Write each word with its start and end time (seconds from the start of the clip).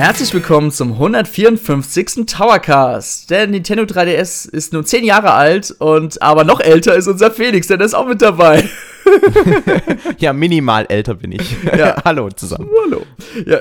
Herzlich 0.00 0.32
willkommen 0.32 0.70
zum 0.70 0.94
154. 0.94 2.24
Towercast. 2.24 3.28
Der 3.28 3.46
Nintendo 3.46 3.82
3DS 3.82 4.48
ist 4.48 4.72
nun 4.72 4.86
10 4.86 5.04
Jahre 5.04 5.34
alt 5.34 5.72
und 5.78 6.22
aber 6.22 6.44
noch 6.44 6.60
älter 6.60 6.94
ist 6.94 7.06
unser 7.06 7.30
Felix, 7.30 7.66
der 7.66 7.78
ist 7.82 7.92
auch 7.92 8.06
mit 8.06 8.22
dabei. 8.22 8.66
ja, 10.18 10.32
minimal 10.32 10.86
älter 10.88 11.14
bin 11.14 11.32
ich. 11.32 11.56
Ja. 11.64 11.96
Hallo 12.04 12.28
zusammen. 12.30 12.68
Hallo. 12.84 13.02
Ja, 13.46 13.60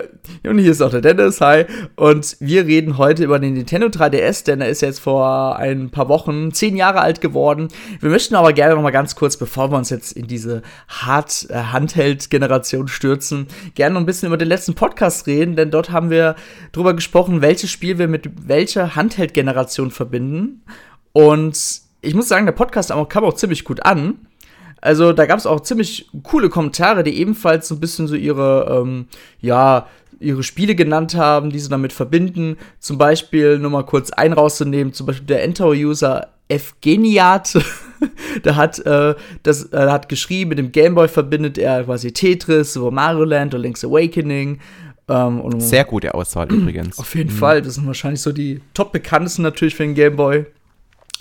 und 0.50 0.60
hier 0.60 0.72
ist 0.72 0.82
auch 0.82 0.92
der 0.92 1.02
Dennis, 1.02 1.42
hi. 1.42 1.66
Und 1.96 2.38
wir 2.40 2.66
reden 2.66 2.98
heute 2.98 3.24
über 3.24 3.40
den 3.40 3.54
Nintendo 3.54 3.88
3DS, 3.88 4.46
denn 4.46 4.62
er 4.62 4.70
ist 4.70 4.82
jetzt 4.82 5.00
vor 5.00 5.58
ein 5.58 5.90
paar 5.90 6.10
Wochen 6.10 6.52
10 6.52 6.76
Jahre 6.76 7.02
alt 7.02 7.22
geworden. 7.22 7.70
Wir 8.00 8.10
möchten 8.10 8.36
aber 8.36 8.54
gerne 8.54 8.76
noch 8.76 8.82
mal 8.82 8.92
ganz 8.92 9.16
kurz, 9.16 9.38
bevor 9.38 9.72
wir 9.72 9.78
uns 9.78 9.90
jetzt 9.90 10.14
in 10.14 10.28
diese 10.28 10.62
Hard-Handheld-Generation 10.88 12.88
stürzen, 12.88 13.48
gerne 13.76 13.94
noch 13.94 14.02
ein 14.02 14.06
bisschen 14.06 14.28
über 14.28 14.38
den 14.38 14.48
letzten 14.48 14.76
Podcast 14.76 15.28
reden, 15.28 15.56
denn 15.56 15.72
dort 15.72 15.92
haben 15.92 16.10
wir 16.10 16.36
drüber 16.72 16.94
gesprochen, 16.94 17.42
welches 17.42 17.72
Spiel 17.72 17.98
wir 17.98 18.08
mit 18.08 18.48
welcher 18.48 18.96
Handheld-Generation 18.96 19.92
verbinden. 19.92 20.64
Und 21.12 21.82
ich 22.02 22.14
muss 22.14 22.28
sagen, 22.28 22.46
der 22.46 22.54
Podcast 22.54 22.94
kam 23.10 23.24
auch 23.24 23.34
ziemlich 23.34 23.64
gut 23.64 23.86
an. 23.86 24.28
Also 24.82 25.14
da 25.14 25.26
gab 25.26 25.38
es 25.38 25.46
auch 25.46 25.60
ziemlich 25.62 26.10
coole 26.24 26.50
Kommentare, 26.50 27.04
die 27.04 27.20
ebenfalls 27.20 27.68
so 27.68 27.76
ein 27.76 27.80
bisschen 27.80 28.08
so 28.08 28.16
ihre, 28.16 28.82
ähm, 28.82 29.08
ja, 29.42 29.88
ihre 30.20 30.44
Spiele 30.44 30.76
genannt 30.76 31.16
haben, 31.16 31.50
die 31.50 31.60
sie 31.60 31.70
damit 31.70 31.94
verbinden. 31.94 32.58
Zum 32.80 32.98
Beispiel, 32.98 33.60
nur 33.60 33.72
mal 33.72 33.86
kurz 33.86 34.12
einen 34.12 34.34
rauszunehmen, 34.34 34.94
zum 34.94 35.08
Beispiel 35.08 35.28
der 35.28 35.44
Enter-User 35.44 36.30
Evgeniat, 36.50 37.60
der 38.44 38.56
hat, 38.56 38.80
äh, 38.80 39.14
das, 39.44 39.72
äh, 39.72 39.88
hat 39.88 40.10
geschrieben, 40.10 40.50
mit 40.50 40.58
dem 40.58 40.72
Gameboy 40.72 41.08
verbindet 41.08 41.58
er 41.58 41.84
quasi 41.84 42.12
Tetris, 42.12 42.74
Super 42.74 42.92
Mario 42.92 43.24
Land 43.24 43.54
oder 43.54 43.62
Link's 43.62 43.86
Awakening. 43.86 44.60
Ähm, 45.08 45.60
Sehr 45.60 45.86
gute 45.86 46.14
Auswahl 46.14 46.48
übrigens. 46.52 46.98
Auf 46.98 47.14
jeden 47.16 47.32
mhm. 47.32 47.38
Fall, 47.38 47.62
das 47.62 47.76
sind 47.76 47.86
wahrscheinlich 47.86 48.22
so 48.22 48.32
die 48.32 48.62
top 48.74 48.92
bekanntesten 48.92 49.44
natürlich 49.44 49.76
für 49.76 49.84
den 49.84 49.94
Gameboy. 49.94 50.46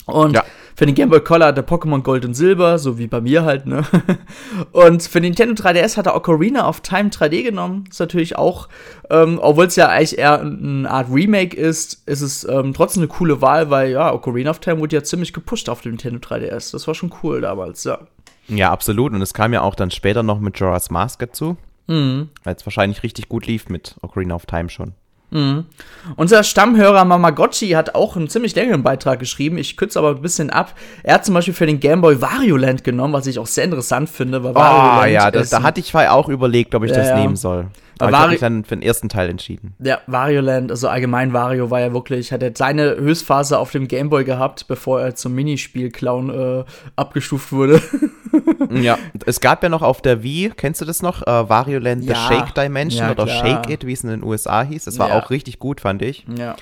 Und 0.05 0.33
ja. 0.33 0.43
Für 0.79 0.85
den 0.85 0.95
Game 0.95 1.09
Boy 1.09 1.19
Color 1.19 1.47
hat 1.47 1.57
er 1.57 1.67
Pokémon 1.67 2.01
Gold 2.03 2.23
und 2.23 2.35
Silber, 2.35 2.79
so 2.79 2.97
wie 2.97 3.07
bei 3.07 3.19
mir 3.19 3.43
halt, 3.43 3.65
ne? 3.65 3.83
Und 4.71 5.03
für 5.03 5.19
den 5.19 5.33
Nintendo 5.33 5.61
3DS 5.61 5.97
hat 5.97 6.05
er 6.05 6.15
Ocarina 6.15 6.69
of 6.69 6.79
Time 6.79 7.09
3D 7.09 7.43
genommen. 7.43 7.83
Ist 7.89 7.99
natürlich 7.99 8.37
auch, 8.37 8.69
ähm, 9.09 9.39
obwohl 9.41 9.65
es 9.65 9.75
ja 9.75 9.89
eigentlich 9.89 10.17
eher 10.17 10.39
eine 10.39 10.89
Art 10.89 11.07
Remake 11.11 11.57
ist, 11.57 12.07
ist 12.07 12.21
es 12.21 12.45
ähm, 12.45 12.73
trotzdem 12.73 13.01
eine 13.01 13.09
coole 13.09 13.41
Wahl, 13.41 13.69
weil 13.69 13.91
ja, 13.91 14.13
Ocarina 14.13 14.51
of 14.51 14.59
Time 14.59 14.79
wurde 14.79 14.95
ja 14.95 15.03
ziemlich 15.03 15.33
gepusht 15.33 15.67
auf 15.67 15.81
dem 15.81 15.91
Nintendo 15.91 16.19
3DS. 16.19 16.71
Das 16.71 16.87
war 16.87 16.95
schon 16.95 17.13
cool 17.23 17.41
damals, 17.41 17.83
ja. 17.83 17.99
Ja, 18.47 18.71
absolut. 18.71 19.11
Und 19.11 19.21
es 19.21 19.33
kam 19.33 19.51
ja 19.51 19.59
auch 19.63 19.75
dann 19.75 19.91
später 19.91 20.23
noch 20.23 20.39
mit 20.39 20.57
Jorah's 20.57 20.89
Mask 20.89 21.19
dazu. 21.19 21.57
Mhm. 21.87 22.29
Weil 22.45 22.55
es 22.55 22.65
wahrscheinlich 22.65 23.03
richtig 23.03 23.27
gut 23.27 23.47
lief 23.47 23.67
mit 23.67 23.97
Ocarina 24.01 24.33
of 24.33 24.45
Time 24.45 24.69
schon. 24.69 24.93
Mhm. 25.31 25.65
Unser 26.15 26.43
Stammhörer 26.43 27.05
Mamagotchi 27.05 27.69
hat 27.69 27.93
auch 27.93 28.15
einen 28.15 28.29
ziemlich 28.29 28.55
längeren 28.55 28.81
Beitrag 28.81 29.19
geschrieben. 29.19 29.57
Ich 29.57 29.77
kürze 29.77 29.99
aber 29.99 30.11
ein 30.11 30.21
bisschen 30.21 30.49
ab. 30.49 30.73
Er 31.03 31.15
hat 31.15 31.25
zum 31.25 31.35
Beispiel 31.35 31.53
für 31.53 31.65
den 31.65 31.79
Gameboy 31.79 32.21
Wario 32.21 32.57
Land 32.57 32.83
genommen, 32.83 33.13
was 33.13 33.27
ich 33.27 33.37
auch 33.37 33.47
sehr 33.47 33.65
interessant 33.65 34.09
finde. 34.09 34.43
Weil 34.43 34.55
Wario 34.55 35.01
oh, 35.01 35.05
ja, 35.05 35.29
das, 35.29 35.49
da 35.49 35.61
hatte 35.61 35.79
ich 35.79 35.93
auch 35.95 36.29
überlegt, 36.29 36.73
ob 36.73 36.83
ich 36.83 36.91
ja, 36.91 36.97
das 36.97 37.15
nehmen 37.15 37.35
soll. 37.35 37.67
Aber 37.99 38.11
Vari 38.11 38.17
ich 38.17 38.21
habe 38.21 38.31
mich 38.31 38.39
dann 38.39 38.63
für 38.63 38.75
den 38.75 38.81
ersten 38.81 39.09
Teil 39.09 39.29
entschieden. 39.29 39.75
Ja, 39.79 39.99
Wario 40.07 40.41
Land, 40.41 40.71
also 40.71 40.87
allgemein 40.87 41.33
Wario 41.33 41.69
war 41.69 41.81
ja 41.81 41.93
wirklich, 41.93 42.31
hat 42.31 42.41
er 42.41 42.51
seine 42.55 42.95
Höchstphase 42.95 43.59
auf 43.59 43.71
dem 43.71 43.87
Gameboy 43.87 44.23
gehabt, 44.23 44.67
bevor 44.67 45.01
er 45.01 45.15
zum 45.15 45.35
Minispiel-Clown 45.35 46.29
äh, 46.29 46.63
abgestuft 46.95 47.51
wurde. 47.51 47.81
ja, 48.71 48.97
es 49.25 49.41
gab 49.41 49.61
ja 49.63 49.69
noch 49.69 49.81
auf 49.81 50.01
der 50.01 50.23
Wii, 50.23 50.53
kennst 50.55 50.79
du 50.81 50.85
das 50.85 51.01
noch? 51.01 51.23
Äh, 51.23 51.49
Wario 51.49 51.79
Land 51.79 52.05
ja. 52.05 52.15
The 52.15 52.35
Shake 52.35 52.55
Dimension 52.55 53.05
ja, 53.05 53.11
oder. 53.11 53.27
Shake 53.27 53.69
It, 53.69 53.85
wie 53.85 53.93
es 53.93 54.03
in 54.03 54.09
den 54.09 54.23
USA 54.23 54.63
hieß. 54.63 54.85
Das 54.85 54.97
war 54.97 55.09
ja. 55.09 55.19
auch 55.19 55.29
richtig 55.29 55.59
gut, 55.59 55.81
fand 55.81 56.01
ich. 56.01 56.25
Ja. 56.37 56.55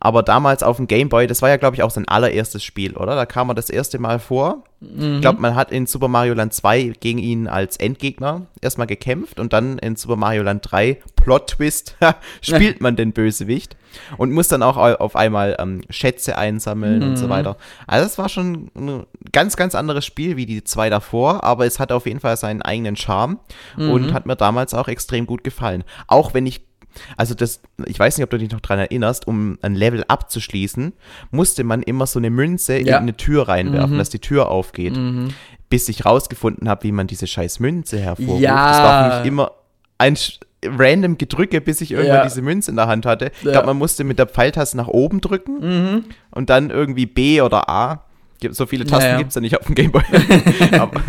Aber 0.00 0.22
damals 0.22 0.62
auf 0.62 0.78
dem 0.78 0.86
Game 0.86 1.10
Boy, 1.10 1.26
das 1.26 1.42
war 1.42 1.50
ja, 1.50 1.58
glaube 1.58 1.76
ich, 1.76 1.82
auch 1.82 1.90
sein 1.90 2.08
allererstes 2.08 2.64
Spiel, 2.64 2.96
oder? 2.96 3.14
Da 3.14 3.26
kam 3.26 3.50
er 3.50 3.54
das 3.54 3.68
erste 3.68 3.98
Mal 3.98 4.18
vor. 4.18 4.64
Mhm. 4.80 5.16
Ich 5.16 5.20
glaube, 5.20 5.42
man 5.42 5.54
hat 5.54 5.70
in 5.70 5.86
Super 5.86 6.08
Mario 6.08 6.32
Land 6.32 6.54
2 6.54 6.94
gegen 7.00 7.18
ihn 7.18 7.46
als 7.46 7.76
Endgegner 7.76 8.46
erstmal 8.62 8.86
gekämpft 8.86 9.38
und 9.38 9.52
dann 9.52 9.78
in 9.78 9.96
Super 9.96 10.16
Mario 10.16 10.42
Land 10.42 10.66
3, 10.70 10.96
Plot 11.16 11.48
Twist, 11.48 11.96
spielt 12.40 12.80
man 12.80 12.96
den 12.96 13.12
Bösewicht 13.12 13.76
und 14.16 14.32
muss 14.32 14.48
dann 14.48 14.62
auch 14.62 14.78
auf 14.78 15.16
einmal 15.16 15.56
ähm, 15.58 15.82
Schätze 15.90 16.38
einsammeln 16.38 17.00
mhm. 17.00 17.08
und 17.10 17.16
so 17.16 17.26
mhm. 17.26 17.30
weiter. 17.30 17.56
Also, 17.86 18.06
das 18.06 18.16
war 18.16 18.30
schon 18.30 18.70
ein 18.74 19.04
ganz, 19.32 19.56
ganz 19.56 19.74
anderes 19.74 20.06
Spiel 20.06 20.38
wie 20.38 20.46
die 20.46 20.64
zwei 20.64 20.88
davor, 20.88 21.44
aber 21.44 21.66
es 21.66 21.78
hat 21.78 21.92
auf 21.92 22.06
jeden 22.06 22.20
Fall 22.20 22.38
seinen 22.38 22.62
eigenen 22.62 22.96
Charme 22.96 23.38
mhm. 23.76 23.90
und 23.90 24.14
hat 24.14 24.24
mir 24.24 24.36
damals 24.36 24.72
auch 24.72 24.88
extrem 24.88 25.26
gut 25.26 25.44
gefallen. 25.44 25.84
Auch 26.06 26.32
wenn 26.32 26.46
ich 26.46 26.69
also 27.16 27.34
das, 27.34 27.60
ich 27.86 27.98
weiß 27.98 28.16
nicht, 28.16 28.24
ob 28.24 28.30
du 28.30 28.38
dich 28.38 28.50
noch 28.50 28.60
dran 28.60 28.78
erinnerst, 28.78 29.26
um 29.26 29.58
ein 29.62 29.74
Level 29.74 30.04
abzuschließen, 30.06 30.92
musste 31.30 31.64
man 31.64 31.82
immer 31.82 32.06
so 32.06 32.18
eine 32.18 32.30
Münze 32.30 32.78
ja. 32.78 32.96
in 32.96 33.02
eine 33.02 33.16
Tür 33.16 33.48
reinwerfen, 33.48 33.94
mhm. 33.94 33.98
dass 33.98 34.10
die 34.10 34.18
Tür 34.18 34.48
aufgeht. 34.48 34.96
Mhm. 34.96 35.28
Bis 35.68 35.88
ich 35.88 36.04
rausgefunden 36.04 36.68
habe, 36.68 36.82
wie 36.84 36.92
man 36.92 37.06
diese 37.06 37.26
scheiß 37.26 37.60
Münze 37.60 37.98
hervorruft. 38.00 38.42
Ja. 38.42 38.68
Das 38.68 38.78
war 38.78 39.12
für 39.12 39.18
mich 39.20 39.28
immer 39.28 39.52
ein 39.98 40.16
random 40.64 41.16
Gedrücke, 41.16 41.60
bis 41.60 41.80
ich 41.80 41.92
irgendwann 41.92 42.16
ja. 42.16 42.24
diese 42.24 42.42
Münze 42.42 42.70
in 42.70 42.76
der 42.76 42.86
Hand 42.86 43.06
hatte. 43.06 43.30
Ich 43.42 43.50
glaube, 43.50 43.66
man 43.66 43.78
musste 43.78 44.04
mit 44.04 44.18
der 44.18 44.26
Pfeiltaste 44.26 44.76
nach 44.76 44.88
oben 44.88 45.20
drücken 45.20 45.60
mhm. 45.60 46.04
und 46.30 46.50
dann 46.50 46.70
irgendwie 46.70 47.06
B 47.06 47.40
oder 47.40 47.68
A. 47.68 48.04
So 48.50 48.66
viele 48.66 48.84
Tasten 48.84 49.04
ja, 49.04 49.12
ja. 49.12 49.18
gibt 49.18 49.28
es 49.30 49.34
ja 49.34 49.40
nicht 49.42 49.58
auf 49.58 49.66
dem 49.66 49.74
Gameboy. 49.74 50.02
aber, 50.78 51.02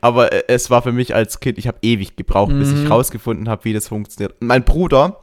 aber 0.00 0.32
äh, 0.32 0.42
es 0.48 0.70
war 0.70 0.82
für 0.82 0.92
mich 0.92 1.14
als 1.14 1.40
Kind, 1.40 1.58
ich 1.58 1.66
habe 1.66 1.78
ewig 1.82 2.16
gebraucht, 2.16 2.52
bis 2.52 2.72
ich 2.72 2.84
mhm. 2.84 2.92
rausgefunden 2.92 3.48
habe, 3.48 3.64
wie 3.64 3.72
das 3.72 3.88
funktioniert. 3.88 4.34
mein 4.40 4.64
Bruder, 4.64 5.18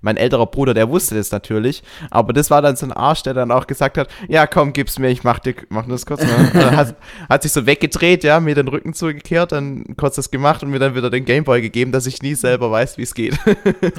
mein 0.00 0.16
älterer 0.16 0.46
Bruder, 0.46 0.74
der 0.74 0.88
wusste 0.88 1.14
das 1.14 1.30
natürlich, 1.30 1.82
aber 2.10 2.32
das 2.32 2.50
war 2.50 2.62
dann 2.62 2.76
so 2.76 2.86
ein 2.86 2.92
Arsch, 2.92 3.22
der 3.22 3.34
dann 3.34 3.50
auch 3.50 3.66
gesagt 3.66 3.98
hat, 3.98 4.08
ja 4.28 4.46
komm, 4.46 4.72
gib's 4.72 4.98
mir, 4.98 5.08
ich 5.08 5.24
mach, 5.24 5.38
dir, 5.38 5.54
mach 5.68 5.86
das 5.86 6.06
kurz. 6.06 6.22
Ne? 6.22 6.52
hat, 6.76 6.96
hat, 7.28 7.42
sich 7.42 7.52
so 7.52 7.66
weggedreht, 7.66 8.24
ja, 8.24 8.40
mir 8.40 8.54
den 8.54 8.68
Rücken 8.68 8.94
zugekehrt, 8.94 9.52
dann 9.52 9.96
kurz 9.96 10.16
das 10.16 10.30
gemacht 10.30 10.62
und 10.62 10.70
mir 10.70 10.78
dann 10.78 10.94
wieder 10.94 11.10
den 11.10 11.24
Gameboy 11.24 11.60
gegeben, 11.60 11.92
dass 11.92 12.06
ich 12.06 12.22
nie 12.22 12.34
selber 12.34 12.70
weiß, 12.70 12.98
wie 12.98 13.02
es 13.02 13.14
geht. 13.14 13.38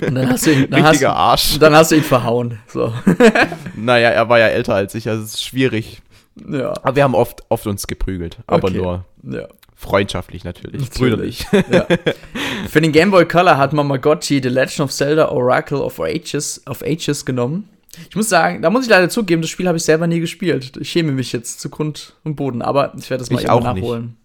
Dann 0.01 0.29
hast 0.29 0.45
du 0.45 0.51
ihn, 0.51 0.63
Richtiger 0.73 1.09
hast, 1.09 1.17
Arsch. 1.17 1.59
Dann 1.59 1.75
hast 1.75 1.91
du 1.91 1.95
ihn 1.95 2.03
verhauen. 2.03 2.59
So. 2.67 2.93
naja, 3.75 4.09
er 4.09 4.29
war 4.29 4.39
ja 4.39 4.47
älter 4.47 4.75
als 4.75 4.95
ich, 4.95 5.09
also 5.09 5.23
es 5.23 5.35
ist 5.35 5.43
schwierig. 5.43 6.01
Ja. 6.47 6.73
Aber 6.83 6.95
wir 6.95 7.03
haben 7.03 7.15
oft, 7.15 7.43
oft 7.49 7.65
uns 7.67 7.87
geprügelt, 7.87 8.37
aber 8.45 8.67
okay. 8.67 8.77
nur. 8.77 9.05
Ja. 9.23 9.47
Freundschaftlich 9.79 10.43
natürlich, 10.43 10.81
natürlich. 10.81 10.99
brüderlich. 10.99 11.45
Ja. 11.71 11.85
Für 12.67 12.81
den 12.81 12.91
Game 12.91 13.11
Boy 13.11 13.27
Color 13.27 13.57
hat 13.59 13.73
Mamagotchi 13.73 14.41
The 14.41 14.49
Legend 14.49 14.79
of 14.79 14.91
Zelda 14.91 15.29
Oracle 15.29 15.77
of 15.77 15.99
Ages, 15.99 16.63
of 16.67 16.81
Ages 16.81 17.25
genommen. 17.25 17.69
Ich 18.09 18.15
muss 18.15 18.27
sagen, 18.27 18.63
da 18.63 18.71
muss 18.71 18.85
ich 18.85 18.89
leider 18.89 19.07
zugeben, 19.07 19.43
das 19.43 19.51
Spiel 19.51 19.67
habe 19.67 19.77
ich 19.77 19.83
selber 19.83 20.07
nie 20.07 20.19
gespielt. 20.19 20.77
Ich 20.77 20.89
schäme 20.89 21.11
mich 21.11 21.31
jetzt 21.31 21.59
zu 21.61 21.69
Grund 21.69 22.15
und 22.23 22.35
Boden, 22.35 22.63
aber 22.63 22.91
ich 22.97 23.07
werde 23.11 23.21
das 23.21 23.29
mal 23.29 23.39
ich 23.39 23.49
auch 23.49 23.63
nachholen. 23.63 24.05
Nicht. 24.05 24.15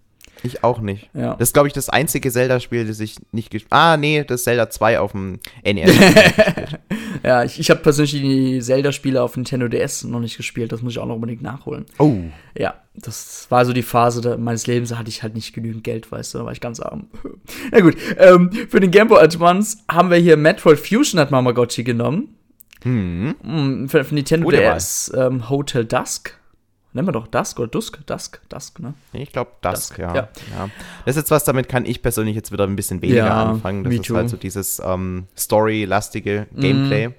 Ich 0.42 0.64
auch 0.64 0.80
nicht. 0.80 1.08
Ja. 1.14 1.34
Das 1.34 1.48
ist, 1.48 1.52
glaube 1.52 1.68
ich, 1.68 1.74
das 1.74 1.88
einzige 1.88 2.30
Zelda-Spiel, 2.30 2.86
das 2.86 3.00
ich 3.00 3.16
nicht 3.30 3.50
gespielt 3.50 3.72
Ah, 3.72 3.96
nee, 3.96 4.24
das 4.24 4.44
Zelda 4.44 4.70
2 4.70 4.98
auf 4.98 5.12
dem 5.12 5.38
NES. 5.64 5.92
ja, 7.22 7.44
ich, 7.44 7.60
ich 7.60 7.70
habe 7.70 7.80
persönlich 7.80 8.12
die 8.12 8.60
Zelda-Spiele 8.60 9.22
auf 9.22 9.36
Nintendo 9.36 9.68
DS 9.68 10.04
noch 10.04 10.20
nicht 10.20 10.36
gespielt. 10.36 10.72
Das 10.72 10.82
muss 10.82 10.92
ich 10.92 10.98
auch 10.98 11.06
noch 11.06 11.14
unbedingt 11.14 11.42
nachholen. 11.42 11.86
Oh. 11.98 12.16
Ja, 12.58 12.74
das 12.94 13.46
war 13.50 13.64
so 13.64 13.72
die 13.72 13.82
Phase 13.82 14.36
meines 14.36 14.66
Lebens, 14.66 14.90
da 14.90 14.98
hatte 14.98 15.08
ich 15.08 15.22
halt 15.22 15.34
nicht 15.34 15.54
genügend 15.54 15.84
Geld, 15.84 16.10
weißt 16.10 16.34
du, 16.34 16.38
da 16.38 16.44
war 16.44 16.52
ich 16.52 16.60
ganz 16.60 16.80
arm. 16.80 17.08
Na 17.70 17.80
gut, 17.80 17.96
ähm, 18.18 18.50
für 18.68 18.80
den 18.80 18.90
Game 18.90 19.08
Boy 19.08 19.22
Advance 19.22 19.78
haben 19.90 20.10
wir 20.10 20.18
hier 20.18 20.36
Metroid 20.36 20.78
Fusion 20.78 21.20
hat 21.20 21.30
Mamagotchi 21.30 21.84
genommen. 21.84 22.36
Mhm. 22.84 23.86
Für, 23.88 24.04
für 24.04 24.14
Nintendo 24.14 24.44
Gute 24.44 24.58
DS 24.58 25.12
ähm, 25.16 25.48
Hotel 25.48 25.84
Dusk 25.84 26.36
Nennen 26.94 27.08
wir 27.08 27.12
doch 27.12 27.26
Dusk 27.26 27.58
oder 27.58 27.68
Dusk? 27.68 28.06
Dusk, 28.06 28.40
Dusk, 28.48 28.80
ne? 28.80 28.94
Ich 29.12 29.32
glaube 29.32 29.52
Dusk, 29.62 29.96
Dusk 29.96 29.98
ja. 29.98 30.14
ja. 30.14 30.28
ja. 30.56 30.68
Das 31.04 31.16
ist 31.16 31.22
jetzt 31.22 31.30
was, 31.30 31.44
damit 31.44 31.68
kann 31.68 31.86
ich 31.86 32.02
persönlich 32.02 32.36
jetzt 32.36 32.52
wieder 32.52 32.64
ein 32.64 32.76
bisschen 32.76 33.00
weniger 33.00 33.26
ja, 33.26 33.44
anfangen. 33.44 33.84
Das 33.84 33.94
ist 33.94 34.04
too. 34.04 34.16
halt 34.16 34.28
so 34.28 34.36
dieses 34.36 34.80
ähm, 34.84 35.26
Story-lastige 35.36 36.46
Gameplay. 36.54 37.08
Mm. 37.08 37.14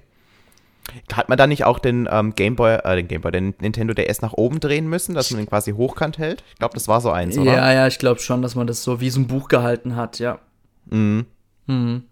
Hat 1.12 1.28
man 1.28 1.38
da 1.38 1.46
nicht 1.46 1.64
auch 1.64 1.78
den 1.78 2.08
ähm, 2.10 2.34
Gameboy, 2.34 2.76
äh, 2.84 2.96
den 2.96 3.08
Gameboy, 3.08 3.32
den 3.32 3.54
Nintendo 3.58 3.94
DS 3.94 4.20
nach 4.20 4.34
oben 4.34 4.60
drehen 4.60 4.88
müssen, 4.88 5.14
dass 5.14 5.30
man 5.30 5.40
ihn 5.40 5.48
quasi 5.48 5.72
hochkant 5.72 6.18
hält? 6.18 6.44
Ich 6.52 6.58
glaube, 6.58 6.74
das 6.74 6.88
war 6.88 7.00
so 7.00 7.10
eins, 7.10 7.36
oder? 7.38 7.54
Ja, 7.54 7.72
ja, 7.72 7.86
ich 7.86 7.98
glaube 7.98 8.20
schon, 8.20 8.42
dass 8.42 8.54
man 8.54 8.66
das 8.66 8.82
so 8.84 9.00
wie 9.00 9.10
so 9.10 9.20
ein 9.20 9.26
Buch 9.26 9.48
gehalten 9.48 9.96
hat, 9.96 10.18
ja. 10.18 10.38
Mhm. 10.86 11.26
Mhm. 11.66 12.04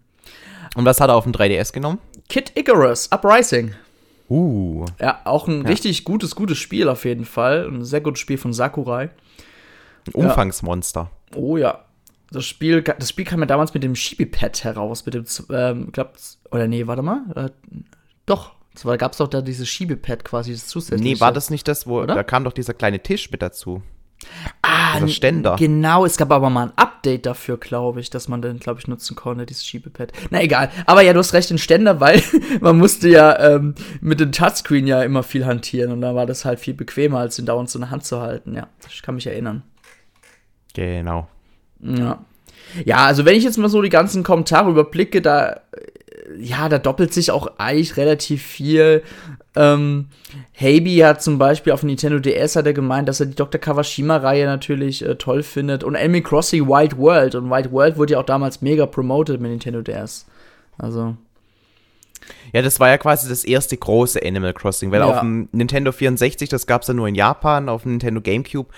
Und 0.75 0.85
was 0.85 0.99
hat 0.99 1.09
er 1.09 1.15
auf 1.15 1.23
dem 1.23 1.33
3DS 1.33 1.71
genommen? 1.71 1.99
Kid 2.29 2.51
Icarus, 2.55 3.09
Uprising. 3.11 3.75
Uh. 4.33 4.85
Ja, 4.99 5.21
auch 5.25 5.47
ein 5.47 5.61
ja. 5.61 5.67
richtig 5.67 6.05
gutes, 6.05 6.35
gutes 6.35 6.57
Spiel 6.57 6.89
auf 6.89 7.05
jeden 7.05 7.25
Fall. 7.25 7.67
Ein 7.67 7.85
sehr 7.85 8.01
gutes 8.01 8.19
Spiel 8.19 8.39
von 8.39 8.51
Sakurai. 8.51 9.11
Ein 10.07 10.13
Umfangsmonster. 10.13 11.11
Ja. 11.31 11.37
Oh 11.37 11.57
ja. 11.57 11.85
Das 12.31 12.45
Spiel, 12.45 12.81
das 12.81 13.09
Spiel 13.09 13.25
kam 13.25 13.41
ja 13.41 13.45
damals 13.45 13.75
mit 13.75 13.83
dem 13.83 13.95
Shibi-Pad 13.95 14.63
heraus, 14.63 15.05
mit 15.05 15.13
dem, 15.13 15.25
ähm, 15.51 15.91
glaub, 15.91 16.13
oder 16.49 16.67
nee, 16.67 16.87
warte 16.87 17.03
mal. 17.03 17.21
Äh, 17.35 17.49
doch, 18.25 18.53
zwar 18.73 18.97
gab 18.97 19.11
es 19.11 19.19
doch 19.19 19.27
da 19.27 19.41
dieses 19.41 19.69
Schiebepad 19.69 20.25
quasi 20.25 20.51
das 20.51 20.65
zusätzliche. 20.65 21.03
Nee, 21.03 21.19
war 21.19 21.31
das 21.31 21.51
nicht 21.51 21.67
das, 21.67 21.85
wo, 21.85 22.01
oder? 22.01 22.15
da 22.15 22.23
kam 22.23 22.43
doch 22.43 22.53
dieser 22.53 22.73
kleine 22.73 23.03
Tisch 23.03 23.29
mit 23.29 23.43
dazu. 23.43 23.83
Ah, 24.63 24.72
also 24.95 25.07
Ständer. 25.07 25.55
Genau, 25.57 26.05
es 26.05 26.17
gab 26.17 26.31
aber 26.31 26.49
mal 26.49 26.67
ein 26.67 26.73
Update 26.75 27.25
dafür, 27.25 27.57
glaube 27.57 27.99
ich, 27.99 28.09
dass 28.09 28.27
man 28.27 28.41
dann, 28.41 28.59
glaube 28.59 28.79
ich, 28.79 28.87
nutzen 28.87 29.15
konnte, 29.15 29.45
dieses 29.45 29.65
Schiebepad. 29.65 30.11
Na 30.29 30.41
egal. 30.41 30.69
Aber 30.85 31.01
ja, 31.01 31.13
du 31.13 31.19
hast 31.19 31.33
recht, 31.33 31.51
ein 31.51 31.57
Ständer, 31.57 31.99
weil 31.99 32.21
man 32.61 32.77
musste 32.77 33.09
ja 33.09 33.39
ähm, 33.39 33.75
mit 34.01 34.19
dem 34.19 34.31
Touchscreen 34.31 34.87
ja 34.87 35.03
immer 35.03 35.23
viel 35.23 35.45
hantieren 35.45 35.91
und 35.91 36.01
da 36.01 36.15
war 36.15 36.25
das 36.25 36.45
halt 36.45 36.59
viel 36.59 36.73
bequemer, 36.73 37.19
als 37.19 37.35
den 37.35 37.45
dauernd 37.45 37.69
so 37.69 37.79
eine 37.79 37.89
Hand 37.89 38.05
zu 38.05 38.21
halten. 38.21 38.55
Ja, 38.55 38.67
ich 38.89 39.01
kann 39.01 39.15
mich 39.15 39.27
erinnern. 39.27 39.63
Genau. 40.73 41.27
Ja. 41.81 42.19
Ja, 42.85 43.05
also 43.05 43.25
wenn 43.25 43.35
ich 43.35 43.43
jetzt 43.43 43.57
mal 43.57 43.69
so 43.69 43.81
die 43.81 43.89
ganzen 43.89 44.23
Kommentare 44.23 44.69
überblicke, 44.69 45.21
da 45.21 45.51
äh, 45.51 45.57
ja, 46.37 46.69
da 46.69 46.79
doppelt 46.79 47.13
sich 47.13 47.31
auch 47.31 47.47
eigentlich 47.57 47.97
relativ 47.97 48.41
viel. 48.41 49.03
Ähm, 49.55 50.07
Heibi 50.59 50.97
hat 50.97 51.21
zum 51.21 51.37
Beispiel 51.37 51.73
auf 51.73 51.83
Nintendo 51.83 52.19
DS 52.19 52.55
hat 52.55 52.65
er 52.65 52.73
gemeint, 52.73 53.07
dass 53.07 53.19
er 53.19 53.27
die 53.27 53.35
Dr. 53.35 53.61
Kawashima-Reihe 53.61 54.45
natürlich 54.45 55.05
äh, 55.05 55.15
toll 55.15 55.43
findet. 55.43 55.83
Und 55.83 55.95
Animal 55.95 56.21
Crossing 56.21 56.67
Wild 56.67 56.97
World. 56.97 57.35
Und 57.35 57.49
Wild 57.49 57.71
World 57.71 57.97
wurde 57.97 58.13
ja 58.13 58.19
auch 58.19 58.25
damals 58.25 58.61
mega 58.61 58.85
promoted 58.85 59.39
mit 59.39 59.51
Nintendo 59.51 59.81
DS. 59.81 60.25
Also. 60.77 61.15
Ja, 62.53 62.61
das 62.61 62.79
war 62.79 62.89
ja 62.89 62.97
quasi 62.97 63.29
das 63.29 63.43
erste 63.43 63.77
große 63.77 64.21
Animal 64.23 64.53
Crossing, 64.53 64.91
weil 64.91 65.01
ja. 65.01 65.07
auf 65.07 65.19
dem 65.19 65.49
Nintendo 65.51 65.91
64, 65.91 66.49
das 66.49 66.65
gab 66.65 66.81
es 66.81 66.87
ja 66.87 66.93
nur 66.93 67.07
in 67.07 67.15
Japan, 67.15 67.69
auf 67.69 67.83
dem 67.83 67.91
Nintendo 67.91 68.21
GameCube 68.21 68.69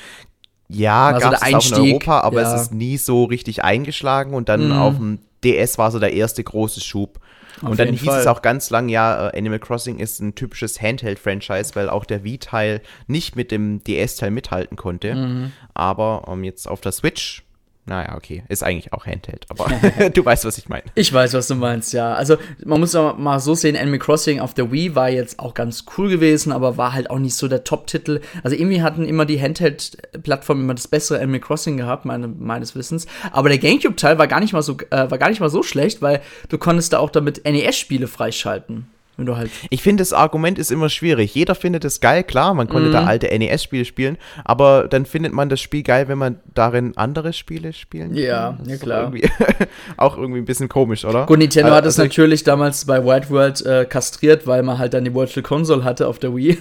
ja, 0.67 1.07
also 1.09 1.29
gab 1.29 1.33
es 1.33 1.41
auch 1.41 1.77
in 1.77 1.89
Europa, 1.89 2.21
aber 2.21 2.41
ja. 2.41 2.55
es 2.55 2.63
ist 2.63 2.73
nie 2.73 2.97
so 2.97 3.25
richtig 3.25 3.63
eingeschlagen 3.63 4.33
und 4.33 4.49
dann 4.49 4.67
mhm. 4.67 4.77
auf 4.77 4.95
dem 4.95 5.19
DS 5.43 5.77
war 5.77 5.91
so 5.91 5.99
der 5.99 6.13
erste 6.13 6.43
große 6.43 6.81
Schub. 6.81 7.19
Auf 7.61 7.69
und 7.69 7.79
dann 7.79 7.89
hieß 7.89 8.03
Fall. 8.03 8.21
es 8.21 8.27
auch 8.27 8.41
ganz 8.41 8.69
lang, 8.69 8.89
ja, 8.89 9.29
äh, 9.29 9.37
Animal 9.37 9.59
Crossing 9.59 9.99
ist 9.99 10.19
ein 10.19 10.35
typisches 10.35 10.81
Handheld-Franchise, 10.81 11.75
weil 11.75 11.89
auch 11.89 12.05
der 12.05 12.23
Wii-Teil 12.23 12.81
nicht 13.07 13.35
mit 13.35 13.51
dem 13.51 13.83
DS-Teil 13.83 14.31
mithalten 14.31 14.77
konnte. 14.77 15.15
Mhm. 15.15 15.51
Aber 15.73 16.27
um, 16.27 16.39
ähm, 16.39 16.43
jetzt 16.43 16.67
auf 16.67 16.81
der 16.81 16.91
Switch 16.91 17.44
naja, 17.87 18.15
okay. 18.15 18.43
Ist 18.49 18.63
eigentlich 18.63 18.93
auch 18.93 19.05
Handheld, 19.05 19.45
aber 19.49 19.69
du 20.09 20.25
weißt, 20.25 20.43
was 20.45 20.57
ich 20.57 20.67
meine. 20.69 20.83
Ich 20.95 21.13
weiß, 21.13 21.33
was 21.33 21.47
du 21.47 21.55
meinst, 21.55 21.93
ja. 21.93 22.13
Also, 22.15 22.37
man 22.63 22.79
muss 22.79 22.95
auch 22.95 23.17
mal 23.17 23.39
so 23.39 23.53
sehen, 23.53 23.77
Animal 23.77 23.99
Crossing 23.99 24.39
auf 24.39 24.55
der 24.55 24.71
Wii 24.71 24.95
war 24.95 25.09
jetzt 25.09 25.39
auch 25.39 25.53
ganz 25.53 25.85
cool 25.97 26.09
gewesen, 26.09 26.51
aber 26.51 26.77
war 26.77 26.93
halt 26.93 27.09
auch 27.11 27.19
nicht 27.19 27.35
so 27.35 27.47
der 27.47 27.63
Top-Titel. 27.63 28.21
Also, 28.43 28.55
irgendwie 28.55 28.81
hatten 28.81 29.05
immer 29.05 29.25
die 29.25 29.39
Handheld-Plattformen 29.39 30.63
immer 30.63 30.73
das 30.73 30.87
bessere 30.87 31.19
Animal 31.19 31.41
Crossing 31.41 31.77
gehabt, 31.77 32.05
meine, 32.05 32.27
meines 32.27 32.75
Wissens. 32.75 33.05
Aber 33.31 33.49
der 33.49 33.59
Gamecube-Teil 33.59 34.17
war 34.17 34.27
gar 34.27 34.39
nicht 34.39 34.53
mal 34.53 34.63
so, 34.63 34.77
äh, 34.89 35.11
war 35.11 35.17
gar 35.19 35.29
nicht 35.29 35.39
mal 35.39 35.49
so 35.49 35.61
schlecht, 35.61 36.01
weil 36.01 36.21
du 36.49 36.57
konntest 36.57 36.93
da 36.93 36.99
auch 36.99 37.11
damit 37.11 37.45
NES-Spiele 37.45 38.07
freischalten. 38.07 38.87
Wenn 39.17 39.25
du 39.25 39.37
halt 39.37 39.49
ich 39.69 39.81
finde, 39.81 40.01
das 40.01 40.13
Argument 40.13 40.59
ist 40.59 40.71
immer 40.71 40.89
schwierig. 40.89 41.33
Jeder 41.33 41.55
findet 41.55 41.85
es 41.85 42.01
geil, 42.01 42.23
klar, 42.23 42.53
man 42.53 42.67
konnte 42.67 42.89
mhm. 42.89 42.93
da 42.93 43.05
alte 43.05 43.27
NES-Spiele 43.27 43.85
spielen, 43.85 44.17
aber 44.43 44.87
dann 44.89 45.05
findet 45.05 45.33
man 45.33 45.49
das 45.49 45.61
Spiel 45.61 45.83
geil, 45.83 46.07
wenn 46.07 46.17
man 46.17 46.39
darin 46.53 46.97
andere 46.97 47.33
Spiele 47.33 47.73
spielen 47.73 48.09
kann. 48.09 48.17
Ja, 48.17 48.57
ja 48.65 48.77
klar. 48.77 49.13
Irgendwie 49.13 49.29
auch 49.97 50.17
irgendwie 50.17 50.39
ein 50.39 50.45
bisschen 50.45 50.69
komisch, 50.69 51.05
oder? 51.05 51.25
Gut, 51.25 51.39
Nintendo 51.39 51.67
also, 51.67 51.77
hat 51.77 51.85
es 51.85 51.99
also 51.99 52.03
natürlich 52.03 52.43
damals 52.43 52.85
bei 52.85 53.05
White 53.05 53.29
World 53.29 53.65
äh, 53.65 53.85
kastriert, 53.85 54.47
weil 54.47 54.63
man 54.63 54.77
halt 54.77 54.93
dann 54.93 55.05
die 55.05 55.13
Virtual 55.13 55.43
Console 55.43 55.83
hatte 55.83 56.07
auf 56.07 56.19
der 56.19 56.35
Wii. 56.35 56.57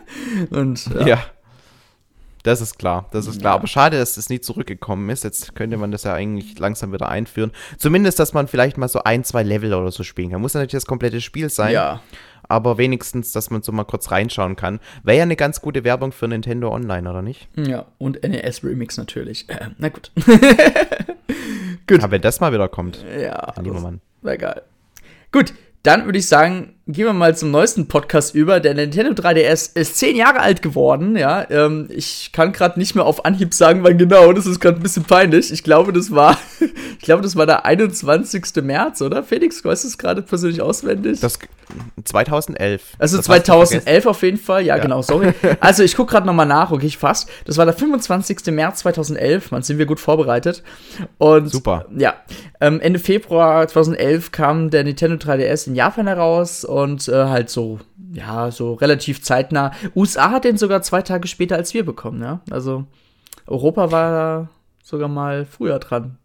Und 0.50 0.86
ja. 1.00 1.06
ja. 1.06 1.18
Das 2.42 2.60
ist 2.60 2.78
klar, 2.78 3.08
das 3.12 3.26
ist 3.26 3.40
klar. 3.40 3.52
Ja. 3.52 3.58
Aber 3.58 3.68
schade, 3.68 3.98
dass 3.98 4.16
das 4.16 4.28
nie 4.28 4.40
zurückgekommen 4.40 5.08
ist. 5.10 5.22
Jetzt 5.22 5.54
könnte 5.54 5.76
man 5.76 5.92
das 5.92 6.02
ja 6.02 6.14
eigentlich 6.14 6.58
langsam 6.58 6.92
wieder 6.92 7.08
einführen. 7.08 7.52
Zumindest, 7.78 8.18
dass 8.18 8.32
man 8.32 8.48
vielleicht 8.48 8.78
mal 8.78 8.88
so 8.88 9.04
ein, 9.04 9.22
zwei 9.22 9.44
Level 9.44 9.72
oder 9.74 9.92
so 9.92 10.02
spielen 10.02 10.30
kann. 10.30 10.40
Muss 10.40 10.54
ja 10.54 10.60
natürlich 10.60 10.82
das 10.82 10.86
komplette 10.86 11.20
Spiel 11.20 11.48
sein. 11.50 11.72
Ja. 11.72 12.00
Aber 12.48 12.78
wenigstens, 12.78 13.30
dass 13.32 13.50
man 13.50 13.62
so 13.62 13.70
mal 13.70 13.84
kurz 13.84 14.10
reinschauen 14.10 14.56
kann. 14.56 14.80
Wäre 15.04 15.18
ja 15.18 15.22
eine 15.22 15.36
ganz 15.36 15.60
gute 15.60 15.84
Werbung 15.84 16.10
für 16.10 16.26
Nintendo 16.26 16.72
Online, 16.74 17.08
oder 17.08 17.22
nicht? 17.22 17.48
Ja, 17.56 17.86
und 17.98 18.22
NES 18.22 18.64
Remix 18.64 18.96
natürlich. 18.96 19.48
Äh, 19.48 19.68
na 19.78 19.88
gut. 19.88 20.10
gut. 21.86 22.02
Aber 22.02 22.10
wenn 22.10 22.22
das 22.22 22.40
mal 22.40 22.52
wieder 22.52 22.68
kommt. 22.68 23.04
Ja. 23.18 23.54
Lieber 23.62 23.80
Mann. 23.80 24.00
Wäre 24.22 24.38
geil. 24.38 24.62
Gut, 25.30 25.54
dann 25.84 26.04
würde 26.04 26.18
ich 26.18 26.26
sagen, 26.26 26.74
gehen 26.88 27.06
wir 27.06 27.12
mal 27.12 27.36
zum 27.36 27.50
neuesten 27.50 27.86
Podcast 27.86 28.34
über. 28.34 28.58
Der 28.58 28.74
Nintendo 28.74 29.12
3DS 29.12 29.76
ist 29.76 29.96
zehn 29.98 30.16
Jahre 30.16 30.40
alt 30.40 30.62
geworden. 30.62 31.16
Ja, 31.16 31.48
ähm, 31.48 31.88
ich 31.90 32.30
kann 32.32 32.52
gerade 32.52 32.78
nicht 32.78 32.94
mehr 32.94 33.04
auf 33.04 33.24
Anhieb 33.24 33.54
sagen, 33.54 33.84
wann 33.84 33.98
genau. 33.98 34.32
Das 34.32 34.46
ist 34.46 34.58
gerade 34.58 34.78
ein 34.78 34.82
bisschen 34.82 35.04
peinlich. 35.04 35.52
Ich 35.52 35.62
glaube, 35.62 35.92
das 35.92 36.10
war, 36.10 36.36
ich 36.98 37.04
glaube, 37.04 37.22
das 37.22 37.36
war 37.36 37.46
der 37.46 37.64
21. 37.64 38.62
März, 38.62 39.00
oder? 39.00 39.22
Felix, 39.22 39.64
weißt 39.64 39.84
du 39.84 39.88
es 39.88 39.98
gerade 39.98 40.22
persönlich 40.22 40.60
auswendig? 40.60 41.20
Das 41.20 41.38
2011. 42.04 42.82
Also 42.98 43.16
das 43.16 43.26
2011 43.26 44.06
auf 44.06 44.22
jeden 44.22 44.38
Fall. 44.38 44.62
Ja, 44.62 44.76
ja. 44.76 44.82
genau. 44.82 45.02
Sorry. 45.02 45.32
Also 45.60 45.82
ich 45.84 45.94
gucke 45.94 46.12
gerade 46.12 46.26
noch 46.26 46.32
mal 46.32 46.44
nach. 46.44 46.72
Okay, 46.72 46.86
ich 46.86 46.98
fast. 46.98 47.28
Das 47.44 47.56
war 47.56 47.64
der 47.64 47.74
25. 47.74 48.46
März 48.46 48.80
2011. 48.80 49.50
Man 49.50 49.62
sind 49.62 49.78
wir 49.78 49.86
gut 49.86 50.00
vorbereitet. 50.00 50.62
Und 51.18 51.50
super. 51.50 51.86
Ja, 51.96 52.14
ähm, 52.60 52.80
Ende 52.80 52.98
Februar 52.98 53.68
2011 53.68 54.32
kam 54.32 54.70
der 54.70 54.84
Nintendo 54.84 55.16
3DS 55.16 55.68
in 55.68 55.74
Japan 55.74 56.06
heraus 56.06 56.64
und 56.72 57.08
äh, 57.08 57.26
halt 57.26 57.50
so, 57.50 57.80
ja, 58.12 58.50
so 58.50 58.74
relativ 58.74 59.22
zeitnah. 59.22 59.72
USA 59.94 60.30
hat 60.30 60.44
den 60.44 60.56
sogar 60.56 60.82
zwei 60.82 61.02
Tage 61.02 61.28
später 61.28 61.56
als 61.56 61.74
wir 61.74 61.84
bekommen, 61.84 62.22
ja. 62.22 62.40
Also 62.50 62.84
Europa 63.46 63.90
war 63.90 64.10
da 64.10 64.48
sogar 64.82 65.08
mal 65.08 65.44
früher 65.44 65.78
dran. 65.78 66.18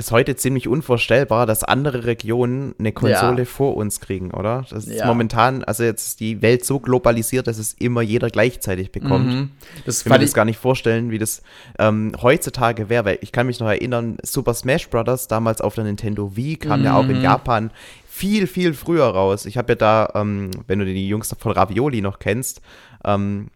Ist 0.00 0.12
heute 0.12 0.36
ziemlich 0.36 0.68
unvorstellbar, 0.68 1.44
dass 1.44 1.64
andere 1.64 2.04
Regionen 2.04 2.72
eine 2.78 2.92
Konsole 2.92 3.38
ja. 3.38 3.44
vor 3.44 3.76
uns 3.76 4.00
kriegen, 4.00 4.30
oder? 4.30 4.64
Das 4.70 4.86
ist 4.86 5.00
ja. 5.00 5.06
momentan, 5.06 5.64
also 5.64 5.82
jetzt 5.82 6.06
ist 6.06 6.20
die 6.20 6.40
Welt 6.40 6.64
so 6.64 6.78
globalisiert, 6.78 7.48
dass 7.48 7.58
es 7.58 7.72
immer 7.72 8.00
jeder 8.00 8.30
gleichzeitig 8.30 8.92
bekommt. 8.92 9.26
Mhm. 9.26 9.50
Das 9.86 9.98
ich 9.98 10.04
kann 10.04 10.20
mir 10.20 10.24
das 10.24 10.34
gar 10.34 10.44
nicht 10.44 10.60
vorstellen, 10.60 11.10
wie 11.10 11.18
das 11.18 11.42
ähm, 11.80 12.12
heutzutage 12.22 12.88
wäre, 12.88 13.06
weil 13.06 13.18
ich 13.22 13.32
kann 13.32 13.48
mich 13.48 13.58
noch 13.58 13.66
erinnern, 13.66 14.18
Super 14.22 14.54
Smash 14.54 14.88
Bros. 14.88 15.26
damals 15.26 15.60
auf 15.60 15.74
der 15.74 15.82
Nintendo 15.82 16.36
Wii 16.36 16.58
kam 16.58 16.78
mhm. 16.78 16.86
ja 16.86 16.96
auch 16.96 17.08
in 17.08 17.18
mhm. 17.18 17.24
Japan 17.24 17.70
viel, 18.18 18.48
viel 18.48 18.74
früher 18.74 19.06
raus. 19.06 19.46
Ich 19.46 19.56
habe 19.56 19.72
ja 19.72 19.76
da, 19.76 20.12
ähm, 20.16 20.50
wenn 20.66 20.80
du 20.80 20.84
die 20.84 21.08
Jungs 21.08 21.34
von 21.38 21.52
Ravioli 21.52 22.00
noch 22.00 22.18
kennst, 22.18 22.60
ähm, 23.04 23.48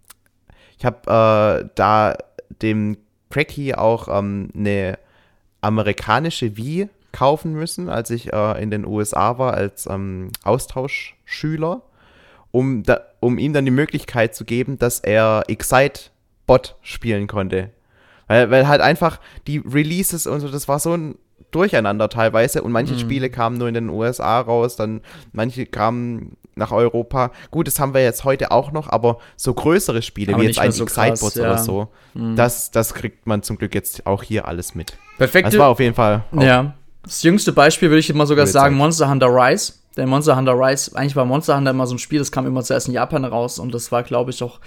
ich 0.78 0.84
habe 0.84 1.64
äh, 1.64 1.68
da 1.74 2.16
dem 2.62 2.96
Cracky 3.28 3.74
auch 3.74 4.06
ähm, 4.06 4.50
eine 4.54 5.00
amerikanische 5.62 6.56
Wii 6.56 6.88
kaufen 7.10 7.54
müssen, 7.54 7.88
als 7.88 8.10
ich 8.10 8.32
äh, 8.32 8.62
in 8.62 8.70
den 8.70 8.86
USA 8.86 9.36
war 9.38 9.54
als 9.54 9.86
ähm, 9.86 10.30
Austauschschüler, 10.44 11.82
um, 12.52 12.84
da, 12.84 13.00
um 13.18 13.38
ihm 13.38 13.52
dann 13.52 13.64
die 13.64 13.72
Möglichkeit 13.72 14.34
zu 14.36 14.44
geben, 14.44 14.78
dass 14.78 15.00
er 15.00 15.42
Excite 15.48 16.10
Bot 16.46 16.76
spielen 16.82 17.26
konnte. 17.26 17.70
Weil, 18.28 18.50
weil 18.52 18.68
halt 18.68 18.80
einfach 18.80 19.18
die 19.48 19.58
Releases 19.58 20.28
und 20.28 20.38
so, 20.38 20.48
das 20.48 20.68
war 20.68 20.78
so 20.78 20.94
ein 20.94 21.16
durcheinander 21.52 22.08
teilweise 22.08 22.62
und 22.62 22.72
manche 22.72 22.94
mhm. 22.94 22.98
Spiele 22.98 23.30
kamen 23.30 23.58
nur 23.58 23.68
in 23.68 23.74
den 23.74 23.88
USA 23.88 24.40
raus, 24.40 24.76
dann 24.76 25.00
manche 25.32 25.66
kamen 25.66 26.36
nach 26.54 26.72
Europa. 26.72 27.30
Gut, 27.50 27.66
das 27.66 27.78
haben 27.80 27.94
wir 27.94 28.02
jetzt 28.02 28.24
heute 28.24 28.50
auch 28.50 28.72
noch, 28.72 28.88
aber 28.88 29.18
so 29.36 29.54
größere 29.54 30.02
Spiele 30.02 30.34
aber 30.34 30.42
wie 30.42 30.46
jetzt 30.46 30.58
ein 30.58 30.72
so 30.72 30.84
Excitebots 30.84 31.36
ja. 31.36 31.44
oder 31.44 31.58
so, 31.58 31.88
mhm. 32.14 32.36
das, 32.36 32.70
das 32.70 32.94
kriegt 32.94 33.26
man 33.26 33.42
zum 33.42 33.58
Glück 33.58 33.74
jetzt 33.74 34.06
auch 34.06 34.22
hier 34.22 34.48
alles 34.48 34.74
mit. 34.74 34.96
Perfekt. 35.18 35.48
Das 35.48 35.58
war 35.58 35.68
auf 35.68 35.80
jeden 35.80 35.94
Fall. 35.94 36.24
Ja. 36.32 36.74
Das 37.04 37.22
jüngste 37.22 37.52
Beispiel 37.52 37.90
würde 37.90 38.00
ich 38.00 38.10
immer 38.10 38.26
sogar 38.26 38.46
sagen, 38.46 38.76
Monster 38.76 39.10
Hunter 39.10 39.28
Rise. 39.28 39.74
Der 39.96 40.06
Monster 40.06 40.36
Hunter 40.36 40.54
Rise, 40.54 40.96
eigentlich 40.96 41.16
war 41.16 41.24
Monster 41.24 41.56
Hunter 41.56 41.72
immer 41.72 41.86
so 41.86 41.94
ein 41.94 41.98
Spiel, 41.98 42.18
das 42.18 42.32
kam 42.32 42.46
immer 42.46 42.62
zuerst 42.62 42.88
in 42.88 42.94
Japan 42.94 43.24
raus 43.24 43.58
und 43.58 43.74
das 43.74 43.92
war, 43.92 44.02
glaube 44.02 44.30
ich, 44.30 44.42
auch 44.42 44.60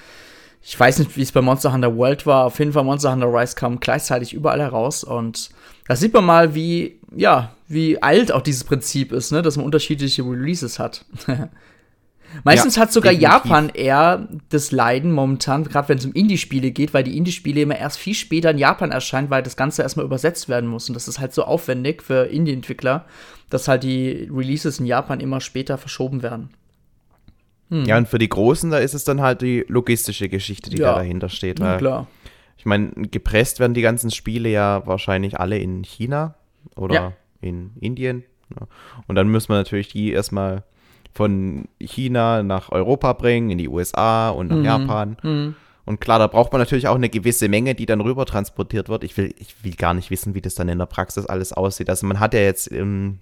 ich 0.68 0.80
weiß 0.80 0.98
nicht, 1.00 1.16
wie 1.16 1.22
es 1.22 1.32
bei 1.32 1.42
Monster 1.42 1.72
Hunter 1.72 1.96
World 1.96 2.26
war. 2.26 2.46
Auf 2.46 2.58
jeden 2.58 2.74
Fall 2.74 2.84
Monster 2.84 3.12
Hunter 3.12 3.32
Rise 3.32 3.56
kam 3.56 3.80
gleichzeitig 3.80 4.34
überall 4.34 4.60
heraus 4.60 5.04
und 5.04 5.52
da 5.88 5.96
sieht 5.96 6.14
man 6.14 6.26
mal, 6.26 6.56
wie, 6.56 7.00
ja, 7.16 7.52
wie 7.68 8.02
alt 8.02 8.32
auch 8.32 8.42
dieses 8.42 8.64
Prinzip 8.64 9.12
ist, 9.12 9.32
ne, 9.32 9.42
dass 9.42 9.58
man 9.58 9.66
unterschiedliche 9.66 10.24
Releases 10.24 10.80
hat. 10.80 11.06
Meistens 12.44 12.76
ja, 12.76 12.82
hat 12.82 12.92
sogar 12.92 13.14
definitiv. 13.14 13.34
Japan 13.34 13.70
eher 13.70 14.28
das 14.50 14.72
Leiden 14.72 15.12
momentan, 15.12 15.64
gerade 15.64 15.90
wenn 15.90 15.98
es 15.98 16.06
um 16.06 16.12
Indie-Spiele 16.12 16.72
geht, 16.72 16.94
weil 16.94 17.04
die 17.04 17.18
Indie-Spiele 17.18 17.62
immer 17.62 17.78
erst 17.78 17.98
viel 17.98 18.16
später 18.16 18.52
in 18.52 18.58
Japan 18.58 18.92
erscheinen, 18.92 19.30
weil 19.30 19.44
das 19.44 19.56
Ganze 19.56 19.84
erstmal 19.84 20.06
übersetzt 20.06 20.50
werden 20.50 20.70
muss. 20.70 20.90
Und 20.90 20.96
das 20.96 21.08
ist 21.08 21.20
halt 21.20 21.34
so 21.34 21.44
aufwendig 21.44 22.02
für 22.02 22.26
Indie-Entwickler, 22.26 23.06
dass 23.50 23.68
halt 23.68 23.84
die 23.84 24.30
Releases 24.32 24.80
in 24.80 24.86
Japan 24.86 25.20
immer 25.20 25.40
später 25.40 25.78
verschoben 25.78 26.24
werden. 26.24 26.50
Hm. 27.70 27.86
Ja, 27.86 27.98
und 27.98 28.08
für 28.08 28.20
die 28.20 28.30
Großen, 28.30 28.70
da 28.70 28.80
ist 28.80 28.94
es 28.94 29.06
dann 29.06 29.22
halt 29.22 29.42
die 29.42 29.64
logistische 29.68 30.28
Geschichte, 30.28 30.70
die 30.70 30.78
ja. 30.78 30.92
da 30.92 30.98
dahinter 30.98 31.30
steht. 31.30 31.60
ja, 31.60 31.78
klar. 31.78 32.08
Ich 32.66 32.68
meine, 32.68 32.90
gepresst 33.12 33.60
werden 33.60 33.76
die 33.76 33.84
ganzen 33.84 34.10
Spiele 34.10 34.50
ja 34.50 34.82
wahrscheinlich 34.88 35.40
alle 35.40 35.60
in 35.60 35.84
China 35.84 36.34
oder 36.76 36.96
ja. 36.96 37.14
in 37.42 37.74
Indien. 37.80 38.24
Und 39.06 39.14
dann 39.14 39.28
müssen 39.28 39.50
wir 39.50 39.56
natürlich 39.58 39.90
die 39.90 40.12
erstmal 40.12 40.64
von 41.14 41.68
China 41.80 42.42
nach 42.42 42.72
Europa 42.72 43.14
bringen, 43.14 43.52
in 43.52 43.60
die 43.60 43.70
USA 43.70 44.30
und 44.30 44.48
nach 44.48 44.58
mhm. 44.58 44.66
Japan. 44.66 45.18
Mhm. 45.22 45.56
Und 45.86 46.02
klar, 46.02 46.18
da 46.18 46.26
braucht 46.26 46.52
man 46.54 46.60
natürlich 46.60 46.88
auch 46.88 46.96
eine 46.96 47.10
gewisse 47.10 47.50
Menge, 47.50 47.76
die 47.76 47.86
dann 47.86 48.02
rüber 48.02 48.26
transportiert 48.26 48.90
wird. 48.90 49.04
Ich 49.04 49.16
will, 49.16 49.36
ich 49.38 49.64
will 49.64 49.76
gar 49.76 49.94
nicht 49.94 50.10
wissen, 50.10 50.34
wie 50.34 50.42
das 50.42 50.56
dann 50.56 50.68
in 50.68 50.80
der 50.80 50.88
Praxis 50.88 51.28
alles 51.28 51.54
aussieht. 51.54 51.92
Also 51.92 52.08
man 52.08 52.20
hat 52.20 52.34
ja 52.34 52.40
jetzt 52.40 52.72
ähm, 52.72 53.20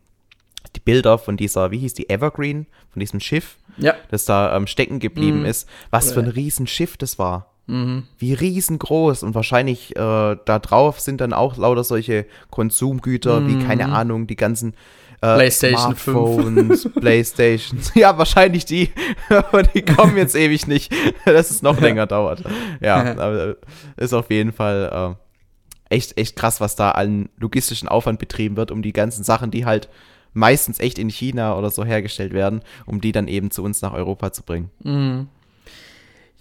die 0.74 0.80
Bilder 0.80 1.18
von 1.18 1.36
dieser, 1.36 1.72
wie 1.72 1.80
hieß 1.80 1.96
die, 1.96 2.10
Evergreen, 2.10 2.66
von 2.92 3.02
diesem 3.02 3.20
Schiff, 3.20 3.58
ja. 3.76 3.96
das 4.10 4.24
da 4.24 4.56
ähm, 4.56 4.68
stecken 4.68 5.00
geblieben 5.00 5.40
mhm. 5.40 5.48
ist. 5.48 5.68
Was 5.90 6.14
für 6.14 6.22
ein 6.22 6.30
Riesenschiff 6.30 6.96
das 6.96 7.20
war. 7.20 7.53
Mhm. 7.68 8.04
Wie 8.18 8.34
riesengroß 8.34 9.24
und 9.24 9.36
wahrscheinlich 9.36 9.96
äh, 9.96 10.00
da 10.46 10.60
drauf 10.60 11.00
sind 11.00 11.22
dann 11.22 11.34
auch 11.34 11.58
lauter 11.58 11.84
solche 11.84 12.26
Konsumgüter, 12.50 13.40
mhm. 13.40 13.48
wie 13.48 13.66
keine 13.66 13.90
Ahnung, 13.90 14.28
die 14.28 14.36
ganzen 14.36 14.74
äh, 15.22 15.36
PlayStation 15.36 15.96
Smartphones, 15.96 16.84
5. 16.84 16.96
Playstations. 17.00 17.92
Ja, 17.96 18.18
wahrscheinlich 18.18 18.66
die, 18.66 18.92
aber 19.30 19.64
die 19.64 19.82
kommen 19.82 20.18
jetzt 20.18 20.36
ewig 20.36 20.68
nicht, 20.68 20.94
dass 21.26 21.52
es 21.52 21.62
noch 21.62 21.80
länger 21.80 22.06
dauert. 22.06 22.44
Ja, 22.82 22.98
aber 23.18 23.56
ist 23.96 24.14
auf 24.14 24.30
jeden 24.30 24.52
Fall 24.52 25.18
äh, 25.90 25.96
echt, 25.96 26.18
echt 26.18 26.36
krass, 26.36 26.60
was 26.60 26.76
da 26.76 26.92
an 26.92 27.30
logistischen 27.38 27.88
Aufwand 27.88 28.20
betrieben 28.20 28.58
wird, 28.58 28.72
um 28.72 28.82
die 28.82 28.94
ganzen 28.94 29.24
Sachen, 29.24 29.52
die 29.52 29.66
halt 29.66 29.88
meistens 30.34 30.80
echt 30.80 31.00
in 31.00 31.10
China 31.10 31.58
oder 31.58 31.70
so 31.70 31.86
hergestellt 31.86 32.34
werden, 32.34 32.62
um 32.86 33.00
die 33.00 33.14
dann 33.14 33.30
eben 33.30 33.52
zu 33.52 33.64
uns 33.64 33.82
nach 33.82 33.94
Europa 33.94 34.34
zu 34.34 34.44
bringen. 34.44 34.72
Mhm. 34.84 35.28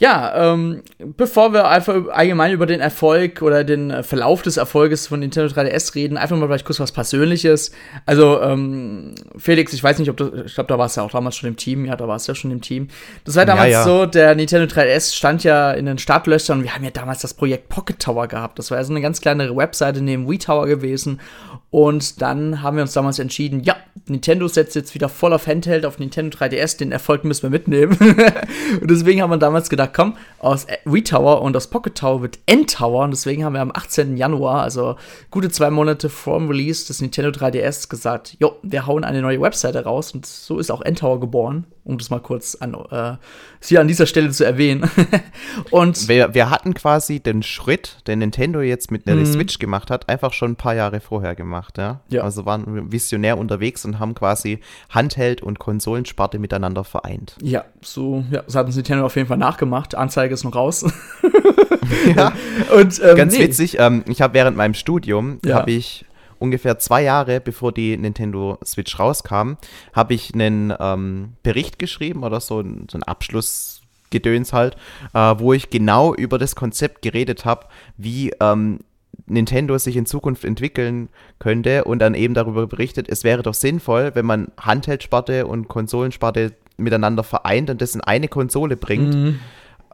Ja, 0.02 0.52
ähm, 0.52 0.82
bevor 1.16 1.52
wir 1.52 1.68
einfach 1.68 2.08
allgemein 2.08 2.50
über 2.50 2.66
den 2.66 2.80
Erfolg 2.80 3.40
oder 3.40 3.62
den 3.62 3.92
äh, 3.92 4.02
Verlauf 4.02 4.42
des 4.42 4.56
Erfolges 4.56 5.06
von 5.06 5.20
Nintendo 5.20 5.54
3DS 5.54 5.94
reden, 5.94 6.16
einfach 6.16 6.36
mal 6.36 6.48
vielleicht 6.48 6.64
kurz 6.64 6.80
was 6.80 6.90
Persönliches. 6.90 7.70
Also, 8.04 8.42
ähm, 8.42 9.14
Felix, 9.36 9.72
ich 9.72 9.84
weiß 9.84 10.00
nicht, 10.00 10.10
ob 10.10 10.16
du, 10.16 10.42
ich 10.44 10.54
glaube, 10.54 10.66
da 10.66 10.76
warst 10.76 10.96
du 10.96 11.02
ja 11.02 11.06
auch 11.06 11.12
damals 11.12 11.36
schon 11.36 11.48
im 11.48 11.56
Team. 11.56 11.84
Ja, 11.84 11.94
da 11.94 12.08
warst 12.08 12.26
du 12.26 12.32
ja 12.32 12.34
schon 12.34 12.50
im 12.50 12.60
Team. 12.60 12.88
Das 13.24 13.36
war 13.36 13.46
damals 13.46 13.70
ja, 13.70 13.78
ja. 13.78 13.84
so, 13.84 14.06
der 14.06 14.34
Nintendo 14.34 14.66
3DS 14.66 15.14
stand 15.14 15.44
ja 15.44 15.70
in 15.70 15.86
den 15.86 15.98
Startlöchern 15.98 16.64
wir 16.64 16.74
haben 16.74 16.82
ja 16.82 16.90
damals 16.90 17.20
das 17.20 17.34
Projekt 17.34 17.68
Pocket 17.68 18.00
Tower 18.00 18.26
gehabt. 18.26 18.58
Das 18.58 18.72
war 18.72 18.78
ja 18.78 18.84
so 18.84 18.92
eine 18.92 19.02
ganz 19.02 19.20
kleine 19.20 19.54
Webseite 19.54 20.02
neben 20.02 20.28
Wii 20.28 20.38
Tower 20.38 20.66
gewesen. 20.66 21.20
Und 21.72 22.20
dann 22.20 22.60
haben 22.60 22.76
wir 22.76 22.82
uns 22.82 22.92
damals 22.92 23.18
entschieden, 23.18 23.62
ja, 23.62 23.78
Nintendo 24.06 24.46
setzt 24.46 24.76
jetzt 24.76 24.94
wieder 24.94 25.08
voll 25.08 25.32
auf 25.32 25.46
Handheld, 25.46 25.86
auf 25.86 25.98
Nintendo 25.98 26.36
3DS, 26.36 26.76
den 26.76 26.92
Erfolg 26.92 27.24
müssen 27.24 27.44
wir 27.44 27.50
mitnehmen. 27.50 27.96
und 28.80 28.90
deswegen 28.90 29.22
haben 29.22 29.30
wir 29.30 29.38
damals 29.38 29.70
gedacht, 29.70 29.92
komm, 29.94 30.18
aus 30.38 30.66
Wii 30.84 31.02
Tower 31.02 31.40
und 31.40 31.56
aus 31.56 31.68
Pocket 31.68 31.96
Tower 31.96 32.20
wird 32.20 32.40
N-Tower. 32.44 33.04
Und 33.04 33.12
deswegen 33.12 33.42
haben 33.42 33.54
wir 33.54 33.62
am 33.62 33.72
18. 33.74 34.18
Januar, 34.18 34.60
also 34.60 34.96
gute 35.30 35.48
zwei 35.48 35.70
Monate 35.70 36.10
vor 36.10 36.38
dem 36.38 36.48
Release 36.48 36.86
des 36.86 37.00
Nintendo 37.00 37.30
3DS, 37.30 37.88
gesagt, 37.88 38.36
jo, 38.38 38.54
wir 38.62 38.86
hauen 38.86 39.02
eine 39.02 39.22
neue 39.22 39.40
Webseite 39.40 39.82
raus. 39.84 40.12
Und 40.12 40.26
so 40.26 40.58
ist 40.58 40.70
auch 40.70 40.82
N-Tower 40.82 41.20
geboren 41.20 41.64
um 41.84 41.98
das 41.98 42.10
mal 42.10 42.20
kurz 42.20 42.54
an, 42.54 42.74
äh, 42.90 43.16
hier 43.62 43.80
an 43.80 43.88
dieser 43.88 44.06
Stelle 44.06 44.30
zu 44.30 44.44
erwähnen. 44.44 44.88
und 45.70 46.08
wir, 46.08 46.34
wir 46.34 46.50
hatten 46.50 46.74
quasi 46.74 47.20
den 47.20 47.42
Schritt, 47.42 47.98
den 48.06 48.20
Nintendo 48.20 48.60
jetzt 48.60 48.90
mit 48.90 49.06
der 49.06 49.16
mhm. 49.16 49.26
Switch 49.26 49.58
gemacht 49.58 49.90
hat, 49.90 50.08
einfach 50.08 50.32
schon 50.32 50.52
ein 50.52 50.56
paar 50.56 50.74
Jahre 50.74 51.00
vorher 51.00 51.34
gemacht, 51.34 51.78
ja? 51.78 52.00
ja. 52.08 52.22
Also 52.22 52.46
waren 52.46 52.92
visionär 52.92 53.38
unterwegs 53.38 53.84
und 53.84 53.98
haben 53.98 54.14
quasi 54.14 54.60
Handheld 54.90 55.42
und 55.42 55.58
Konsolensparte 55.58 56.38
miteinander 56.38 56.84
vereint. 56.84 57.36
Ja, 57.42 57.64
so, 57.80 58.24
ja, 58.30 58.44
so 58.46 58.58
hat 58.58 58.66
uns 58.66 58.76
Nintendo 58.76 59.06
auf 59.06 59.16
jeden 59.16 59.28
Fall 59.28 59.38
nachgemacht. 59.38 59.94
Anzeige 59.94 60.34
ist 60.34 60.44
noch 60.44 60.54
raus. 60.54 60.84
ja. 62.16 62.32
Und 62.76 63.00
ähm, 63.02 63.16
ganz 63.16 63.34
nee. 63.34 63.44
witzig, 63.44 63.78
ähm, 63.78 64.04
ich 64.06 64.22
habe 64.22 64.34
während 64.34 64.56
meinem 64.56 64.74
Studium 64.74 65.38
ja. 65.44 65.56
habe 65.56 65.70
ich 65.70 66.04
ungefähr 66.42 66.78
zwei 66.78 67.02
Jahre 67.02 67.40
bevor 67.40 67.72
die 67.72 67.96
Nintendo 67.96 68.58
Switch 68.64 68.98
rauskam, 68.98 69.54
habe 69.92 70.14
ich 70.14 70.34
einen 70.34 70.74
ähm, 70.78 71.34
Bericht 71.42 71.78
geschrieben 71.78 72.24
oder 72.24 72.40
so, 72.40 72.62
so 72.90 72.98
ein 72.98 73.02
Abschlussgedöns 73.04 74.52
halt, 74.52 74.76
äh, 75.14 75.34
wo 75.38 75.52
ich 75.52 75.70
genau 75.70 76.14
über 76.14 76.38
das 76.38 76.56
Konzept 76.56 77.00
geredet 77.00 77.44
habe, 77.44 77.66
wie 77.96 78.32
ähm, 78.40 78.80
Nintendo 79.26 79.78
sich 79.78 79.96
in 79.96 80.04
Zukunft 80.04 80.44
entwickeln 80.44 81.08
könnte 81.38 81.84
und 81.84 82.00
dann 82.00 82.14
eben 82.14 82.34
darüber 82.34 82.66
berichtet, 82.66 83.08
es 83.08 83.24
wäre 83.24 83.42
doch 83.42 83.54
sinnvoll, 83.54 84.10
wenn 84.14 84.26
man 84.26 84.48
Handheld-Sparte 84.58 85.46
und 85.46 85.68
Konsolensparte 85.68 86.52
miteinander 86.76 87.22
vereint 87.22 87.70
und 87.70 87.80
das 87.80 87.94
in 87.94 88.00
eine 88.00 88.28
Konsole 88.28 88.76
bringt. 88.76 89.14
Mhm. 89.14 89.38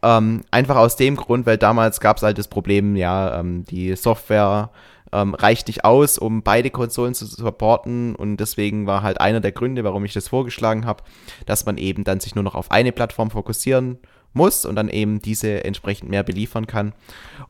Ähm, 0.02 0.42
einfach 0.50 0.76
aus 0.76 0.96
dem 0.96 1.16
Grund, 1.16 1.44
weil 1.44 1.58
damals 1.58 2.00
gab 2.00 2.18
es 2.18 2.22
halt 2.22 2.38
das 2.38 2.48
Problem, 2.48 2.94
ja, 2.96 3.40
ähm, 3.40 3.64
die 3.64 3.96
Software 3.96 4.70
ähm, 5.12 5.34
reicht 5.34 5.68
nicht 5.68 5.84
aus, 5.84 6.18
um 6.18 6.42
beide 6.42 6.70
Konsolen 6.70 7.14
zu 7.14 7.26
supporten 7.26 8.14
und 8.14 8.38
deswegen 8.38 8.86
war 8.86 9.02
halt 9.02 9.20
einer 9.20 9.40
der 9.40 9.52
Gründe, 9.52 9.84
warum 9.84 10.04
ich 10.04 10.12
das 10.12 10.28
vorgeschlagen 10.28 10.86
habe, 10.86 11.02
dass 11.46 11.66
man 11.66 11.78
eben 11.78 12.04
dann 12.04 12.20
sich 12.20 12.34
nur 12.34 12.44
noch 12.44 12.54
auf 12.54 12.70
eine 12.70 12.92
Plattform 12.92 13.30
fokussieren 13.30 13.98
muss 14.32 14.64
und 14.64 14.76
dann 14.76 14.88
eben 14.88 15.20
diese 15.20 15.64
entsprechend 15.64 16.10
mehr 16.10 16.22
beliefern 16.22 16.66
kann. 16.66 16.92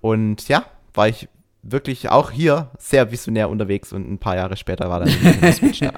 Und 0.00 0.49
ja, 0.49 0.65
war 0.95 1.09
ich 1.09 1.29
wirklich 1.72 2.08
auch 2.08 2.30
hier 2.30 2.70
sehr 2.78 3.10
visionär 3.10 3.48
unterwegs 3.50 3.92
und 3.92 4.10
ein 4.10 4.18
paar 4.18 4.37
Jahre 4.37 4.56
später 4.56 4.88
war 4.88 5.00
dann 5.00 5.52
Switch 5.52 5.80
da. 5.80 5.92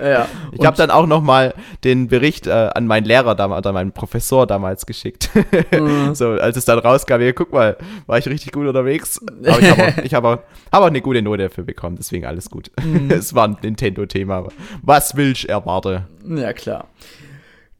ja, 0.02 0.28
ich 0.52 0.64
habe 0.64 0.76
dann 0.76 0.90
auch 0.90 1.06
noch 1.06 1.22
mal 1.22 1.54
den 1.84 2.08
Bericht 2.08 2.46
äh, 2.46 2.50
an 2.50 2.86
meinen 2.86 3.04
Lehrer 3.04 3.34
damals, 3.34 3.66
an 3.66 3.74
meinen 3.74 3.92
Professor 3.92 4.46
damals 4.46 4.86
geschickt. 4.86 5.30
Mhm. 5.72 6.14
so, 6.14 6.32
als 6.32 6.56
es 6.56 6.64
dann 6.64 6.78
rauskam, 6.78 7.18
hier, 7.18 7.32
guck 7.32 7.52
mal, 7.52 7.76
war 8.06 8.18
ich 8.18 8.26
richtig 8.26 8.52
gut 8.52 8.66
unterwegs. 8.66 9.20
Aber 9.46 9.58
ich 9.60 9.70
habe 9.70 9.82
auch, 9.82 10.12
hab 10.12 10.24
auch, 10.24 10.38
hab 10.70 10.82
auch, 10.82 10.86
eine 10.86 11.00
gute 11.00 11.22
Note 11.22 11.44
dafür 11.44 11.64
bekommen, 11.64 11.96
deswegen 11.96 12.26
alles 12.26 12.50
gut. 12.50 12.70
Mhm. 12.82 13.10
es 13.10 13.34
war 13.34 13.48
ein 13.48 13.56
Nintendo-Thema. 13.62 14.48
Was 14.82 15.16
will 15.16 15.32
ich 15.32 15.48
erwarte? 15.48 16.06
Ja, 16.26 16.52
klar. 16.52 16.88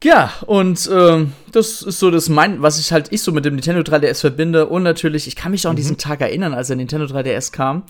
Ja, 0.03 0.33
und 0.47 0.87
äh, 0.89 1.27
das 1.53 1.83
ist 1.83 1.99
so 1.99 2.11
das 2.11 2.29
mein, 2.29 2.61
was 2.61 2.79
ich 2.81 2.93
halt 2.93 3.13
ich 3.13 3.23
so 3.23 3.33
mit 3.33 3.45
dem 3.45 3.55
Nintendo 3.55 3.81
3DS 3.83 4.21
verbinde. 4.21 4.67
Und 4.67 4.83
natürlich, 4.83 5.27
ich 5.27 5.37
kann 5.37 5.53
mich 5.53 5.67
auch 5.67 5.71
an 5.71 5.77
diesen 5.77 5.95
mhm. 5.95 5.99
Tag 5.99 6.21
erinnern, 6.21 6.55
als 6.55 6.67
der 6.69 6.77
Nintendo 6.77 7.07
3DS 7.07 7.53
kam. 7.53 7.85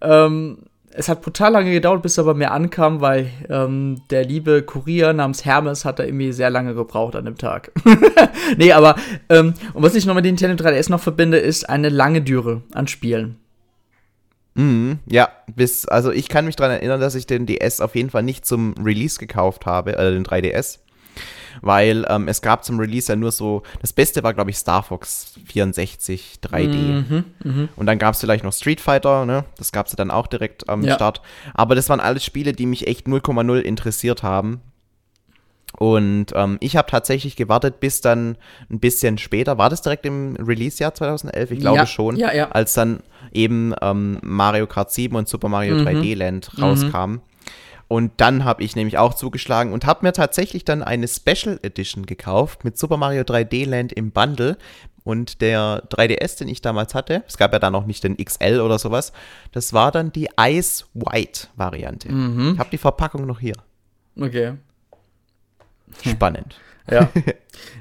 Ähm, 0.00 0.58
es 0.96 1.08
hat 1.08 1.22
brutal 1.22 1.52
lange 1.52 1.72
gedauert, 1.72 2.02
bis 2.02 2.18
er 2.18 2.24
bei 2.24 2.34
mir 2.34 2.52
ankam, 2.52 3.00
weil 3.00 3.30
ähm, 3.48 4.02
der 4.10 4.24
liebe 4.24 4.62
Kurier 4.62 5.12
namens 5.12 5.44
Hermes 5.44 5.84
hat 5.84 5.98
da 5.98 6.04
irgendwie 6.04 6.32
sehr 6.32 6.50
lange 6.50 6.74
gebraucht 6.74 7.16
an 7.16 7.24
dem 7.24 7.36
Tag. 7.36 7.72
nee, 8.56 8.72
aber 8.72 8.94
ähm, 9.28 9.54
und 9.72 9.82
was 9.82 9.96
ich 9.96 10.06
noch 10.06 10.14
mit 10.14 10.24
dem 10.24 10.36
Nintendo 10.36 10.62
3DS 10.62 10.90
noch 10.90 11.00
verbinde, 11.00 11.38
ist 11.38 11.68
eine 11.68 11.88
lange 11.88 12.22
Dürre 12.22 12.62
an 12.72 12.86
Spielen. 12.86 13.38
Mhm, 14.54 15.00
ja, 15.06 15.30
bis, 15.52 15.86
also 15.86 16.12
ich 16.12 16.28
kann 16.28 16.44
mich 16.44 16.54
daran 16.54 16.76
erinnern, 16.76 17.00
dass 17.00 17.16
ich 17.16 17.26
den 17.26 17.46
DS 17.46 17.80
auf 17.80 17.96
jeden 17.96 18.10
Fall 18.10 18.22
nicht 18.22 18.46
zum 18.46 18.74
Release 18.74 19.18
gekauft 19.18 19.66
habe, 19.66 19.96
äh, 19.96 20.12
den 20.12 20.24
3DS 20.24 20.78
weil 21.62 22.04
ähm, 22.08 22.28
es 22.28 22.42
gab 22.42 22.64
zum 22.64 22.78
Release 22.78 23.10
ja 23.10 23.16
nur 23.16 23.32
so, 23.32 23.62
das 23.80 23.92
Beste 23.92 24.22
war, 24.22 24.34
glaube 24.34 24.50
ich, 24.50 24.58
Star 24.58 24.82
Fox 24.82 25.34
64 25.46 26.38
3D. 26.42 26.74
Mhm, 26.74 27.24
mh. 27.42 27.68
Und 27.76 27.86
dann 27.86 27.98
gab 27.98 28.14
es 28.14 28.20
vielleicht 28.20 28.44
noch 28.44 28.52
Street 28.52 28.80
Fighter, 28.80 29.26
ne? 29.26 29.44
Das 29.58 29.72
gab 29.72 29.86
es 29.86 29.92
ja 29.92 29.96
dann 29.96 30.10
auch 30.10 30.26
direkt 30.26 30.68
am 30.68 30.82
ja. 30.82 30.94
Start. 30.94 31.20
Aber 31.54 31.74
das 31.74 31.88
waren 31.88 32.00
alles 32.00 32.24
Spiele, 32.24 32.52
die 32.52 32.66
mich 32.66 32.86
echt 32.86 33.06
0,0 33.06 33.58
interessiert 33.60 34.22
haben. 34.22 34.60
Und 35.76 36.26
ähm, 36.34 36.56
ich 36.60 36.76
habe 36.76 36.90
tatsächlich 36.90 37.34
gewartet, 37.34 37.80
bis 37.80 38.00
dann 38.00 38.36
ein 38.70 38.78
bisschen 38.78 39.18
später, 39.18 39.58
war 39.58 39.70
das 39.70 39.82
direkt 39.82 40.06
im 40.06 40.36
Release-Jahr 40.36 40.94
2011? 40.94 41.50
Ich 41.50 41.60
glaube 41.60 41.78
ja, 41.78 41.86
schon, 41.86 42.16
ja, 42.16 42.32
ja. 42.32 42.50
als 42.50 42.74
dann 42.74 43.00
eben 43.32 43.74
ähm, 43.82 44.18
Mario 44.22 44.66
Kart 44.68 44.92
7 44.92 45.16
und 45.16 45.28
Super 45.28 45.48
Mario 45.48 45.76
mhm. 45.76 45.86
3D 45.86 46.16
Land 46.16 46.50
rauskamen. 46.60 47.16
Mhm. 47.16 47.22
Und 47.88 48.12
dann 48.16 48.44
habe 48.44 48.62
ich 48.62 48.76
nämlich 48.76 48.98
auch 48.98 49.14
zugeschlagen 49.14 49.72
und 49.72 49.86
habe 49.86 50.06
mir 50.06 50.12
tatsächlich 50.12 50.64
dann 50.64 50.82
eine 50.82 51.08
Special 51.08 51.58
Edition 51.62 52.06
gekauft 52.06 52.64
mit 52.64 52.78
Super 52.78 52.96
Mario 52.96 53.22
3D 53.22 53.68
Land 53.68 53.92
im 53.92 54.10
Bundle. 54.10 54.56
Und 55.04 55.42
der 55.42 55.82
3DS, 55.90 56.38
den 56.38 56.48
ich 56.48 56.62
damals 56.62 56.94
hatte, 56.94 57.24
es 57.28 57.36
gab 57.36 57.52
ja 57.52 57.58
da 57.58 57.70
noch 57.70 57.84
nicht 57.84 58.02
den 58.04 58.16
XL 58.16 58.60
oder 58.60 58.78
sowas, 58.78 59.12
das 59.52 59.74
war 59.74 59.92
dann 59.92 60.12
die 60.12 60.28
Ice 60.40 60.84
White 60.94 61.48
Variante. 61.56 62.10
Mhm. 62.10 62.54
Ich 62.54 62.58
habe 62.58 62.70
die 62.70 62.78
Verpackung 62.78 63.26
noch 63.26 63.38
hier. 63.38 63.56
Okay. 64.18 64.54
Spannend. 66.04 66.56
Ja. 66.90 67.08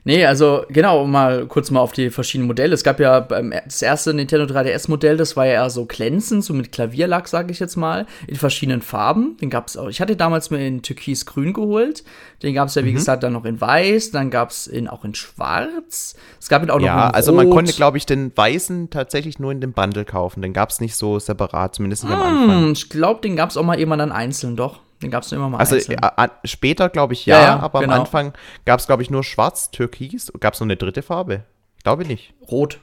Nee, 0.05 0.25
also 0.25 0.65
genau, 0.70 1.05
mal 1.05 1.48
kurz 1.48 1.72
mal 1.72 1.79
auf 1.79 1.93
die 1.93 2.10
verschiedenen 2.10 2.48
Modelle. 2.48 2.74
Es 2.74 2.84
gab 2.84 3.00
ja 3.00 3.22
das 3.22 3.82
erste 3.82 4.13
Nintendo 4.13 4.46
3DS-Modell, 4.46 5.15
das 5.15 5.38
war 5.38 5.46
ja 5.46 5.53
eher 5.53 5.70
so 5.70 5.86
glänzend, 5.86 6.43
so 6.43 6.53
mit 6.53 6.72
Klavierlack, 6.72 7.27
sage 7.27 7.51
ich 7.51 7.60
jetzt 7.60 7.77
mal, 7.77 8.05
in 8.27 8.36
verschiedenen 8.36 8.82
Farben. 8.82 9.38
Den 9.38 9.50
gab 9.50 9.67
es 9.67 9.77
auch. 9.77 9.88
Ich 9.88 10.01
hatte 10.01 10.15
damals 10.15 10.51
mir 10.51 10.65
in 10.65 10.82
Türkis-Grün 10.82 11.53
geholt. 11.53 12.03
Den 12.43 12.53
gab 12.53 12.67
es 12.67 12.75
ja, 12.75 12.84
wie 12.84 12.91
mhm. 12.91 12.96
gesagt, 12.96 13.24
dann 13.24 13.34
noch 13.34 13.46
in 13.46 13.62
Weiß, 13.62 14.12
dann 14.12 14.29
gab 14.29 14.50
es 14.50 14.67
ihn 14.67 14.89
auch 14.89 15.05
in 15.05 15.15
Schwarz. 15.15 16.15
Es 16.39 16.50
gab 16.50 16.63
ihn 16.63 16.70
auch 16.70 16.82
ja, 16.82 16.96
noch 16.96 17.01
in 17.01 17.08
Rot. 17.08 17.15
also 17.15 17.32
man 17.32 17.50
konnte, 17.50 17.72
glaube 17.74 17.98
ich, 17.98 18.05
den 18.05 18.36
Weißen 18.36 18.89
tatsächlich 18.89 19.39
nur 19.39 19.53
in 19.53 19.62
dem 19.62 19.72
Bundle 19.72 20.05
kaufen. 20.05 20.41
Den 20.41 20.51
gab 20.51 20.70
es 20.70 20.82
nicht 20.82 20.96
so 20.96 21.17
separat, 21.17 21.75
zumindest 21.75 22.03
nicht 22.03 22.13
am 22.13 22.20
hm, 22.20 22.50
Anfang. 22.50 22.72
Ich 22.74 22.89
glaube, 22.89 23.22
den 23.22 23.38
gab 23.38 23.50
es 23.50 23.58
auch 23.58 23.63
mal 23.63 23.79
irgendwann 23.79 24.00
dann 24.00 24.12
einzeln, 24.12 24.55
doch. 24.58 24.82
Den 25.03 25.12
gab 25.12 25.24
es 25.24 25.31
immer 25.31 25.50
mal 25.50 25.60
Also 25.60 25.75
einzeln. 25.75 26.00
Äh, 26.01 26.29
später, 26.45 26.89
glaube 26.89 27.13
ich, 27.13 27.25
ja, 27.25 27.38
ja, 27.38 27.43
ja 27.43 27.60
aber 27.60 27.81
genau. 27.81 27.93
am 27.93 28.00
Anfang 28.01 28.33
gab 28.65 28.79
es, 28.79 28.88
glaube 28.88 29.03
ich, 29.03 29.10
nur 29.10 29.24
schwarz, 29.24 29.69
türkis. 29.72 30.31
Gab 30.39 30.53
es 30.53 30.60
noch 30.60 30.65
eine 30.65 30.77
dritte 30.77 31.01
Farbe? 31.01 31.43
Ich 31.77 31.83
glaube 31.83 32.05
nicht. 32.05 32.33
Rot. 32.50 32.79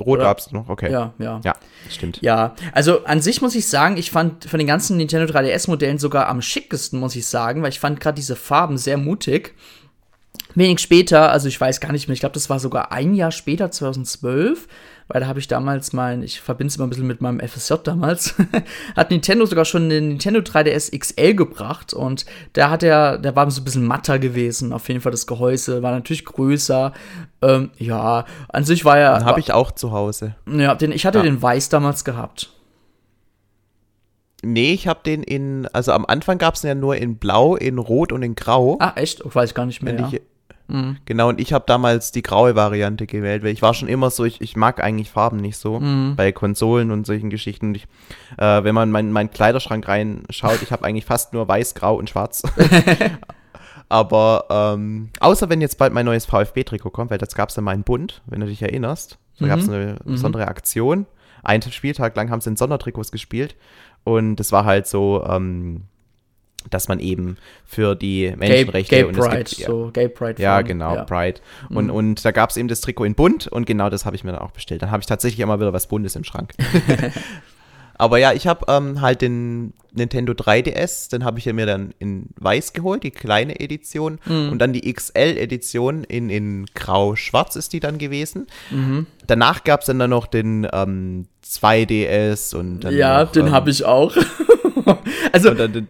Rot 0.00 0.20
gab 0.20 0.38
es 0.38 0.52
noch, 0.52 0.68
okay. 0.68 0.92
Ja, 0.92 1.12
ja. 1.18 1.40
Ja, 1.44 1.54
stimmt. 1.90 2.20
Ja, 2.22 2.54
also 2.72 3.04
an 3.04 3.20
sich 3.20 3.42
muss 3.42 3.54
ich 3.54 3.68
sagen, 3.68 3.96
ich 3.96 4.10
fand 4.10 4.44
von 4.44 4.58
den 4.58 4.68
ganzen 4.68 4.96
Nintendo 4.96 5.32
3DS-Modellen 5.32 5.98
sogar 5.98 6.28
am 6.28 6.40
schickesten, 6.40 7.00
muss 7.00 7.16
ich 7.16 7.26
sagen, 7.26 7.62
weil 7.62 7.70
ich 7.70 7.80
fand 7.80 7.98
gerade 8.00 8.14
diese 8.14 8.36
Farben 8.36 8.78
sehr 8.78 8.96
mutig. 8.96 9.54
Wenig 10.54 10.78
später, 10.78 11.30
also 11.30 11.48
ich 11.48 11.60
weiß 11.60 11.80
gar 11.80 11.92
nicht 11.92 12.08
mehr, 12.08 12.14
ich 12.14 12.20
glaube, 12.20 12.34
das 12.34 12.48
war 12.48 12.58
sogar 12.58 12.92
ein 12.92 13.14
Jahr 13.14 13.32
später, 13.32 13.70
2012, 13.70 14.66
weil 15.08 15.20
da 15.22 15.26
habe 15.26 15.38
ich 15.38 15.48
damals 15.48 15.92
mein, 15.92 16.22
ich 16.22 16.40
verbinde 16.40 16.70
es 16.70 16.76
immer 16.76 16.86
ein 16.86 16.90
bisschen 16.90 17.06
mit 17.06 17.20
meinem 17.20 17.40
FSJ 17.40 17.74
damals, 17.84 18.34
hat 18.96 19.10
Nintendo 19.10 19.46
sogar 19.46 19.64
schon 19.64 19.88
den 19.88 20.08
Nintendo 20.08 20.40
3DS 20.40 20.96
XL 20.96 21.34
gebracht 21.34 21.94
und 21.94 22.26
da 22.52 22.70
hat 22.70 22.82
er, 22.82 23.18
der 23.18 23.34
war 23.34 23.50
so 23.50 23.60
ein 23.60 23.64
bisschen 23.64 23.86
matter 23.86 24.18
gewesen, 24.18 24.72
auf 24.72 24.88
jeden 24.88 25.00
Fall 25.00 25.12
das 25.12 25.26
Gehäuse 25.26 25.82
war 25.82 25.92
natürlich 25.92 26.24
größer. 26.24 26.92
Ähm, 27.40 27.70
ja, 27.78 28.24
an 28.48 28.64
sich 28.64 28.84
war 28.84 28.98
er. 28.98 29.24
Habe 29.24 29.40
ich 29.40 29.52
auch 29.52 29.70
zu 29.70 29.92
Hause. 29.92 30.34
Ja, 30.46 30.74
den, 30.74 30.92
ich 30.92 31.06
hatte 31.06 31.18
ja. 31.18 31.24
den 31.24 31.40
weiß 31.40 31.68
damals 31.68 32.04
gehabt. 32.04 32.50
Nee, 34.42 34.72
ich 34.72 34.86
habe 34.86 35.00
den 35.04 35.22
in, 35.22 35.66
also 35.72 35.92
am 35.92 36.04
Anfang 36.06 36.38
gab 36.38 36.54
es 36.54 36.60
den 36.60 36.68
ja 36.68 36.74
nur 36.74 36.96
in 36.96 37.16
Blau, 37.16 37.56
in 37.56 37.78
Rot 37.78 38.12
und 38.12 38.22
in 38.22 38.34
Grau. 38.34 38.76
Ah, 38.80 38.92
echt? 38.94 39.24
Oh, 39.24 39.30
weiß 39.32 39.50
ich 39.50 39.54
gar 39.54 39.66
nicht 39.66 39.82
mehr. 39.82 39.98
Ja. 39.98 40.10
Ich, 40.12 40.20
mhm. 40.68 40.96
Genau, 41.04 41.28
und 41.28 41.40
ich 41.40 41.52
habe 41.52 41.64
damals 41.66 42.12
die 42.12 42.22
graue 42.22 42.54
Variante 42.54 43.06
gewählt, 43.06 43.42
weil 43.42 43.52
ich 43.52 43.62
war 43.62 43.74
schon 43.74 43.88
immer 43.88 44.10
so, 44.10 44.24
ich, 44.24 44.40
ich 44.40 44.56
mag 44.56 44.82
eigentlich 44.82 45.10
Farben 45.10 45.38
nicht 45.38 45.56
so 45.56 45.80
mhm. 45.80 46.14
bei 46.16 46.32
Konsolen 46.32 46.90
und 46.90 47.06
solchen 47.06 47.30
Geschichten. 47.30 47.74
Ich, 47.74 47.86
äh, 48.36 48.64
wenn 48.64 48.74
man 48.74 48.90
meinen 48.90 49.12
mein 49.12 49.30
Kleiderschrank 49.30 49.86
reinschaut, 49.88 50.62
ich 50.62 50.70
habe 50.70 50.84
eigentlich 50.84 51.04
fast 51.04 51.32
nur 51.32 51.48
weiß, 51.48 51.74
grau 51.74 51.96
und 51.96 52.10
schwarz. 52.10 52.42
Aber 53.88 54.44
ähm, 54.50 55.10
außer 55.20 55.48
wenn 55.48 55.60
jetzt 55.60 55.78
bald 55.78 55.94
mein 55.94 56.04
neues 56.04 56.26
VfB-Trikot 56.26 56.90
kommt, 56.90 57.10
weil 57.10 57.18
das 57.18 57.34
gab 57.34 57.48
es 57.48 57.56
ja 57.56 57.62
mal 57.62 57.74
in 57.74 57.84
Bund, 57.84 58.22
wenn 58.26 58.40
du 58.40 58.46
dich 58.46 58.62
erinnerst. 58.62 59.18
Da 59.38 59.46
mhm. 59.46 59.48
gab 59.48 59.58
es 59.60 59.68
eine 59.68 59.96
mhm. 60.04 60.12
besondere 60.12 60.48
Aktion. 60.48 61.06
Einen 61.42 61.62
Spieltag 61.62 62.14
lang 62.16 62.30
haben 62.30 62.40
sie 62.40 62.50
in 62.50 62.56
Sondertrikots 62.56 63.12
gespielt. 63.12 63.56
Und 64.04 64.36
das 64.36 64.52
war 64.52 64.64
halt 64.64 64.86
so, 64.86 65.24
ähm, 65.24 65.84
dass 66.70 66.88
man 66.88 67.00
eben 67.00 67.36
für 67.64 67.94
die 67.94 68.32
Menschenrechte 68.36 68.90
Gay, 68.90 69.02
Gay 69.02 69.08
und 69.08 69.16
Pride, 69.16 69.44
gibt, 69.44 69.58
ja, 69.58 69.66
so 69.66 69.90
Gay 69.92 70.08
Pride. 70.08 70.42
Ja, 70.42 70.62
genau, 70.62 70.94
ja. 70.94 71.04
Pride. 71.04 71.40
Und, 71.70 71.86
mhm. 71.86 71.90
und 71.90 72.24
da 72.24 72.30
gab 72.30 72.50
es 72.50 72.56
eben 72.56 72.68
das 72.68 72.80
Trikot 72.80 73.04
in 73.04 73.14
bunt 73.14 73.46
und 73.46 73.66
genau 73.66 73.90
das 73.90 74.04
habe 74.04 74.16
ich 74.16 74.24
mir 74.24 74.32
dann 74.32 74.40
auch 74.40 74.52
bestellt. 74.52 74.82
Dann 74.82 74.90
habe 74.90 75.00
ich 75.00 75.06
tatsächlich 75.06 75.40
immer 75.40 75.58
wieder 75.60 75.72
was 75.72 75.86
Buntes 75.86 76.16
im 76.16 76.24
Schrank. 76.24 76.52
Aber 77.98 78.18
ja, 78.18 78.32
ich 78.32 78.46
habe 78.46 78.64
ähm, 78.68 79.00
halt 79.00 79.22
den 79.22 79.74
Nintendo 79.92 80.32
3DS, 80.32 81.10
den 81.10 81.24
habe 81.24 81.40
ich 81.40 81.46
mir 81.46 81.66
dann 81.66 81.92
in 81.98 82.28
weiß 82.36 82.72
geholt, 82.72 83.02
die 83.02 83.10
kleine 83.10 83.58
Edition. 83.58 84.20
Mhm. 84.24 84.50
Und 84.50 84.60
dann 84.60 84.72
die 84.72 84.92
XL-Edition 84.92 86.04
in, 86.04 86.30
in 86.30 86.66
grau-schwarz 86.74 87.56
ist 87.56 87.72
die 87.72 87.80
dann 87.80 87.98
gewesen. 87.98 88.46
Mhm. 88.70 89.06
Danach 89.26 89.64
gab 89.64 89.80
es 89.80 89.86
dann, 89.86 89.98
dann 89.98 90.10
noch 90.10 90.28
den 90.28 90.66
ähm, 90.72 91.26
2DS 91.44 92.54
und 92.54 92.80
dann 92.80 92.94
Ja, 92.94 93.24
noch, 93.24 93.32
den 93.32 93.48
ähm, 93.48 93.52
habe 93.52 93.70
ich 93.70 93.84
auch. 93.84 94.16
also, 95.32 95.50
und 95.50 95.58
dann 95.58 95.72
den, 95.72 95.88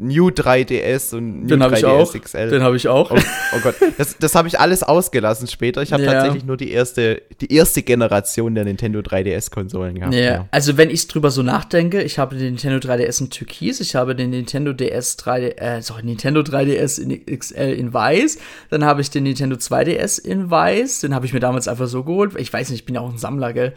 New 0.00 0.28
3DS 0.28 1.12
und 1.16 1.42
New 1.42 1.48
den 1.48 1.62
3DS 1.62 1.84
auch, 1.84 2.14
XL. 2.14 2.50
Den 2.50 2.62
habe 2.62 2.76
ich 2.76 2.86
auch. 2.86 3.10
Oh, 3.10 3.16
oh, 3.16 3.58
Gott, 3.64 3.74
das, 3.98 4.16
das 4.16 4.36
habe 4.36 4.46
ich 4.46 4.60
alles 4.60 4.84
ausgelassen 4.84 5.48
später. 5.48 5.82
Ich 5.82 5.92
habe 5.92 6.04
ja. 6.04 6.12
tatsächlich 6.12 6.44
nur 6.44 6.56
die 6.56 6.70
erste, 6.70 7.20
die 7.40 7.52
erste 7.52 7.82
Generation 7.82 8.54
der 8.54 8.64
Nintendo 8.64 9.00
3DS-Konsolen 9.00 9.96
gehabt. 9.96 10.14
Ja. 10.14 10.20
ja. 10.20 10.48
Also 10.52 10.76
wenn 10.76 10.90
ich 10.90 11.08
drüber 11.08 11.32
so 11.32 11.42
nachdenke, 11.42 12.00
ich 12.02 12.20
habe 12.20 12.36
den 12.36 12.54
Nintendo 12.54 12.76
3DS 12.78 13.22
in 13.22 13.30
Türkis, 13.30 13.80
ich 13.80 13.96
habe 13.96 14.14
den 14.14 14.30
Nintendo 14.30 14.72
DS 14.72 15.16
3 15.16 15.48
äh, 15.48 15.82
sorry, 15.82 16.04
Nintendo 16.04 16.42
3DS 16.42 17.00
in 17.02 17.38
XL 17.38 17.72
in 17.72 17.92
Weiß, 17.92 18.38
dann 18.70 18.84
habe 18.84 19.00
ich 19.00 19.10
den 19.10 19.24
Nintendo 19.24 19.56
2DS 19.56 20.24
in 20.24 20.48
Weiß, 20.48 21.00
den 21.00 21.12
habe 21.12 21.26
ich 21.26 21.32
mir 21.32 21.40
damals 21.40 21.66
einfach 21.66 21.88
so 21.88 22.04
geholt. 22.04 22.38
Ich 22.38 22.52
weiß 22.52 22.70
nicht, 22.70 22.80
ich 22.80 22.86
bin 22.86 22.94
ja 22.94 23.00
auch 23.00 23.10
ein 23.10 23.18
Sammler, 23.18 23.52
gell? 23.52 23.74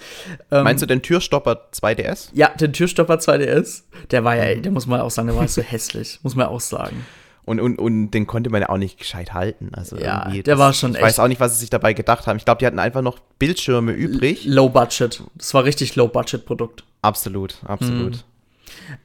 Ähm, 0.51 0.65
Meinst 0.65 0.83
du 0.83 0.85
den 0.85 1.01
Türstopper 1.01 1.69
2DS? 1.73 2.29
Ja, 2.33 2.49
den 2.49 2.73
Türstopper 2.73 3.15
2DS. 3.15 3.81
Der 4.11 4.23
war 4.23 4.35
ja, 4.35 4.53
der 4.53 4.71
muss 4.71 4.85
man 4.85 5.01
auch 5.01 5.09
sagen, 5.09 5.27
der 5.27 5.35
war 5.35 5.47
so 5.47 5.61
hässlich 5.63 6.10
muss 6.23 6.35
man 6.35 6.47
auch 6.47 6.59
sagen. 6.59 7.05
Und, 7.43 7.59
und, 7.59 7.79
und 7.79 8.11
den 8.11 8.27
konnte 8.27 8.49
man 8.49 8.61
ja 8.61 8.69
auch 8.69 8.77
nicht 8.77 8.99
gescheit 8.99 9.33
halten. 9.33 9.71
Also 9.73 9.97
ja, 9.97 10.29
der 10.29 10.43
das, 10.43 10.59
war 10.59 10.73
schon 10.73 10.91
Ich 10.91 10.97
echt. 10.97 11.05
weiß 11.05 11.19
auch 11.19 11.27
nicht, 11.27 11.39
was 11.39 11.53
sie 11.53 11.59
sich 11.61 11.69
dabei 11.69 11.93
gedacht 11.93 12.27
haben. 12.27 12.37
Ich 12.37 12.45
glaube, 12.45 12.59
die 12.59 12.67
hatten 12.67 12.79
einfach 12.79 13.01
noch 13.01 13.19
Bildschirme 13.39 13.93
übrig. 13.93 14.45
Low 14.45 14.69
Budget. 14.69 15.23
Das 15.35 15.53
war 15.53 15.63
richtig 15.63 15.95
Low 15.95 16.07
Budget 16.07 16.45
Produkt. 16.45 16.83
Absolut, 17.01 17.55
absolut. 17.65 18.13
Mhm. 18.13 18.21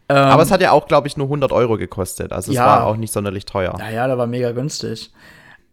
Aber 0.09 0.43
es 0.43 0.51
hat 0.51 0.61
ja 0.61 0.71
auch, 0.71 0.87
glaube 0.87 1.09
ich, 1.09 1.17
nur 1.17 1.27
100 1.27 1.51
Euro 1.51 1.77
gekostet. 1.77 2.33
Also 2.33 2.53
es 2.53 2.57
ja, 2.57 2.67
war 2.67 2.87
auch 2.87 2.97
nicht 2.97 3.13
sonderlich 3.13 3.47
teuer. 3.47 3.75
Ja, 3.79 3.91
ja, 3.91 4.07
der 4.07 4.19
war 4.19 4.27
mega 4.27 4.53
günstig. 4.53 5.11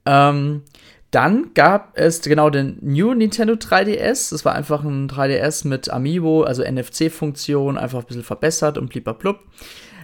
Ähm, 0.06 0.64
dann 1.12 1.52
gab 1.54 1.92
es 1.94 2.22
genau 2.22 2.50
den 2.50 2.80
New 2.82 3.14
Nintendo 3.14 3.54
3DS. 3.54 4.32
Das 4.32 4.46
war 4.46 4.56
einfach 4.56 4.84
ein 4.84 5.08
3DS 5.08 5.68
mit 5.68 5.92
Amiibo, 5.92 6.44
also 6.44 6.64
NFC-Funktion, 6.64 7.78
einfach 7.78 8.00
ein 8.00 8.06
bisschen 8.06 8.24
verbessert 8.24 8.80
und 8.80 8.92
blub. 9.20 9.40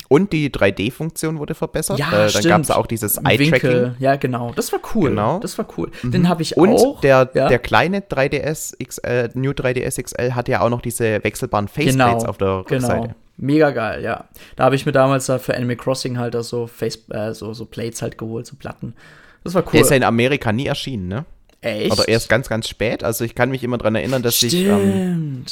Und 0.09 0.33
die 0.33 0.49
3D-Funktion 0.49 1.37
wurde 1.37 1.53
verbessert. 1.53 1.99
Ja, 1.99 2.25
äh, 2.25 2.31
dann 2.31 2.43
gab 2.43 2.61
es 2.61 2.71
auch 2.71 2.87
dieses 2.87 3.17
Eye-Tracking. 3.17 3.95
Ja, 3.99 4.15
genau. 4.15 4.51
Das 4.55 4.73
war 4.73 4.79
cool. 4.95 5.11
Genau. 5.11 5.39
Das 5.39 5.57
war 5.59 5.67
cool. 5.77 5.91
Mhm. 6.01 6.11
Den 6.11 6.29
habe 6.29 6.41
ich 6.41 6.57
Und 6.57 6.69
auch. 6.69 6.95
Und 6.95 7.03
der, 7.03 7.29
ja. 7.35 7.47
der 7.47 7.59
kleine 7.59 7.99
3DS 7.99 8.83
XL, 8.83 9.29
New 9.35 9.51
3DS 9.51 10.01
XL 10.01 10.33
hat 10.33 10.49
ja 10.49 10.61
auch 10.61 10.69
noch 10.69 10.81
diese 10.81 11.23
wechselbaren 11.23 11.67
Faceplates 11.67 12.23
genau. 12.23 12.29
auf 12.29 12.39
der 12.39 12.57
Rückseite. 12.57 13.01
Genau. 13.01 13.15
Mega 13.37 13.69
geil, 13.69 14.03
ja. 14.03 14.25
Da 14.55 14.65
habe 14.65 14.75
ich 14.75 14.85
mir 14.85 14.91
damals 14.91 15.27
da 15.27 15.37
für 15.37 15.55
Animal 15.55 15.75
Crossing 15.75 16.17
halt 16.17 16.35
so 16.43 16.65
Face, 16.65 17.07
äh, 17.09 17.33
so, 17.33 17.53
so 17.53 17.65
Plates 17.65 18.01
halt 18.01 18.17
geholt, 18.17 18.47
so 18.47 18.55
Platten. 18.55 18.95
Das 19.43 19.53
war 19.53 19.61
cool. 19.61 19.71
Der 19.73 19.81
ist 19.81 19.91
ja 19.91 19.95
in 19.95 20.03
Amerika 20.03 20.51
nie 20.51 20.65
erschienen, 20.65 21.07
ne? 21.07 21.25
Echt? 21.61 21.91
Oder 21.91 22.07
erst 22.07 22.29
ganz, 22.29 22.49
ganz 22.49 22.67
spät. 22.67 23.03
Also 23.03 23.23
ich 23.23 23.35
kann 23.35 23.49
mich 23.51 23.63
immer 23.63 23.77
daran 23.77 23.95
erinnern, 23.95 24.23
dass 24.23 24.37
Stimmt. 24.37 24.53
ich. 24.53 24.65
Ähm, 24.65 25.45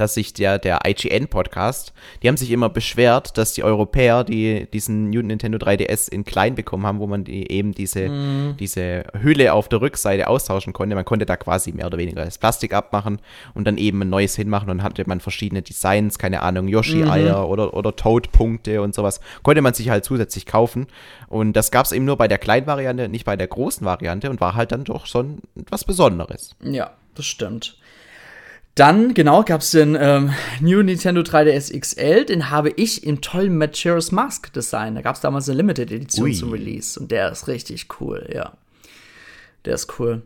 dass 0.00 0.14
sich 0.14 0.32
der, 0.32 0.58
der 0.58 0.80
IGN-Podcast, 0.86 1.92
die 2.22 2.28
haben 2.28 2.38
sich 2.38 2.50
immer 2.50 2.70
beschwert, 2.70 3.36
dass 3.36 3.52
die 3.52 3.62
Europäer, 3.62 4.24
die 4.24 4.66
diesen 4.72 5.10
New 5.10 5.20
Nintendo 5.20 5.58
3DS 5.58 6.10
in 6.10 6.24
klein 6.24 6.54
bekommen 6.54 6.86
haben, 6.86 7.00
wo 7.00 7.06
man 7.06 7.24
die, 7.24 7.52
eben 7.52 7.72
diese, 7.72 8.08
mm. 8.08 8.56
diese 8.58 9.04
Hülle 9.20 9.52
auf 9.52 9.68
der 9.68 9.82
Rückseite 9.82 10.26
austauschen 10.28 10.72
konnte. 10.72 10.94
Man 10.94 11.04
konnte 11.04 11.26
da 11.26 11.36
quasi 11.36 11.72
mehr 11.72 11.86
oder 11.86 11.98
weniger 11.98 12.24
das 12.24 12.38
Plastik 12.38 12.72
abmachen 12.72 13.20
und 13.52 13.66
dann 13.66 13.76
eben 13.76 14.00
ein 14.00 14.08
neues 14.08 14.36
hinmachen 14.36 14.70
und 14.70 14.82
hatte 14.82 15.04
man 15.06 15.20
verschiedene 15.20 15.60
Designs, 15.60 16.18
keine 16.18 16.40
Ahnung, 16.40 16.66
Yoshi-Eier 16.66 17.44
mhm. 17.44 17.50
oder, 17.50 17.74
oder 17.74 17.94
Toad-Punkte 17.94 18.80
und 18.80 18.94
sowas. 18.94 19.20
Konnte 19.42 19.60
man 19.60 19.74
sich 19.74 19.90
halt 19.90 20.06
zusätzlich 20.06 20.46
kaufen. 20.46 20.86
Und 21.28 21.52
das 21.52 21.70
gab 21.70 21.84
es 21.84 21.92
eben 21.92 22.06
nur 22.06 22.16
bei 22.16 22.26
der 22.26 22.38
kleinen 22.38 22.66
Variante, 22.66 23.10
nicht 23.10 23.26
bei 23.26 23.36
der 23.36 23.48
großen 23.48 23.84
Variante 23.84 24.30
und 24.30 24.40
war 24.40 24.54
halt 24.54 24.72
dann 24.72 24.84
doch 24.84 25.04
schon 25.04 25.40
etwas 25.56 25.84
Besonderes. 25.84 26.56
Ja, 26.62 26.92
das 27.14 27.26
stimmt. 27.26 27.76
Dann, 28.80 29.12
genau, 29.12 29.42
gab 29.42 29.60
es 29.60 29.72
den 29.72 29.94
ähm, 30.00 30.32
New 30.62 30.82
Nintendo 30.82 31.20
3DS 31.20 31.78
XL, 31.78 32.24
den 32.24 32.48
habe 32.48 32.70
ich 32.70 33.04
im 33.04 33.20
tollen 33.20 33.58
Majora's 33.58 34.10
Mask 34.10 34.50
Design. 34.54 34.94
Da 34.94 35.02
gab 35.02 35.16
es 35.16 35.20
damals 35.20 35.50
eine 35.50 35.58
Limited 35.58 35.92
Edition 35.92 36.24
Ui. 36.24 36.32
zum 36.32 36.50
Release 36.50 36.98
und 36.98 37.10
der 37.10 37.30
ist 37.30 37.46
richtig 37.46 37.88
cool, 38.00 38.26
ja. 38.32 38.54
Der 39.66 39.74
ist 39.74 39.98
cool. 39.98 40.22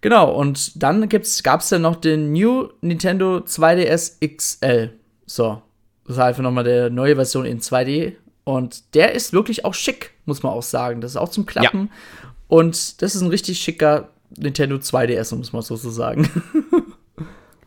Genau, 0.00 0.32
und 0.32 0.82
dann 0.82 1.06
gab 1.10 1.22
es 1.60 1.68
dann 1.68 1.82
noch 1.82 1.96
den 1.96 2.32
New 2.32 2.70
Nintendo 2.80 3.40
2DS 3.40 4.26
XL. 4.26 4.90
So, 5.26 5.60
das 6.06 6.16
ist 6.16 6.22
einfach 6.22 6.42
nochmal 6.42 6.64
der 6.64 6.88
neue 6.88 7.14
Version 7.14 7.44
in 7.44 7.60
2D. 7.60 8.14
Und 8.44 8.94
der 8.94 9.12
ist 9.12 9.34
wirklich 9.34 9.66
auch 9.66 9.74
schick, 9.74 10.12
muss 10.24 10.42
man 10.42 10.54
auch 10.54 10.62
sagen. 10.62 11.02
Das 11.02 11.10
ist 11.10 11.18
auch 11.18 11.28
zum 11.28 11.44
Klappen. 11.44 11.90
Ja. 12.22 12.28
Und 12.48 13.02
das 13.02 13.14
ist 13.14 13.20
ein 13.20 13.28
richtig 13.28 13.58
schicker 13.58 14.08
Nintendo 14.34 14.76
2DS, 14.76 15.36
muss 15.36 15.52
man 15.52 15.60
so 15.60 15.76
sagen. 15.76 16.26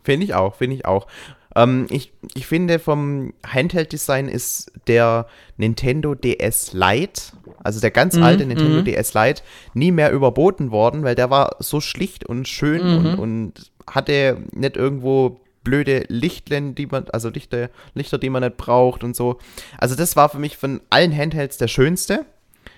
Finde 0.03 0.25
ich 0.25 0.33
auch, 0.33 0.55
finde 0.55 0.75
ich 0.75 0.85
auch. 0.85 1.07
Ähm, 1.55 1.87
ich, 1.89 2.13
ich 2.33 2.47
finde, 2.47 2.79
vom 2.79 3.33
Handheld-Design 3.45 4.27
ist 4.27 4.71
der 4.87 5.27
Nintendo 5.57 6.15
DS 6.15 6.73
Lite, 6.73 7.33
also 7.63 7.79
der 7.79 7.91
ganz 7.91 8.15
mhm, 8.15 8.23
alte 8.23 8.45
Nintendo 8.45 8.79
mhm. 8.79 8.85
DS 8.85 9.13
Lite, 9.13 9.43
nie 9.73 9.91
mehr 9.91 10.11
überboten 10.11 10.71
worden, 10.71 11.03
weil 11.03 11.15
der 11.15 11.29
war 11.29 11.57
so 11.59 11.81
schlicht 11.81 12.25
und 12.25 12.47
schön 12.47 12.81
mhm. 12.81 13.05
und, 13.05 13.19
und 13.19 13.71
hatte 13.87 14.37
nicht 14.51 14.77
irgendwo 14.77 15.41
blöde 15.63 16.05
Lichtlen, 16.07 16.73
die 16.73 16.87
man, 16.87 17.05
also 17.11 17.29
Lichter, 17.29 17.69
Lichter, 17.93 18.17
die 18.17 18.29
man 18.29 18.43
nicht 18.43 18.57
braucht 18.57 19.03
und 19.03 19.15
so. 19.15 19.37
Also 19.77 19.95
das 19.95 20.15
war 20.15 20.29
für 20.29 20.39
mich 20.39 20.57
von 20.57 20.81
allen 20.89 21.15
Handhelds 21.15 21.57
der 21.57 21.67
schönste. 21.67 22.25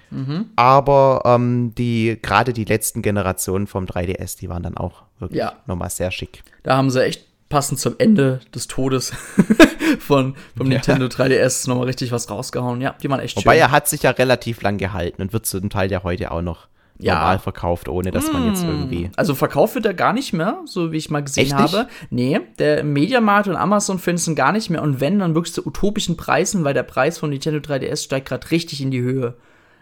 Mhm. 0.10 0.50
Aber 0.56 1.24
ähm, 1.26 1.74
die, 1.76 2.20
gerade 2.22 2.54
die 2.54 2.66
letzten 2.66 3.02
Generationen 3.02 3.68
vom 3.68 3.86
3DS, 3.86 4.38
die 4.38 4.50
waren 4.50 4.64
dann 4.64 4.78
auch 4.78 5.04
wirklich 5.24 5.40
ja. 5.40 5.54
nochmal 5.66 5.90
sehr 5.90 6.12
schick. 6.12 6.44
Da 6.64 6.78
haben 6.78 6.90
sie 6.90 7.04
echt 7.04 7.26
passend 7.50 7.80
zum 7.80 7.96
Ende 8.00 8.40
des 8.54 8.68
Todes 8.68 9.12
von, 10.00 10.36
vom 10.58 10.68
ja. 10.68 10.74
Nintendo 10.74 11.06
3DS 11.06 11.70
nochmal 11.70 11.86
richtig 11.86 12.12
was 12.12 12.30
rausgehauen. 12.30 12.82
Ja, 12.82 12.96
die 13.02 13.10
waren 13.10 13.20
echt 13.20 13.38
Wobei 13.38 13.54
schön. 13.54 13.62
er 13.62 13.72
hat 13.72 13.88
sich 13.88 14.04
ja 14.04 14.12
relativ 14.12 14.62
lang 14.62 14.78
gehalten 14.78 15.22
und 15.22 15.34
wird 15.34 15.46
zum 15.46 15.70
Teil 15.70 15.92
ja 15.92 16.04
heute 16.04 16.32
auch 16.32 16.42
noch 16.42 16.68
ja. 16.98 17.16
normal 17.16 17.40
verkauft, 17.40 17.90
ohne 17.90 18.12
dass 18.12 18.32
man 18.32 18.48
jetzt 18.48 18.64
mm. 18.64 18.70
irgendwie. 18.70 19.10
Also 19.16 19.36
verkauft 19.36 19.76
wird 19.76 19.86
er 19.86 19.94
gar 19.94 20.14
nicht 20.14 20.34
mehr, 20.34 20.62
so 20.66 20.92
wie 20.92 20.98
ich 20.98 21.10
mal 21.10 21.24
gesehen 21.24 21.46
Echt 21.46 21.54
habe. 21.54 21.88
Nee, 22.10 22.40
der 22.60 22.84
Mediamarkt 22.84 23.48
und 23.48 23.56
Amazon 23.56 24.00
finden 24.00 24.32
es 24.32 24.36
gar 24.36 24.52
nicht 24.52 24.70
mehr. 24.70 24.82
Und 24.82 25.00
wenn, 25.00 25.20
dann 25.20 25.36
wirklich 25.36 25.54
zu 25.54 25.66
utopischen 25.66 26.18
Preisen, 26.18 26.64
weil 26.64 26.74
der 26.74 26.84
Preis 26.84 27.18
von 27.18 27.30
Nintendo 27.30 27.60
3DS 27.60 28.04
steigt 28.04 28.30
gerade 28.30 28.50
richtig 28.52 28.82
in 28.82 28.92
die 28.92 29.02
Höhe. 29.02 29.36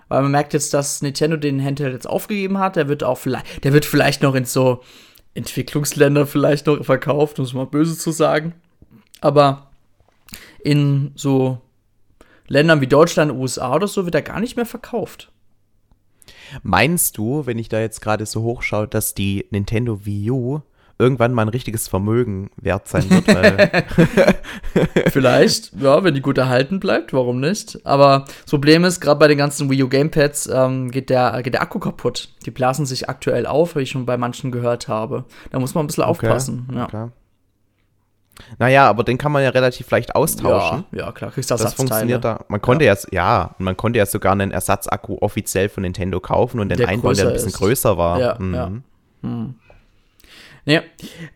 Weil 0.08 0.24
man 0.24 0.32
merkt 0.32 0.54
jetzt, 0.54 0.74
dass 0.74 1.02
Nintendo 1.02 1.38
den 1.38 1.64
Handheld 1.64 1.94
jetzt 1.94 2.08
aufgegeben 2.08 2.58
hat. 2.58 2.76
Der 2.76 2.90
wird 2.90 3.04
auch 3.04 3.18
vielleicht, 3.18 3.64
der 3.64 3.72
wird 3.72 3.86
vielleicht 3.86 4.22
noch 4.22 4.36
in 4.36 4.44
so 4.44 4.82
Entwicklungsländer 5.34 6.28
vielleicht 6.28 6.68
noch 6.68 6.84
verkauft, 6.84 7.40
um 7.40 7.46
es 7.46 7.54
mal 7.54 7.66
böse 7.66 7.98
zu 7.98 8.12
sagen. 8.12 8.54
Aber 9.22 9.72
in 10.64 11.12
so 11.16 11.62
Ländern 12.48 12.82
wie 12.82 12.88
Deutschland, 12.88 13.32
USA 13.32 13.76
oder 13.76 13.88
so 13.88 14.06
wird 14.06 14.16
er 14.16 14.22
gar 14.22 14.40
nicht 14.40 14.56
mehr 14.56 14.66
verkauft. 14.66 15.32
Meinst 16.64 17.18
du, 17.18 17.46
wenn 17.46 17.58
ich 17.58 17.70
da 17.70 17.80
jetzt 17.80 18.02
gerade 18.02 18.26
so 18.26 18.42
hochschaue, 18.44 18.88
dass 18.88 19.14
die 19.14 19.46
Nintendo 19.52 20.06
Wii 20.06 20.32
U 20.32 20.62
irgendwann 21.02 21.34
mal 21.34 21.42
ein 21.42 21.50
richtiges 21.50 21.88
Vermögen 21.88 22.52
wert 22.58 22.88
sein 22.88 23.10
wird. 23.10 23.26
Vielleicht, 25.12 25.74
ja, 25.82 26.04
wenn 26.04 26.14
die 26.14 26.22
gut 26.22 26.38
erhalten 26.38 26.80
bleibt, 26.80 27.12
warum 27.12 27.40
nicht? 27.40 27.80
Aber 27.86 28.26
das 28.44 28.52
Problem 28.52 28.84
ist, 28.86 29.02
gerade 29.02 29.20
bei 29.20 29.28
den 29.28 29.38
ganzen 29.38 29.70
Wii 29.70 29.84
U 29.84 29.90
Gamepads 29.90 30.48
ähm, 30.54 30.92
geht, 30.92 31.10
der, 31.10 31.42
geht 31.42 31.56
der 31.56 31.64
Akku 31.64 31.80
kaputt. 31.80 32.30
Die 32.46 32.52
blasen 32.52 32.86
sich 32.86 33.10
aktuell 33.10 33.48
auf, 33.48 33.76
wie 33.76 33.82
ich 33.82 33.90
schon 33.90 34.06
bei 34.06 34.18
manchen 34.18 34.52
gehört 34.52 34.88
habe. 34.88 35.26
Da 35.50 35.60
muss 35.60 35.74
man 35.74 35.84
ein 35.84 35.88
bisschen 35.88 36.04
okay, 36.04 36.28
aufpassen. 36.28 36.68
Ja. 36.74 36.86
Okay. 36.86 37.08
Naja, 38.60 38.88
aber 38.88 39.04
den 39.04 39.18
kann 39.18 39.32
man 39.32 39.44
ja 39.44 39.50
relativ 39.50 39.90
leicht 39.92 40.16
austauschen. 40.16 40.86
Ja, 40.92 41.06
ja 41.06 41.12
klar, 41.12 41.32
kriegst 41.32 41.52
du 41.52 41.56
Das 41.56 41.74
funktioniert 41.74 42.24
da. 42.24 42.46
Man 42.48 42.62
konnte 42.62 42.86
ja. 42.86 42.94
ja, 42.94 43.10
ja, 43.12 43.56
man 43.58 43.76
konnte 43.76 44.00
ja 44.00 44.06
sogar 44.06 44.32
einen 44.34 44.52
Ersatzakku 44.52 45.18
offiziell 45.22 45.70
von 45.70 45.82
Nintendo 45.84 46.20
kaufen 46.20 46.60
und 46.60 46.70
den 46.70 46.78
der 46.78 46.88
einbauen, 46.88 47.16
der 47.16 47.28
ein 47.28 47.34
bisschen 47.34 47.50
ist. 47.50 47.58
größer 47.58 47.98
war. 47.98 48.20
Ja, 48.20 48.36
mhm. 48.40 48.54
ja. 48.54 48.72
Hm. 49.24 49.56
Ja. 50.66 50.82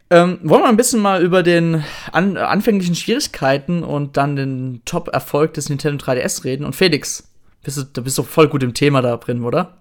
Ähm, 0.10 0.40
wollen 0.44 0.62
wir 0.62 0.70
ein 0.70 0.78
bisschen 0.78 1.02
mal 1.02 1.24
über 1.24 1.42
den 1.42 1.84
an, 2.12 2.38
anfänglichen 2.38 2.96
Schwierigkeiten 2.96 3.84
und 3.84 4.18
dann 4.18 4.36
den 4.36 4.82
Top-Erfolg 4.86 5.54
des 5.56 5.70
Nintendo 5.70 6.04
3DS 6.04 6.44
reden? 6.44 6.64
Und 6.64 6.76
Felix, 6.76 7.28
bist 7.66 7.78
du, 7.78 7.84
da 7.84 8.02
bist 8.02 8.18
du 8.20 8.24
voll 8.24 8.48
gut 8.48 8.62
im 8.62 8.76
Thema 8.76 9.02
da 9.02 9.18
drin, 9.18 9.44
oder? 9.44 9.78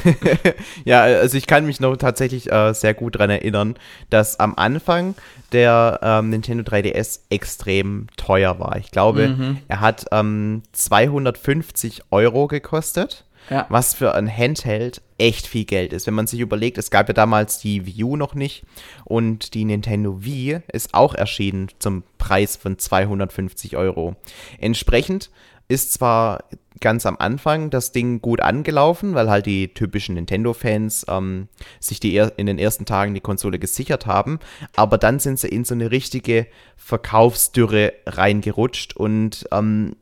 ja, 0.86 1.02
also 1.02 1.36
ich 1.36 1.46
kann 1.46 1.66
mich 1.66 1.78
noch 1.78 1.94
tatsächlich 1.98 2.50
äh, 2.50 2.72
sehr 2.72 2.94
gut 2.94 3.16
daran 3.16 3.28
erinnern, 3.28 3.74
dass 4.08 4.40
am 4.40 4.54
Anfang 4.56 5.14
der 5.52 6.00
ähm, 6.02 6.30
Nintendo 6.30 6.64
3DS 6.64 7.20
extrem 7.28 8.06
teuer 8.16 8.58
war. 8.58 8.78
Ich 8.78 8.90
glaube, 8.90 9.28
mhm. 9.28 9.58
er 9.68 9.80
hat 9.80 10.06
ähm, 10.10 10.62
250 10.72 12.04
Euro 12.10 12.46
gekostet. 12.46 13.24
Ja. 13.50 13.66
Was 13.68 13.94
für 13.94 14.14
ein 14.14 14.28
Handheld 14.28 15.02
echt 15.18 15.46
viel 15.46 15.64
Geld 15.64 15.92
ist. 15.92 16.06
Wenn 16.06 16.14
man 16.14 16.26
sich 16.26 16.40
überlegt, 16.40 16.78
es 16.78 16.90
gab 16.90 17.08
ja 17.08 17.14
damals 17.14 17.58
die 17.58 17.86
Wii 17.86 18.04
U 18.04 18.16
noch 18.16 18.34
nicht 18.34 18.64
und 19.04 19.54
die 19.54 19.64
Nintendo 19.64 20.24
Wii 20.24 20.60
ist 20.72 20.94
auch 20.94 21.14
erschienen 21.14 21.68
zum 21.78 22.02
Preis 22.18 22.56
von 22.56 22.78
250 22.78 23.76
Euro. 23.76 24.16
Entsprechend 24.58 25.30
ist 25.68 25.92
zwar 25.92 26.44
ganz 26.80 27.06
am 27.06 27.16
Anfang 27.18 27.70
das 27.70 27.92
Ding 27.92 28.20
gut 28.20 28.40
angelaufen, 28.40 29.14
weil 29.14 29.30
halt 29.30 29.46
die 29.46 29.72
typischen 29.72 30.14
Nintendo-Fans 30.14 31.06
ähm, 31.08 31.48
sich 31.80 32.00
die 32.00 32.16
in 32.36 32.46
den 32.46 32.58
ersten 32.58 32.84
Tagen 32.84 33.14
die 33.14 33.20
Konsole 33.20 33.58
gesichert 33.58 34.06
haben, 34.06 34.38
aber 34.76 34.98
dann 34.98 35.18
sind 35.18 35.38
sie 35.38 35.48
in 35.48 35.64
so 35.64 35.74
eine 35.74 35.90
richtige 35.90 36.46
Verkaufsdürre 36.76 37.94
reingerutscht 38.06 38.94
und 38.94 39.46
ähm, 39.52 39.96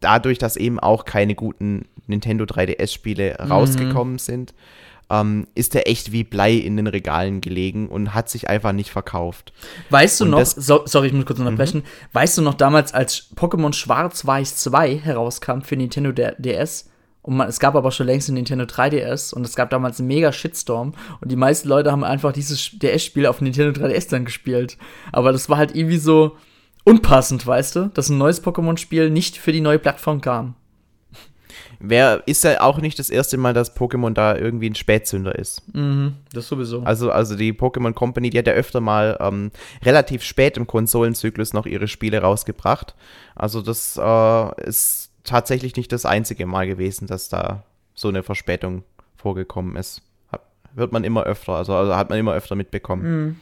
dadurch, 0.00 0.38
dass 0.38 0.56
eben 0.56 0.78
auch 0.78 1.04
keine 1.04 1.34
guten 1.34 1.86
Nintendo 2.06 2.44
3DS-Spiele 2.44 3.38
mhm. 3.40 3.52
rausgekommen 3.52 4.18
sind, 4.18 4.54
ähm, 5.10 5.48
ist 5.54 5.74
er 5.74 5.88
echt 5.88 6.12
wie 6.12 6.24
Blei 6.24 6.54
in 6.54 6.76
den 6.76 6.86
Regalen 6.86 7.40
gelegen 7.40 7.88
und 7.88 8.14
hat 8.14 8.30
sich 8.30 8.48
einfach 8.48 8.72
nicht 8.72 8.90
verkauft. 8.90 9.52
Weißt 9.90 10.20
du 10.20 10.24
und 10.24 10.30
noch, 10.30 10.44
so, 10.44 10.82
sorry, 10.84 11.08
ich 11.08 11.12
muss 11.12 11.26
kurz 11.26 11.40
unterbrechen, 11.40 11.80
mhm. 11.80 11.84
weißt 12.12 12.38
du 12.38 12.42
noch 12.42 12.54
damals, 12.54 12.94
als 12.94 13.34
Pokémon 13.36 13.72
Schwarz-Weiß 13.72 14.56
2 14.56 14.98
herauskam 14.98 15.62
für 15.62 15.76
Nintendo 15.76 16.12
DS? 16.12 16.86
Und 17.22 17.36
man, 17.36 17.48
es 17.48 17.60
gab 17.60 17.74
aber 17.74 17.90
schon 17.90 18.06
längst 18.06 18.30
ein 18.30 18.34
Nintendo 18.34 18.64
3DS 18.64 19.34
und 19.34 19.44
es 19.44 19.54
gab 19.54 19.68
damals 19.68 19.98
einen 19.98 20.08
mega 20.08 20.32
Shitstorm 20.32 20.94
und 21.20 21.30
die 21.30 21.36
meisten 21.36 21.68
Leute 21.68 21.92
haben 21.92 22.02
einfach 22.02 22.32
dieses 22.32 22.70
DS-Spiel 22.78 23.26
auf 23.26 23.42
Nintendo 23.42 23.78
3DS 23.78 24.08
dann 24.08 24.24
gespielt. 24.24 24.78
Aber 25.12 25.30
das 25.32 25.50
war 25.50 25.58
halt 25.58 25.74
irgendwie 25.74 25.98
so 25.98 26.36
unpassend, 26.84 27.46
weißt 27.46 27.76
du, 27.76 27.90
dass 27.94 28.08
ein 28.08 28.18
neues 28.18 28.42
Pokémon-Spiel 28.42 29.10
nicht 29.10 29.36
für 29.36 29.52
die 29.52 29.60
neue 29.60 29.78
Plattform 29.78 30.20
kam. 30.20 30.54
Wer 31.82 32.22
ist 32.26 32.44
ja 32.44 32.60
auch 32.60 32.78
nicht 32.78 32.98
das 32.98 33.08
erste 33.08 33.38
Mal, 33.38 33.54
dass 33.54 33.74
Pokémon 33.74 34.12
da 34.12 34.36
irgendwie 34.36 34.68
ein 34.68 34.74
Spätzünder 34.74 35.34
ist. 35.34 35.62
Mhm, 35.74 36.14
das 36.32 36.46
sowieso. 36.46 36.82
Also, 36.82 37.10
also 37.10 37.36
die 37.36 37.54
Pokémon 37.54 37.94
Company, 37.94 38.28
die 38.28 38.38
hat 38.38 38.46
ja 38.46 38.52
öfter 38.52 38.80
mal 38.80 39.16
ähm, 39.18 39.50
relativ 39.82 40.22
spät 40.22 40.58
im 40.58 40.66
Konsolenzyklus 40.66 41.54
noch 41.54 41.64
ihre 41.64 41.88
Spiele 41.88 42.20
rausgebracht. 42.20 42.94
Also 43.34 43.62
das 43.62 43.96
äh, 43.96 44.68
ist 44.68 45.10
tatsächlich 45.24 45.76
nicht 45.76 45.90
das 45.90 46.04
einzige 46.04 46.44
Mal 46.44 46.66
gewesen, 46.66 47.06
dass 47.06 47.30
da 47.30 47.64
so 47.94 48.08
eine 48.08 48.22
Verspätung 48.22 48.84
vorgekommen 49.16 49.76
ist. 49.76 50.02
wird 50.74 50.92
man 50.92 51.04
immer 51.04 51.24
öfter, 51.24 51.54
also, 51.54 51.74
also, 51.74 51.96
hat 51.96 52.10
man 52.10 52.18
immer 52.18 52.34
öfter 52.34 52.56
mitbekommen. 52.56 53.24
Mhm. 53.24 53.36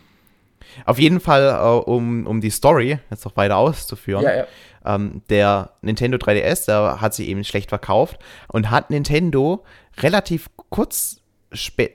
Auf 0.84 0.98
jeden 0.98 1.20
Fall, 1.20 1.48
äh, 1.48 1.90
um, 1.90 2.26
um 2.26 2.40
die 2.40 2.50
Story 2.50 2.98
jetzt 3.10 3.24
noch 3.24 3.36
weiter 3.36 3.56
auszuführen. 3.56 4.22
Ja, 4.22 4.36
ja. 4.36 4.46
Ähm, 4.84 5.22
der 5.28 5.70
Nintendo 5.82 6.18
3DS, 6.18 6.66
der 6.66 7.00
hat 7.00 7.14
sich 7.14 7.28
eben 7.28 7.44
schlecht 7.44 7.68
verkauft 7.68 8.18
und 8.48 8.70
hat 8.70 8.90
Nintendo 8.90 9.64
relativ 9.98 10.48
kurz 10.70 11.20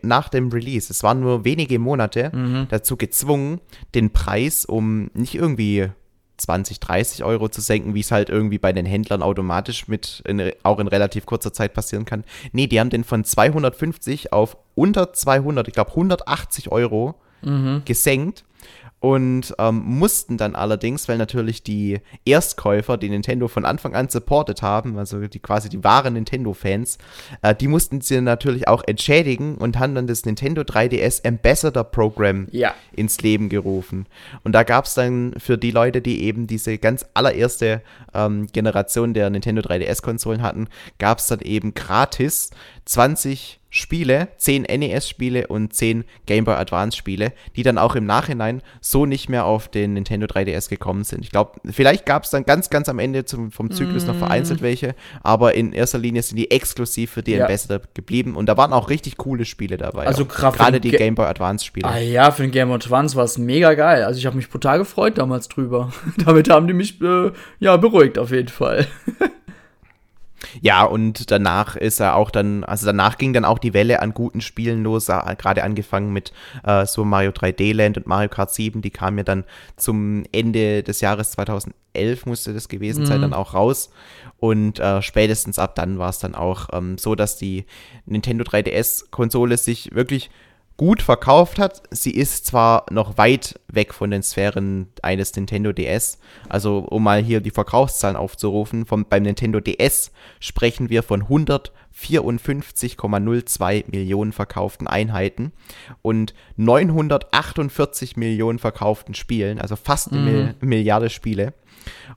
nach 0.01 0.29
dem 0.29 0.49
Release, 0.49 0.91
es 0.91 1.03
waren 1.03 1.19
nur 1.19 1.45
wenige 1.45 1.77
Monate, 1.77 2.31
mhm. 2.33 2.67
dazu 2.69 2.97
gezwungen, 2.97 3.61
den 3.93 4.09
Preis 4.11 4.65
um 4.65 5.11
nicht 5.13 5.35
irgendwie 5.35 5.89
20, 6.37 6.79
30 6.79 7.23
Euro 7.23 7.47
zu 7.49 7.61
senken, 7.61 7.93
wie 7.93 7.99
es 7.99 8.11
halt 8.11 8.29
irgendwie 8.29 8.57
bei 8.57 8.73
den 8.73 8.85
Händlern 8.85 9.21
automatisch 9.21 9.87
mit 9.87 10.23
in, 10.27 10.51
auch 10.63 10.79
in 10.79 10.87
relativ 10.87 11.25
kurzer 11.25 11.53
Zeit 11.53 11.73
passieren 11.73 12.05
kann. 12.05 12.23
Nee, 12.51 12.67
die 12.67 12.79
haben 12.79 12.89
den 12.89 13.03
von 13.03 13.23
250 13.23 14.33
auf 14.33 14.57
unter 14.75 15.13
200, 15.13 15.67
ich 15.67 15.73
glaube 15.73 15.91
180 15.91 16.71
Euro 16.71 17.15
mhm. 17.43 17.83
gesenkt 17.85 18.43
und 19.03 19.53
ähm, 19.59 19.83
mussten 19.85 20.37
dann 20.37 20.55
allerdings, 20.55 21.09
weil 21.09 21.17
natürlich 21.17 21.61
die 21.61 21.99
Erstkäufer, 22.23 22.95
die 22.95 23.09
Nintendo 23.09 23.49
von 23.49 23.65
Anfang 23.65 23.95
an 23.95 24.07
supportet 24.07 24.61
haben, 24.61 24.97
also 24.97 25.27
die 25.27 25.39
quasi 25.39 25.67
die 25.67 25.83
wahren 25.83 26.13
Nintendo-Fans, 26.13 26.99
äh, 27.41 27.53
die 27.53 27.67
mussten 27.67 27.99
sie 27.99 28.21
natürlich 28.21 28.69
auch 28.69 28.81
entschädigen 28.87 29.55
und 29.55 29.77
haben 29.77 29.93
dann 29.93 30.07
das 30.07 30.23
Nintendo 30.23 30.61
3DS 30.61 31.27
Ambassador 31.27 31.83
Program 31.83 32.47
ja. 32.51 32.73
ins 32.93 33.19
Leben 33.19 33.49
gerufen. 33.49 34.05
Und 34.45 34.53
da 34.53 34.63
gab 34.63 34.85
es 34.85 34.93
dann 34.93 35.33
für 35.37 35.57
die 35.57 35.71
Leute, 35.71 36.01
die 36.01 36.23
eben 36.23 36.47
diese 36.47 36.77
ganz 36.77 37.05
allererste 37.13 37.81
ähm, 38.13 38.47
Generation 38.53 39.13
der 39.13 39.29
Nintendo 39.29 39.63
3DS-Konsolen 39.63 40.41
hatten, 40.41 40.69
gab 40.97 41.17
es 41.17 41.27
dann 41.27 41.41
eben 41.41 41.73
gratis 41.73 42.51
20 42.85 43.59
Spiele, 43.75 44.27
10 44.37 44.63
NES-Spiele 44.63 45.47
und 45.47 45.73
10 45.73 46.03
Game 46.27 46.45
Boy 46.45 46.53
Advance-Spiele, 46.53 47.33
die 47.55 47.63
dann 47.63 47.79
auch 47.79 47.95
im 47.95 48.05
Nachhinein 48.05 48.61
so 48.81 49.07
nicht 49.07 49.29
mehr 49.29 49.45
auf 49.45 49.67
den 49.67 49.93
Nintendo 49.93 50.27
3DS 50.27 50.69
gekommen 50.69 51.03
sind. 51.03 51.23
Ich 51.23 51.31
glaube, 51.31 51.59
vielleicht 51.71 52.05
gab 52.05 52.23
es 52.23 52.29
dann 52.29 52.45
ganz, 52.45 52.69
ganz 52.69 52.87
am 52.87 52.99
Ende 52.99 53.25
zum, 53.25 53.51
vom 53.51 53.71
Zyklus 53.71 54.03
mm. 54.03 54.07
noch 54.09 54.15
vereinzelt 54.17 54.61
welche, 54.61 54.93
aber 55.23 55.55
in 55.55 55.73
erster 55.73 55.97
Linie 55.97 56.21
sind 56.21 56.37
die 56.37 56.51
exklusiv 56.51 57.09
für 57.09 57.23
die 57.23 57.31
ja. 57.31 57.45
Ambassador 57.45 57.81
geblieben 57.95 58.35
und 58.35 58.45
da 58.45 58.57
waren 58.57 58.73
auch 58.73 58.91
richtig 58.91 59.17
coole 59.17 59.43
Spiele 59.43 59.77
dabei. 59.77 60.05
Also 60.05 60.25
gerade 60.25 60.79
die 60.79 60.91
Game 60.91 61.15
Boy 61.15 61.25
Advance-Spiele. 61.25 61.87
Ah 61.87 61.97
ja, 61.97 62.29
für 62.29 62.43
den 62.43 62.51
Game 62.51 62.67
Boy 62.67 62.75
Advance 62.75 63.15
war 63.15 63.23
es 63.23 63.39
mega 63.39 63.73
geil. 63.73 64.03
Also 64.03 64.19
ich 64.19 64.27
habe 64.27 64.37
mich 64.37 64.51
brutal 64.51 64.77
gefreut 64.77 65.17
damals 65.17 65.47
drüber. 65.47 65.91
Damit 66.23 66.47
haben 66.47 66.67
die 66.67 66.73
mich 66.73 67.01
äh, 67.01 67.31
ja 67.59 67.75
beruhigt 67.77 68.19
auf 68.19 68.29
jeden 68.29 68.49
Fall. 68.49 68.85
Ja, 70.61 70.83
und 70.83 71.31
danach 71.31 71.75
ist 71.75 71.99
er 71.99 72.15
auch 72.15 72.31
dann, 72.31 72.63
also 72.63 72.85
danach 72.85 73.17
ging 73.17 73.33
dann 73.33 73.45
auch 73.45 73.59
die 73.59 73.73
Welle 73.73 74.01
an 74.01 74.13
guten 74.13 74.41
Spielen 74.41 74.83
los, 74.83 75.07
gerade 75.07 75.63
angefangen 75.63 76.13
mit 76.13 76.33
äh, 76.63 76.85
Super 76.85 77.07
Mario 77.07 77.31
3D 77.31 77.73
Land 77.73 77.97
und 77.97 78.07
Mario 78.07 78.29
Kart 78.29 78.53
7, 78.53 78.81
die 78.81 78.91
kamen 78.91 79.19
ja 79.19 79.23
dann 79.23 79.43
zum 79.77 80.23
Ende 80.31 80.83
des 80.83 81.01
Jahres 81.01 81.31
2011 81.31 82.25
musste 82.25 82.53
das 82.53 82.69
gewesen 82.69 83.01
mhm. 83.01 83.07
sein, 83.07 83.21
dann 83.21 83.33
auch 83.33 83.53
raus. 83.53 83.91
Und 84.37 84.79
äh, 84.79 85.01
spätestens 85.01 85.59
ab 85.59 85.75
dann 85.75 85.99
war 85.99 86.09
es 86.09 86.19
dann 86.19 86.35
auch 86.35 86.69
ähm, 86.73 86.97
so, 86.97 87.15
dass 87.15 87.37
die 87.37 87.65
Nintendo 88.05 88.43
3DS-Konsole 88.43 89.57
sich 89.57 89.93
wirklich 89.93 90.29
gut 90.83 91.01
verkauft 91.01 91.59
hat. 91.59 91.81
Sie 91.91 92.11
ist 92.11 92.45
zwar 92.45 92.85
noch 92.91 93.17
weit 93.17 93.57
weg 93.71 93.93
von 93.93 94.11
den 94.11 94.21
Sphären 94.21 94.87
eines 95.01 95.33
Nintendo 95.33 95.71
DS. 95.71 96.19
Also, 96.49 96.79
um 96.79 97.03
mal 97.03 97.23
hier 97.23 97.39
die 97.39 97.51
Verkaufszahlen 97.51 98.17
aufzurufen, 98.17 98.85
vom, 98.85 99.05
beim 99.05 99.23
Nintendo 99.23 99.61
DS 99.61 100.11
sprechen 100.41 100.89
wir 100.89 101.01
von 101.01 101.23
154,02 101.23 103.85
Millionen 103.91 104.33
verkauften 104.33 104.87
Einheiten 104.87 105.53
und 106.01 106.33
948 106.57 108.17
Millionen 108.17 108.59
verkauften 108.59 109.13
Spielen, 109.13 109.61
also 109.61 109.77
fast 109.77 110.11
eine 110.11 110.53
mhm. 110.59 110.67
Milliarde 110.67 111.09
Spiele. 111.09 111.53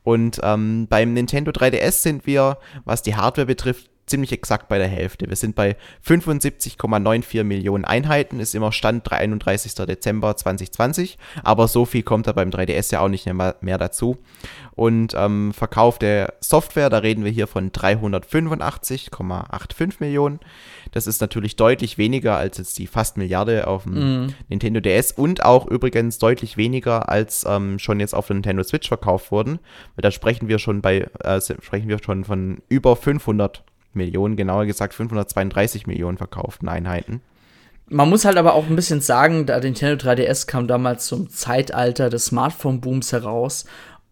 Und 0.02 0.40
ähm, 0.42 0.88
beim 0.90 1.12
Nintendo 1.12 1.52
3DS 1.52 2.02
sind 2.02 2.26
wir, 2.26 2.58
was 2.84 3.02
die 3.02 3.14
Hardware 3.14 3.46
betrifft, 3.46 3.90
ziemlich 4.06 4.32
exakt 4.32 4.68
bei 4.68 4.78
der 4.78 4.88
Hälfte. 4.88 5.28
Wir 5.28 5.36
sind 5.36 5.54
bei 5.54 5.76
75,94 6.06 7.44
Millionen 7.44 7.84
Einheiten, 7.84 8.40
ist 8.40 8.54
immer 8.54 8.72
Stand 8.72 9.10
31. 9.10 9.74
Dezember 9.74 10.36
2020, 10.36 11.18
aber 11.42 11.68
so 11.68 11.84
viel 11.84 12.02
kommt 12.02 12.26
da 12.26 12.32
beim 12.32 12.48
3DS 12.50 12.92
ja 12.92 13.00
auch 13.00 13.08
nicht 13.08 13.26
mehr, 13.26 13.78
dazu. 13.78 14.18
Und 14.74 15.14
ähm, 15.16 15.52
Verkauf 15.52 15.98
der 15.98 16.34
Software, 16.40 16.88
da 16.90 16.98
reden 16.98 17.24
wir 17.24 17.32
hier 17.32 17.46
von 17.46 17.72
385,85 17.72 19.96
Millionen. 20.00 20.40
Das 20.92 21.06
ist 21.06 21.20
natürlich 21.20 21.56
deutlich 21.56 21.98
weniger 21.98 22.36
als 22.36 22.56
jetzt 22.58 22.78
die 22.78 22.86
fast 22.86 23.16
Milliarde 23.16 23.66
auf 23.66 23.82
dem 23.84 24.26
mm. 24.26 24.34
Nintendo 24.48 24.80
DS 24.80 25.12
und 25.12 25.44
auch 25.44 25.66
übrigens 25.66 26.18
deutlich 26.18 26.56
weniger 26.56 27.08
als 27.08 27.44
ähm, 27.48 27.78
schon 27.78 28.00
jetzt 28.00 28.14
auf 28.14 28.26
der 28.28 28.34
Nintendo 28.34 28.62
Switch 28.62 28.88
verkauft 28.88 29.32
wurden. 29.32 29.58
Weil 29.96 30.02
da 30.02 30.10
sprechen 30.10 30.48
wir 30.48 30.58
schon 30.58 30.82
bei, 30.82 31.08
äh, 31.24 31.40
sprechen 31.40 31.88
wir 31.88 31.98
schon 32.02 32.24
von 32.24 32.62
über 32.68 32.96
500 32.96 33.64
Millionen, 33.96 34.36
genauer 34.36 34.66
gesagt 34.66 34.94
532 34.94 35.86
Millionen 35.86 36.18
verkauften 36.18 36.68
Einheiten. 36.68 37.20
Man 37.88 38.10
muss 38.10 38.24
halt 38.24 38.36
aber 38.36 38.54
auch 38.54 38.66
ein 38.66 38.74
bisschen 38.74 39.00
sagen, 39.00 39.46
der 39.46 39.60
Nintendo 39.60 39.94
3DS 40.04 40.46
kam 40.46 40.66
damals 40.66 41.06
zum 41.06 41.30
Zeitalter 41.30 42.10
des 42.10 42.26
Smartphone-Booms 42.26 43.12
heraus 43.12 43.64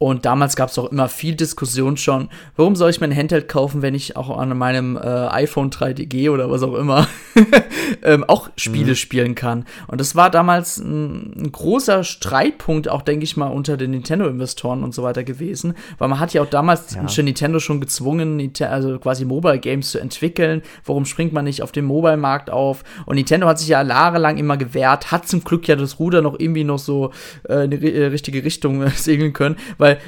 und 0.05 0.27
damals 0.27 0.55
gab 0.55 0.69
es 0.69 0.79
auch 0.79 0.93
immer 0.93 1.09
viel 1.09 1.35
Diskussion 1.35 1.97
schon, 1.97 2.29
warum 2.57 2.77
soll 2.77 2.91
ich 2.91 3.01
mein 3.01 3.17
Handheld 3.17 3.49
kaufen, 3.49 3.81
wenn 3.81 3.95
ich 3.95 4.19
auch 4.19 4.37
an 4.37 4.55
meinem 4.59 4.99
äh, 4.99 5.01
iPhone 5.01 5.71
3DG 5.71 6.31
oder 6.31 6.51
was 6.51 6.63
auch 6.63 6.75
immer 6.75 7.09
ähm, 8.03 8.23
auch 8.25 8.51
Spiele 8.59 8.91
mhm. 8.91 8.97
spielen 8.97 9.35
kann. 9.35 9.65
Und 9.87 10.03
das 10.03 10.15
war 10.15 10.29
damals 10.29 10.77
ein, 10.77 11.33
ein, 11.39 11.53
großer 11.53 12.05
Streitpunkt, 12.05 12.87
auch 12.87 13.01
denke 13.01 13.25
ich 13.25 13.39
mal, 13.39 13.47
unter 13.47 13.79
den 13.79 13.93
Nintendo-Investoren 13.93 14.85
und 14.85 14.93
so 14.93 15.03
weiter 15.03 15.25
gewesen, 15.25 15.73
weil 15.97 16.09
man 16.09 16.21
hat 16.21 16.35
ja 16.35 16.43
auch 16.43 16.51
damals 16.51 16.95
ja. 16.95 17.09
schon 17.09 17.25
Nintendo 17.25 17.59
schon 17.59 17.81
gezwungen, 17.81 18.53
also 18.61 18.99
quasi 18.99 19.25
Mobile 19.25 19.59
Games 19.59 19.93
zu 19.93 20.01
entwickeln. 20.01 20.61
Warum 20.85 21.07
springt 21.07 21.33
man 21.33 21.47
nicht 21.47 21.63
auf 21.63 21.73
den 21.73 21.87
Mobile-Markt 21.87 22.51
auf? 22.51 22.85
Und 23.07 23.17
Nintendo 23.17 23.47
hat 23.47 23.59
sich 23.59 23.69
ja 23.69 23.83
jahrelang 23.83 24.37
immer 24.37 24.59
gewehrt, 24.59 25.13
hat 25.13 25.27
zum 25.27 25.45
Glück 25.45 25.67
ja 25.67 25.77
das 25.77 25.99
Ruder 25.99 26.21
noch 26.21 26.39
irgendwie 26.39 26.65
noch 26.65 26.79
so 26.79 27.11
äh, 27.49 27.65
in 27.65 27.71
die 27.71 27.91
äh, 27.91 28.05
richtige 28.07 28.45
Richtung 28.45 28.83
äh, 28.83 28.91
segeln 28.95 29.33
können, 29.33 29.57
weil 29.79 29.94
weil 29.95 30.01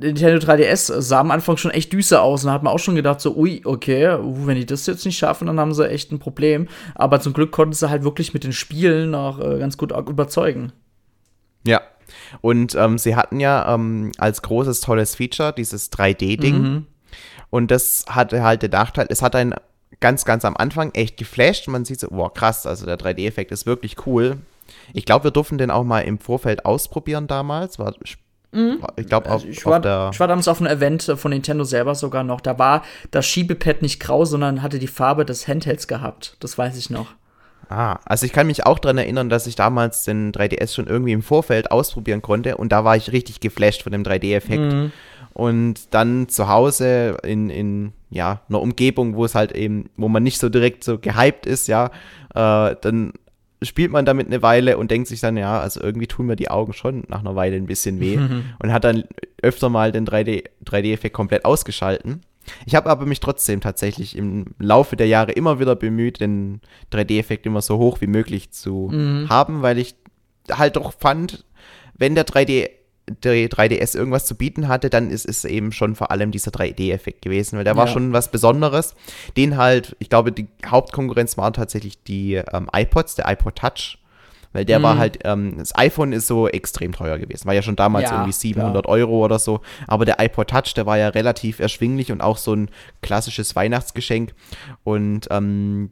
Nintendo 0.00 0.44
3DS 0.44 1.00
sah 1.00 1.20
am 1.20 1.30
Anfang 1.30 1.56
schon 1.56 1.70
echt 1.70 1.92
düster 1.92 2.22
aus 2.22 2.42
und 2.42 2.48
da 2.48 2.54
hat 2.54 2.62
man 2.62 2.72
auch 2.72 2.78
schon 2.78 2.94
gedacht, 2.94 3.20
so, 3.20 3.36
ui, 3.36 3.62
okay, 3.64 4.18
wenn 4.20 4.56
die 4.56 4.66
das 4.66 4.86
jetzt 4.86 5.04
nicht 5.04 5.18
schaffen, 5.18 5.46
dann 5.46 5.60
haben 5.60 5.74
sie 5.74 5.88
echt 5.88 6.12
ein 6.12 6.18
Problem. 6.18 6.68
Aber 6.94 7.20
zum 7.20 7.32
Glück 7.32 7.52
konnten 7.52 7.74
sie 7.74 7.88
halt 7.88 8.04
wirklich 8.04 8.34
mit 8.34 8.44
den 8.44 8.52
Spielen 8.52 9.14
auch 9.14 9.38
äh, 9.38 9.58
ganz 9.58 9.76
gut 9.76 9.92
überzeugen. 9.92 10.72
Ja. 11.66 11.80
Und 12.40 12.74
ähm, 12.74 12.98
sie 12.98 13.16
hatten 13.16 13.40
ja 13.40 13.72
ähm, 13.74 14.12
als 14.18 14.42
großes, 14.42 14.80
tolles 14.80 15.14
Feature 15.14 15.52
dieses 15.52 15.90
3D-Ding. 15.92 16.58
Mhm. 16.60 16.86
Und 17.50 17.70
das 17.70 18.04
hatte 18.08 18.42
halt 18.42 18.62
den 18.62 18.70
Nachteil, 18.70 19.06
es 19.08 19.22
hat 19.22 19.36
einen 19.36 19.54
ganz, 20.00 20.24
ganz 20.24 20.44
am 20.44 20.56
Anfang 20.56 20.92
echt 20.92 21.16
geflasht. 21.16 21.68
Man 21.68 21.84
sieht 21.84 22.00
so, 22.00 22.08
wow, 22.10 22.32
krass, 22.32 22.66
also 22.66 22.84
der 22.84 22.98
3D-Effekt 22.98 23.52
ist 23.52 23.66
wirklich 23.66 24.06
cool. 24.06 24.38
Ich 24.92 25.04
glaube, 25.04 25.24
wir 25.24 25.30
durften 25.30 25.58
den 25.58 25.70
auch 25.70 25.84
mal 25.84 26.00
im 26.00 26.18
Vorfeld 26.18 26.64
ausprobieren 26.64 27.26
damals. 27.26 27.78
War 27.78 27.94
Mhm. 28.54 28.78
Ich 28.96 29.08
glaube 29.08 29.28
also 29.28 29.46
ich, 29.46 29.66
war, 29.66 29.78
ich 30.12 30.20
war 30.20 30.28
damals 30.28 30.48
auf 30.48 30.60
einem 30.60 30.70
Event 30.70 31.12
von 31.16 31.32
Nintendo 31.32 31.64
selber 31.64 31.94
sogar 31.94 32.22
noch. 32.22 32.40
Da 32.40 32.58
war 32.58 32.82
das 33.10 33.26
Schiebepad 33.26 33.82
nicht 33.82 34.00
grau, 34.00 34.24
sondern 34.24 34.62
hatte 34.62 34.78
die 34.78 34.86
Farbe 34.86 35.24
des 35.24 35.48
Handhelds 35.48 35.88
gehabt. 35.88 36.36
Das 36.40 36.56
weiß 36.56 36.78
ich 36.78 36.88
noch. 36.88 37.08
Ah, 37.68 37.98
also 38.04 38.26
ich 38.26 38.32
kann 38.32 38.46
mich 38.46 38.66
auch 38.66 38.78
daran 38.78 38.98
erinnern, 38.98 39.28
dass 39.28 39.46
ich 39.46 39.56
damals 39.56 40.04
den 40.04 40.32
3DS 40.32 40.74
schon 40.74 40.86
irgendwie 40.86 41.12
im 41.12 41.22
Vorfeld 41.22 41.70
ausprobieren 41.70 42.22
konnte 42.22 42.56
und 42.56 42.70
da 42.72 42.84
war 42.84 42.96
ich 42.96 43.10
richtig 43.12 43.40
geflasht 43.40 43.82
von 43.82 43.92
dem 43.92 44.02
3D-Effekt. 44.02 44.72
Mhm. 44.72 44.92
Und 45.32 45.92
dann 45.92 46.28
zu 46.28 46.48
Hause 46.48 47.16
in, 47.24 47.50
in 47.50 47.92
ja, 48.10 48.42
einer 48.48 48.60
Umgebung, 48.60 49.16
wo 49.16 49.24
es 49.24 49.34
halt 49.34 49.50
eben, 49.50 49.90
wo 49.96 50.08
man 50.08 50.22
nicht 50.22 50.38
so 50.38 50.48
direkt 50.48 50.84
so 50.84 50.98
gehypt 50.98 51.46
ist, 51.46 51.66
ja, 51.66 51.86
äh, 52.34 52.76
dann 52.80 53.14
spielt 53.64 53.90
man 53.90 54.04
damit 54.04 54.26
eine 54.26 54.42
Weile 54.42 54.78
und 54.78 54.90
denkt 54.90 55.08
sich 55.08 55.20
dann, 55.20 55.36
ja, 55.36 55.60
also 55.60 55.80
irgendwie 55.80 56.06
tun 56.06 56.26
mir 56.26 56.36
die 56.36 56.50
Augen 56.50 56.72
schon 56.72 57.04
nach 57.08 57.20
einer 57.20 57.36
Weile 57.36 57.56
ein 57.56 57.66
bisschen 57.66 58.00
weh 58.00 58.18
und 58.58 58.72
hat 58.72 58.84
dann 58.84 59.04
öfter 59.42 59.68
mal 59.68 59.92
den 59.92 60.06
3D, 60.06 60.44
3D-Effekt 60.64 61.14
komplett 61.14 61.44
ausgeschalten. 61.44 62.22
Ich 62.66 62.74
habe 62.74 62.90
aber 62.90 63.06
mich 63.06 63.20
trotzdem 63.20 63.60
tatsächlich 63.60 64.16
im 64.16 64.46
Laufe 64.58 64.96
der 64.96 65.06
Jahre 65.06 65.32
immer 65.32 65.60
wieder 65.60 65.76
bemüht, 65.76 66.20
den 66.20 66.60
3D-Effekt 66.92 67.46
immer 67.46 67.62
so 67.62 67.78
hoch 67.78 68.00
wie 68.00 68.06
möglich 68.06 68.50
zu 68.50 68.90
mhm. 68.92 69.28
haben, 69.28 69.62
weil 69.62 69.78
ich 69.78 69.96
halt 70.50 70.76
doch 70.76 70.92
fand, 70.92 71.44
wenn 71.96 72.14
der 72.14 72.26
3D 72.26 72.46
der 72.46 72.70
3DS 73.10 73.96
irgendwas 73.96 74.26
zu 74.26 74.34
bieten 74.34 74.68
hatte, 74.68 74.88
dann 74.88 75.10
ist 75.10 75.28
es 75.28 75.44
eben 75.44 75.72
schon 75.72 75.94
vor 75.94 76.10
allem 76.10 76.30
dieser 76.30 76.50
3D-Effekt 76.50 77.22
gewesen, 77.22 77.56
weil 77.56 77.64
der 77.64 77.74
ja. 77.74 77.76
war 77.76 77.86
schon 77.86 78.12
was 78.12 78.30
Besonderes. 78.30 78.94
Den 79.36 79.56
halt, 79.56 79.94
ich 79.98 80.08
glaube, 80.08 80.32
die 80.32 80.48
Hauptkonkurrenz 80.66 81.36
waren 81.36 81.52
tatsächlich 81.52 82.02
die 82.02 82.34
ähm, 82.34 82.68
iPods, 82.72 83.16
der 83.16 83.30
iPod 83.30 83.56
Touch, 83.56 83.98
weil 84.54 84.64
der 84.64 84.78
mhm. 84.78 84.82
war 84.84 84.98
halt, 84.98 85.18
ähm, 85.24 85.58
das 85.58 85.76
iPhone 85.76 86.12
ist 86.12 86.26
so 86.26 86.48
extrem 86.48 86.92
teuer 86.92 87.18
gewesen, 87.18 87.46
war 87.46 87.54
ja 87.54 87.62
schon 87.62 87.76
damals 87.76 88.10
ja, 88.10 88.16
irgendwie 88.16 88.32
700 88.32 88.84
klar. 88.84 88.94
Euro 88.94 89.24
oder 89.24 89.38
so, 89.38 89.60
aber 89.86 90.06
der 90.06 90.20
iPod 90.20 90.48
Touch, 90.48 90.72
der 90.74 90.86
war 90.86 90.96
ja 90.96 91.08
relativ 91.08 91.58
erschwinglich 91.58 92.10
und 92.10 92.22
auch 92.22 92.38
so 92.38 92.54
ein 92.54 92.70
klassisches 93.02 93.54
Weihnachtsgeschenk 93.54 94.32
und 94.84 95.26
ähm, 95.30 95.90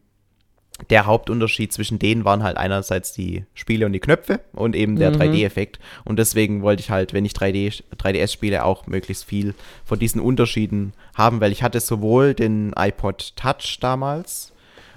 der 0.91 1.07
Hauptunterschied 1.07 1.73
zwischen 1.73 1.99
denen 1.99 2.25
waren 2.25 2.43
halt 2.43 2.57
einerseits 2.57 3.13
die 3.13 3.45
Spiele 3.55 3.87
und 3.87 3.93
die 3.93 4.01
Knöpfe 4.01 4.41
und 4.53 4.75
eben 4.75 4.97
der 4.97 5.11
mhm. 5.11 5.17
3D-Effekt. 5.17 5.79
Und 6.05 6.19
deswegen 6.19 6.63
wollte 6.63 6.81
ich 6.81 6.91
halt, 6.91 7.13
wenn 7.13 7.25
ich 7.25 7.33
3D, 7.33 7.83
3DS 7.97 8.33
spiele, 8.33 8.65
auch 8.65 8.87
möglichst 8.87 9.25
viel 9.25 9.55
von 9.85 9.99
diesen 9.99 10.21
Unterschieden 10.21 10.93
haben, 11.15 11.41
weil 11.41 11.53
ich 11.53 11.63
hatte 11.63 11.81
sowohl 11.81 12.35
den 12.35 12.73
iPod 12.77 13.37
Touch 13.37 13.79
damals 13.81 14.53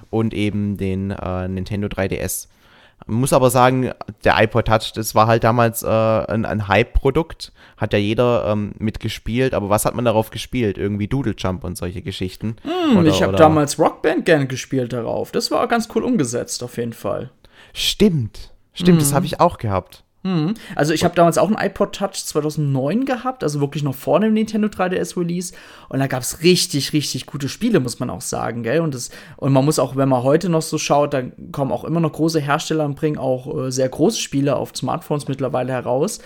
und 0.10 0.34
eben 0.34 0.78
den 0.78 1.12
äh, 1.12 1.48
Nintendo 1.48 1.88
3DS. 1.88 2.48
Muss 3.08 3.34
aber 3.34 3.50
sagen, 3.50 3.92
der 4.24 4.42
iPod 4.42 4.66
Touch, 4.66 4.92
das 4.94 5.14
war 5.14 5.28
halt 5.28 5.44
damals 5.44 5.84
äh, 5.84 5.88
ein, 5.88 6.46
ein 6.46 6.68
Hype-Produkt. 6.68 7.52
Hat 7.78 7.94
ja 7.94 8.00
jeder 8.00 8.46
ähm, 8.48 8.74
mitgespielt. 8.80 9.54
Aber 9.54 9.70
was 9.70 9.86
hat 9.86 9.96
man 9.96 10.06
darauf 10.06 10.32
gespielt? 10.32 10.78
Irgendwie 10.78 11.08
Doodle 11.08 11.36
Jump 11.38 11.64
und 11.64 11.78
solche 11.78 12.02
Geschichten. 12.02 12.56
Mm, 12.64 12.98
oder, 12.98 13.10
ich 13.10 13.22
habe 13.22 13.36
damals 13.36 13.78
Rockband 13.78 14.26
gerne 14.26 14.48
gespielt 14.48 14.94
darauf. 14.94 15.32
Das 15.32 15.52
war 15.52 15.68
ganz 15.68 15.90
cool 15.94 16.04
umgesetzt, 16.04 16.64
auf 16.64 16.78
jeden 16.78 16.94
Fall. 16.94 17.30
Stimmt. 17.74 18.54
Stimmt, 18.74 18.98
mm. 18.98 19.02
das 19.02 19.14
habe 19.14 19.26
ich 19.26 19.40
auch 19.40 19.58
gehabt. 19.58 20.05
Mhm. 20.26 20.56
Also 20.76 20.92
ich 20.92 21.04
habe 21.04 21.14
damals 21.14 21.38
auch 21.38 21.48
einen 21.48 21.64
iPod 21.64 21.94
Touch 21.94 22.26
2009 22.26 23.06
gehabt, 23.06 23.44
also 23.44 23.62
wirklich 23.62 23.84
noch 23.84 23.94
vor 23.94 24.20
dem 24.20 24.34
Nintendo 24.34 24.68
3DS 24.68 25.16
Release. 25.20 25.54
Und 25.88 26.00
da 26.00 26.08
gab 26.08 26.24
es 26.24 26.42
richtig, 26.42 26.94
richtig 26.94 27.28
gute 27.28 27.48
Spiele, 27.48 27.80
muss 27.80 28.00
man 28.00 28.10
auch 28.10 28.22
sagen, 28.22 28.64
gell? 28.64 28.80
Und, 28.80 28.96
das, 28.96 29.12
und 29.38 29.54
man 29.54 29.64
muss 29.64 29.78
auch, 29.78 29.96
wenn 29.96 30.10
man 30.10 30.24
heute 30.24 30.50
noch 30.50 30.64
so 30.64 30.80
schaut, 30.80 31.14
da 31.14 31.22
kommen 31.52 31.72
auch 31.72 31.84
immer 31.84 32.00
noch 32.00 32.12
große 32.12 32.40
Hersteller 32.40 32.86
und 32.86 32.96
bringen 32.96 33.20
auch 33.20 33.68
äh, 33.68 33.72
sehr 33.72 33.88
große 33.88 34.20
Spiele 34.20 34.56
auf 34.56 34.76
Smartphones 34.76 35.28
mittlerweile 35.28 35.72
heraus. 35.72 36.20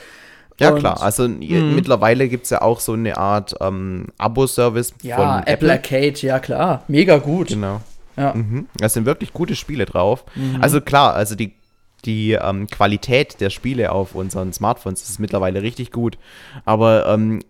Ja, 0.61 0.71
und, 0.71 0.79
klar. 0.79 1.01
Also 1.01 1.27
mh. 1.27 1.73
mittlerweile 1.75 2.29
gibt 2.29 2.45
es 2.45 2.51
ja 2.51 2.61
auch 2.61 2.79
so 2.79 2.93
eine 2.93 3.17
Art 3.17 3.53
ähm, 3.59 4.07
Abo-Service 4.17 4.93
ja, 5.01 5.17
von 5.17 5.39
Apple. 5.39 5.53
Apple 5.53 5.71
Arcade, 5.73 6.19
ja 6.25 6.39
klar. 6.39 6.83
Mega 6.87 7.17
gut. 7.17 7.49
Genau. 7.49 7.81
Ja. 8.15 8.33
Mhm. 8.33 8.67
Das 8.77 8.93
sind 8.93 9.05
wirklich 9.05 9.33
gute 9.33 9.55
Spiele 9.55 9.85
drauf. 9.85 10.23
Mhm. 10.35 10.61
Also 10.61 10.79
klar, 10.81 11.13
also 11.15 11.35
die 11.35 11.53
die 12.05 12.33
ähm, 12.33 12.67
Qualität 12.67 13.41
der 13.41 13.49
Spiele 13.49 13.91
auf 13.91 14.15
unseren 14.15 14.53
Smartphones 14.53 15.07
ist 15.09 15.19
mittlerweile 15.19 15.61
richtig 15.61 15.91
gut. 15.91 16.17
Aber 16.65 17.07
ähm, 17.07 17.41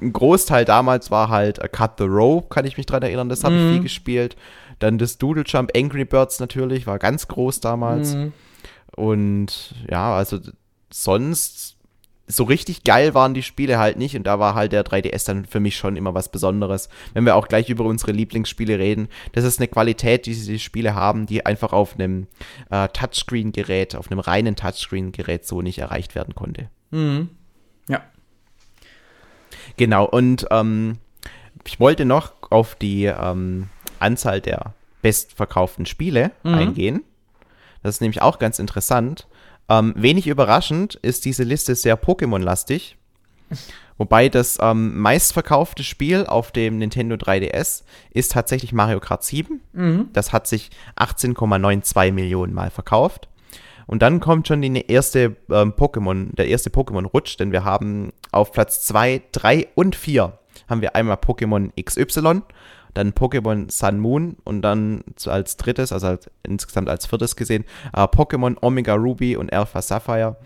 ein 0.00 0.12
Großteil 0.12 0.64
damals 0.64 1.10
war 1.10 1.28
halt 1.28 1.62
uh, 1.62 1.68
Cut 1.70 1.92
the 1.98 2.04
Row, 2.04 2.48
kann 2.48 2.66
ich 2.66 2.76
mich 2.76 2.86
dran 2.86 3.02
erinnern, 3.02 3.28
das 3.28 3.44
habe 3.44 3.54
mhm. 3.54 3.66
ich 3.66 3.72
viel 3.72 3.82
gespielt. 3.82 4.36
Dann 4.78 4.98
das 4.98 5.18
Doodle 5.18 5.44
Jump 5.46 5.70
Angry 5.74 6.04
Birds 6.04 6.38
natürlich, 6.38 6.86
war 6.86 6.98
ganz 6.98 7.28
groß 7.28 7.60
damals. 7.60 8.14
Mhm. 8.14 8.32
Und 8.94 9.74
ja, 9.90 10.14
also 10.14 10.38
sonst 10.90 11.75
so 12.28 12.44
richtig 12.44 12.82
geil 12.82 13.14
waren 13.14 13.34
die 13.34 13.42
Spiele 13.42 13.78
halt 13.78 13.98
nicht 13.98 14.16
und 14.16 14.24
da 14.24 14.38
war 14.38 14.54
halt 14.54 14.72
der 14.72 14.84
3DS 14.84 15.26
dann 15.26 15.44
für 15.44 15.60
mich 15.60 15.76
schon 15.76 15.96
immer 15.96 16.14
was 16.14 16.28
Besonderes. 16.28 16.88
Wenn 17.14 17.24
wir 17.24 17.36
auch 17.36 17.46
gleich 17.46 17.68
über 17.68 17.84
unsere 17.84 18.12
Lieblingsspiele 18.12 18.78
reden, 18.78 19.08
das 19.32 19.44
ist 19.44 19.60
eine 19.60 19.68
Qualität, 19.68 20.26
die 20.26 20.30
diese 20.30 20.58
Spiele 20.58 20.94
haben, 20.94 21.26
die 21.26 21.46
einfach 21.46 21.72
auf 21.72 21.94
einem 21.94 22.26
äh, 22.70 22.88
Touchscreen-Gerät, 22.88 23.94
auf 23.94 24.10
einem 24.10 24.20
reinen 24.20 24.56
Touchscreen-Gerät 24.56 25.46
so 25.46 25.62
nicht 25.62 25.78
erreicht 25.78 26.14
werden 26.14 26.34
konnte. 26.34 26.68
Mhm. 26.90 27.30
Ja. 27.88 28.02
Genau, 29.76 30.04
und 30.04 30.46
ähm, 30.50 30.98
ich 31.64 31.78
wollte 31.78 32.04
noch 32.04 32.32
auf 32.50 32.74
die 32.74 33.04
ähm, 33.04 33.68
Anzahl 34.00 34.40
der 34.40 34.74
bestverkauften 35.02 35.86
Spiele 35.86 36.32
mhm. 36.42 36.54
eingehen. 36.54 37.04
Das 37.82 37.96
ist 37.96 38.00
nämlich 38.00 38.22
auch 38.22 38.40
ganz 38.40 38.58
interessant. 38.58 39.28
Ähm, 39.68 39.94
wenig 39.96 40.26
überraschend 40.26 40.94
ist 40.96 41.24
diese 41.24 41.42
Liste 41.42 41.74
sehr 41.74 42.00
Pokémon-lastig. 42.00 42.96
Wobei 43.98 44.28
das 44.28 44.58
ähm, 44.60 44.98
meistverkaufte 44.98 45.82
Spiel 45.82 46.26
auf 46.26 46.52
dem 46.52 46.78
Nintendo 46.78 47.16
3DS 47.16 47.82
ist 48.10 48.32
tatsächlich 48.32 48.72
Mario 48.72 49.00
Kart 49.00 49.24
7. 49.24 49.60
Mhm. 49.72 50.08
Das 50.12 50.32
hat 50.32 50.46
sich 50.46 50.70
18,92 50.96 52.12
Millionen 52.12 52.52
Mal 52.52 52.70
verkauft. 52.70 53.28
Und 53.86 54.02
dann 54.02 54.20
kommt 54.20 54.48
schon 54.48 54.62
die 54.62 54.86
erste 54.90 55.36
ähm, 55.48 55.72
Pokémon, 55.72 56.34
der 56.34 56.48
erste 56.48 56.70
Pokémon-Rutsch, 56.70 57.38
denn 57.38 57.52
wir 57.52 57.64
haben 57.64 58.12
auf 58.32 58.52
Platz 58.52 58.84
2, 58.84 59.22
3 59.32 59.68
und 59.74 59.96
4 59.96 60.38
haben 60.68 60.80
wir 60.80 60.96
einmal 60.96 61.16
Pokémon 61.16 61.70
XY 61.80 62.42
dann 62.96 63.12
Pokémon 63.12 63.70
Sun 63.70 64.00
Moon 64.00 64.36
und 64.44 64.62
dann 64.62 65.04
als 65.26 65.56
drittes, 65.56 65.92
also 65.92 66.06
als, 66.08 66.30
insgesamt 66.42 66.88
als 66.88 67.06
viertes 67.06 67.36
gesehen, 67.36 67.64
äh, 67.92 68.02
Pokémon 68.02 68.56
Omega 68.60 68.94
Ruby 68.94 69.36
und 69.36 69.52
Alpha 69.52 69.82
Sapphire. 69.82 70.36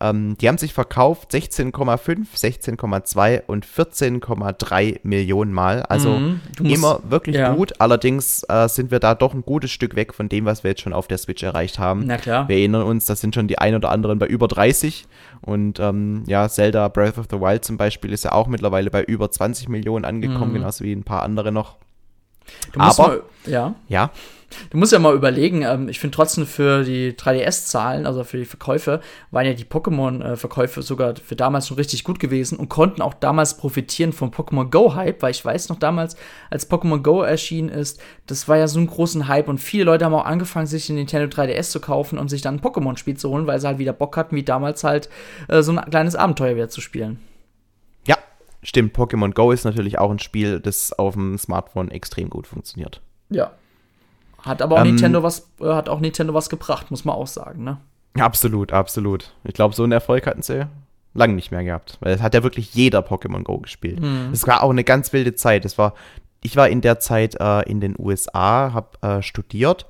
Ähm, 0.00 0.36
die 0.38 0.48
haben 0.48 0.58
sich 0.58 0.74
verkauft 0.74 1.32
16,5, 1.32 2.26
16,2 2.34 3.42
und 3.46 3.66
14,3 3.66 5.00
Millionen 5.02 5.52
Mal. 5.52 5.82
Also 5.82 6.10
mhm, 6.10 6.40
musst, 6.60 6.74
immer 6.74 7.00
wirklich 7.08 7.36
ja. 7.36 7.54
gut. 7.54 7.80
Allerdings 7.80 8.44
äh, 8.48 8.68
sind 8.68 8.90
wir 8.90 8.98
da 8.98 9.14
doch 9.14 9.32
ein 9.34 9.42
gutes 9.42 9.70
Stück 9.70 9.96
weg 9.96 10.12
von 10.12 10.28
dem, 10.28 10.44
was 10.44 10.62
wir 10.62 10.72
jetzt 10.72 10.82
schon 10.82 10.92
auf 10.92 11.08
der 11.08 11.18
Switch 11.18 11.42
erreicht 11.42 11.78
haben. 11.78 12.04
Na 12.06 12.18
klar. 12.18 12.48
Wir 12.48 12.56
erinnern 12.56 12.82
uns, 12.82 13.06
das 13.06 13.20
sind 13.20 13.34
schon 13.34 13.48
die 13.48 13.58
ein 13.58 13.74
oder 13.74 13.90
anderen 13.90 14.18
bei 14.18 14.26
über 14.26 14.48
30. 14.48 15.06
Und 15.40 15.78
ähm, 15.80 16.24
ja, 16.26 16.48
Zelda 16.48 16.88
Breath 16.88 17.18
of 17.18 17.26
the 17.30 17.40
Wild 17.40 17.64
zum 17.64 17.76
Beispiel 17.76 18.12
ist 18.12 18.24
ja 18.24 18.32
auch 18.32 18.46
mittlerweile 18.46 18.90
bei 18.90 19.02
über 19.02 19.30
20 19.30 19.68
Millionen 19.68 20.04
angekommen, 20.04 20.50
mhm. 20.50 20.54
genauso 20.54 20.84
wie 20.84 20.92
ein 20.92 21.04
paar 21.04 21.22
andere 21.22 21.52
noch. 21.52 21.76
Aber, 22.76 23.08
mal, 23.08 23.22
ja. 23.46 23.74
Ja. 23.88 24.10
Du 24.70 24.78
musst 24.78 24.92
ja 24.92 24.98
mal 24.98 25.14
überlegen, 25.14 25.62
ähm, 25.62 25.88
ich 25.88 25.98
finde 25.98 26.14
trotzdem 26.14 26.46
für 26.46 26.84
die 26.84 27.12
3DS-Zahlen, 27.12 28.06
also 28.06 28.24
für 28.24 28.36
die 28.36 28.44
Verkäufe, 28.44 29.00
waren 29.30 29.46
ja 29.46 29.52
die 29.52 29.64
Pokémon-Verkäufe 29.64 30.82
sogar 30.82 31.14
für 31.16 31.36
damals 31.36 31.68
schon 31.68 31.76
richtig 31.76 32.04
gut 32.04 32.18
gewesen 32.18 32.58
und 32.58 32.68
konnten 32.68 33.02
auch 33.02 33.14
damals 33.14 33.56
profitieren 33.56 34.12
vom 34.12 34.30
Pokémon 34.30 34.70
Go-Hype, 34.70 35.22
weil 35.22 35.30
ich 35.30 35.44
weiß 35.44 35.68
noch 35.68 35.78
damals, 35.78 36.16
als 36.50 36.70
Pokémon 36.70 37.02
Go 37.02 37.22
erschienen 37.22 37.68
ist, 37.68 38.00
das 38.26 38.48
war 38.48 38.56
ja 38.56 38.68
so 38.68 38.78
ein 38.78 38.86
großen 38.86 39.28
Hype 39.28 39.48
und 39.48 39.58
viele 39.58 39.84
Leute 39.84 40.04
haben 40.04 40.14
auch 40.14 40.24
angefangen, 40.24 40.66
sich 40.66 40.86
den 40.86 40.96
Nintendo 40.96 41.26
3DS 41.34 41.70
zu 41.70 41.80
kaufen, 41.80 42.18
um 42.18 42.28
sich 42.28 42.42
dann 42.42 42.56
ein 42.56 42.60
Pokémon-Spiel 42.60 43.16
zu 43.16 43.30
holen, 43.30 43.46
weil 43.46 43.60
sie 43.60 43.66
halt 43.66 43.78
wieder 43.78 43.92
Bock 43.92 44.16
hatten, 44.16 44.36
wie 44.36 44.44
damals 44.44 44.84
halt 44.84 45.08
äh, 45.48 45.62
so 45.62 45.72
ein 45.72 45.90
kleines 45.90 46.14
Abenteuer 46.14 46.54
wieder 46.54 46.68
zu 46.68 46.80
spielen. 46.80 47.18
Stimmt. 48.64 48.96
Pokémon 48.96 49.32
Go 49.32 49.52
ist 49.52 49.64
natürlich 49.64 49.98
auch 49.98 50.10
ein 50.10 50.18
Spiel, 50.18 50.58
das 50.58 50.92
auf 50.92 51.14
dem 51.14 51.38
Smartphone 51.38 51.90
extrem 51.90 52.30
gut 52.30 52.46
funktioniert. 52.48 53.00
Ja, 53.30 53.52
hat 54.44 54.60
aber 54.60 54.76
auch 54.76 54.80
ähm, 54.80 54.88
Nintendo 54.88 55.22
was, 55.22 55.48
äh, 55.60 55.66
hat 55.66 55.88
auch 55.88 56.00
Nintendo 56.00 56.34
was 56.34 56.50
gebracht, 56.50 56.90
muss 56.90 57.04
man 57.04 57.14
auch 57.14 57.26
sagen, 57.26 57.64
ne? 57.64 57.78
Absolut, 58.18 58.72
absolut. 58.72 59.32
Ich 59.44 59.54
glaube, 59.54 59.74
so 59.74 59.82
einen 59.82 59.92
Erfolg 59.92 60.26
hatten 60.26 60.42
sie 60.42 60.68
lange 61.14 61.34
nicht 61.34 61.50
mehr 61.50 61.64
gehabt. 61.64 61.96
Weil 62.00 62.14
es 62.14 62.22
hat 62.22 62.34
ja 62.34 62.42
wirklich 62.42 62.74
jeder 62.74 63.00
Pokémon 63.00 63.42
Go 63.42 63.58
gespielt. 63.58 64.00
Mhm. 64.00 64.30
Es 64.32 64.46
war 64.46 64.62
auch 64.62 64.70
eine 64.70 64.84
ganz 64.84 65.12
wilde 65.12 65.34
Zeit. 65.34 65.64
Es 65.64 65.78
war, 65.78 65.94
ich 66.42 66.56
war 66.56 66.68
in 66.68 66.80
der 66.80 67.00
Zeit 67.00 67.36
äh, 67.40 67.62
in 67.62 67.80
den 67.80 67.94
USA, 67.98 68.72
habe 68.72 69.00
äh, 69.00 69.22
studiert 69.22 69.86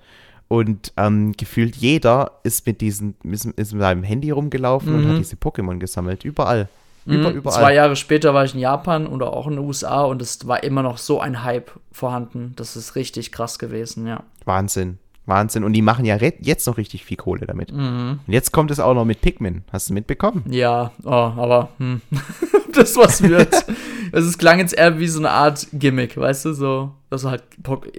und 0.49 0.93
ähm, 0.97 1.33
gefühlt 1.33 1.77
jeder 1.77 2.33
ist 2.45 2.67
mit 2.67 2.81
diesen, 2.81 3.17
ist, 3.25 3.47
ist 3.47 3.73
mit 3.73 3.83
seinem 3.83 4.05
Handy 4.05 4.31
rumgelaufen 4.31 4.93
mhm. 4.93 4.99
und 4.99 5.09
hat 5.11 5.19
diese 5.19 5.37
Pokémon 5.37 5.79
gesammelt. 5.79 6.25
Überall. 6.25 6.69
Über, 7.07 7.31
mhm. 7.31 7.37
überall. 7.37 7.61
Zwei 7.61 7.75
Jahre 7.75 7.97
später 7.97 8.33
war 8.33 8.45
ich 8.45 8.55
in 8.55 8.61
Japan 8.61 9.07
oder 9.07 9.33
auch 9.33 9.47
in 9.47 9.57
den 9.57 9.65
USA 9.65 10.03
und 10.03 10.23
es 10.23 10.47
war 10.47 10.63
immer 10.63 10.83
noch 10.83 10.99
so 10.99 11.21
ein 11.21 11.43
Hype 11.43 11.71
vorhanden. 11.93 12.55
Das 12.57 12.77
ist 12.77 12.97
richtig 12.97 13.31
krass 13.33 13.59
gewesen, 13.59 14.07
ja. 14.07 14.23
Wahnsinn. 14.45 14.99
Wahnsinn. 15.27 15.65
Und 15.65 15.73
die 15.73 15.83
machen 15.83 16.05
ja 16.05 16.17
jetzt 16.17 16.67
noch 16.67 16.77
richtig 16.77 17.05
viel 17.05 17.17
Kohle 17.17 17.47
damit. 17.47 17.73
Mhm. 17.73 18.21
Und 18.27 18.33
jetzt 18.33 18.53
kommt 18.53 18.71
es 18.71 18.81
auch 18.81 18.95
noch 18.95 19.05
mit 19.05 19.21
Pikmin. 19.21 19.65
Hast 19.73 19.89
du 19.89 19.95
mitbekommen? 19.95 20.45
Ja, 20.49 20.93
oh, 21.03 21.11
aber 21.11 21.71
hm. 21.79 22.03
das 22.75 22.97
was 22.97 23.23
wird. 23.23 23.65
Es 24.13 24.39
klang 24.39 24.59
jetzt 24.59 24.75
eher 24.75 24.99
wie 24.99 25.09
so 25.09 25.19
eine 25.19 25.31
Art 25.31 25.67
Gimmick, 25.73 26.17
weißt 26.17 26.45
du, 26.47 26.53
so, 26.53 26.93
dass 27.11 27.23
du 27.23 27.31
halt 27.31 27.43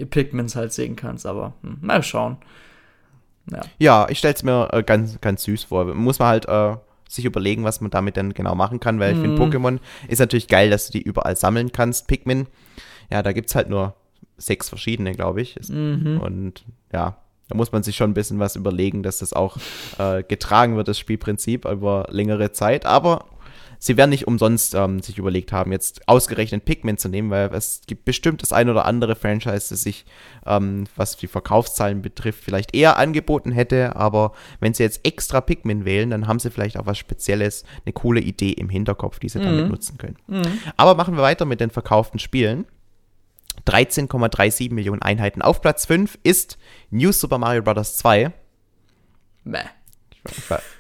Pikmins 0.10 0.56
halt 0.56 0.72
sehen 0.74 0.96
kannst, 0.96 1.26
aber 1.26 1.54
hm, 1.62 1.78
mal 1.82 2.04
schauen. 2.04 2.38
Ja, 3.52 3.62
ja 3.80 4.08
ich 4.10 4.20
stell's 4.20 4.44
mir 4.44 4.70
äh, 4.72 4.84
ganz, 4.84 5.20
ganz 5.22 5.44
süß 5.44 5.66
vor. 5.66 5.86
Muss 5.94 6.20
man 6.20 6.28
halt 6.28 6.48
äh, 6.48 6.76
sich 7.08 7.26
überlegen, 7.26 7.64
was 7.64 7.82
man 7.82 7.92
damit 7.92 8.18
dann 8.18 8.34
genau 8.34 8.56
machen 8.56 8.80
kann, 8.80 9.00
weil 9.00 9.14
mhm. 9.14 9.20
ich 9.20 9.28
finde, 9.28 9.42
Pokémon 9.42 9.80
ist 10.08 10.20
natürlich 10.20 10.48
geil, 10.48 10.70
dass 10.70 10.88
du 10.88 10.94
die 10.94 11.02
überall 11.02 11.36
sammeln 11.36 11.72
kannst. 11.72 12.08
Pikmin, 12.08 12.48
ja, 13.12 13.22
da 13.24 13.32
gibt 13.32 13.50
es 13.50 13.56
halt 13.56 13.70
nur 13.70 13.96
sechs 14.38 14.70
verschiedene, 14.70 15.14
glaube 15.14 15.42
ich. 15.42 15.58
Mhm. 15.70 16.20
Und 16.22 16.66
ja, 16.92 17.18
da 17.48 17.56
muss 17.56 17.72
man 17.72 17.84
sich 17.84 17.96
schon 17.96 18.12
ein 18.12 18.16
bisschen 18.16 18.40
was 18.40 18.56
überlegen, 18.56 19.04
dass 19.04 19.20
das 19.20 19.34
auch 19.34 19.58
äh, 20.00 20.24
getragen 20.24 20.76
wird, 20.78 20.88
das 20.88 21.00
Spielprinzip, 21.00 21.66
über 21.66 22.08
längere 22.10 22.52
Zeit. 22.52 22.86
Aber 22.86 23.26
sie 23.80 23.98
werden 23.98 24.10
nicht 24.10 24.28
umsonst 24.28 24.76
ähm, 24.76 25.02
sich 25.02 25.18
überlegt 25.18 25.52
haben, 25.52 25.72
jetzt 25.72 26.08
ausgerechnet 26.08 26.66
Pikmin 26.66 26.98
zu 26.98 27.10
nehmen, 27.10 27.30
weil 27.30 27.54
es 27.54 27.82
gibt 27.88 28.06
bestimmt 28.06 28.42
das 28.42 28.54
ein 28.54 28.70
oder 28.70 28.86
andere 28.86 29.16
Franchise, 29.16 29.70
das 29.70 29.82
sich, 29.82 30.06
ähm, 30.46 30.86
was 30.96 31.18
die 31.18 31.28
Verkaufszahlen 31.28 32.02
betrifft, 32.02 32.44
vielleicht 32.44 32.76
eher 32.76 32.98
angeboten 32.98 33.52
hätte. 33.52 33.96
Aber 33.96 34.34
wenn 34.60 34.74
sie 34.74 34.84
jetzt 34.84 35.06
extra 35.06 35.42
Pikmin 35.42 35.86
wählen, 35.86 36.10
dann 36.10 36.28
haben 36.28 36.40
sie 36.40 36.52
vielleicht 36.52 36.78
auch 36.78 36.86
was 36.86 36.98
Spezielles, 36.98 37.64
eine 37.86 37.94
coole 37.94 38.22
Idee 38.22 38.52
im 38.52 38.70
Hinterkopf, 38.70 39.20
die 39.20 39.30
sie 39.30 39.40
mhm. 39.40 39.44
damit 39.44 39.70
nutzen 39.70 39.98
können. 39.98 40.18
Mhm. 40.28 40.60
Aber 40.78 40.96
machen 40.96 41.16
wir 41.16 41.24
weiter 41.24 41.46
mit 41.46 41.60
den 41.60 41.70
verkauften 41.70 42.20
Spielen. 42.20 42.66
13,37 43.66 44.74
Millionen 44.74 45.02
Einheiten. 45.02 45.42
Auf 45.42 45.62
Platz 45.62 45.86
5 45.86 46.20
ist 46.24 46.58
New 46.92 47.12
Super 47.12 47.38
Mario 47.38 47.62
Bros. 47.62 47.98
2. 47.98 48.32
Meh. 49.44 49.60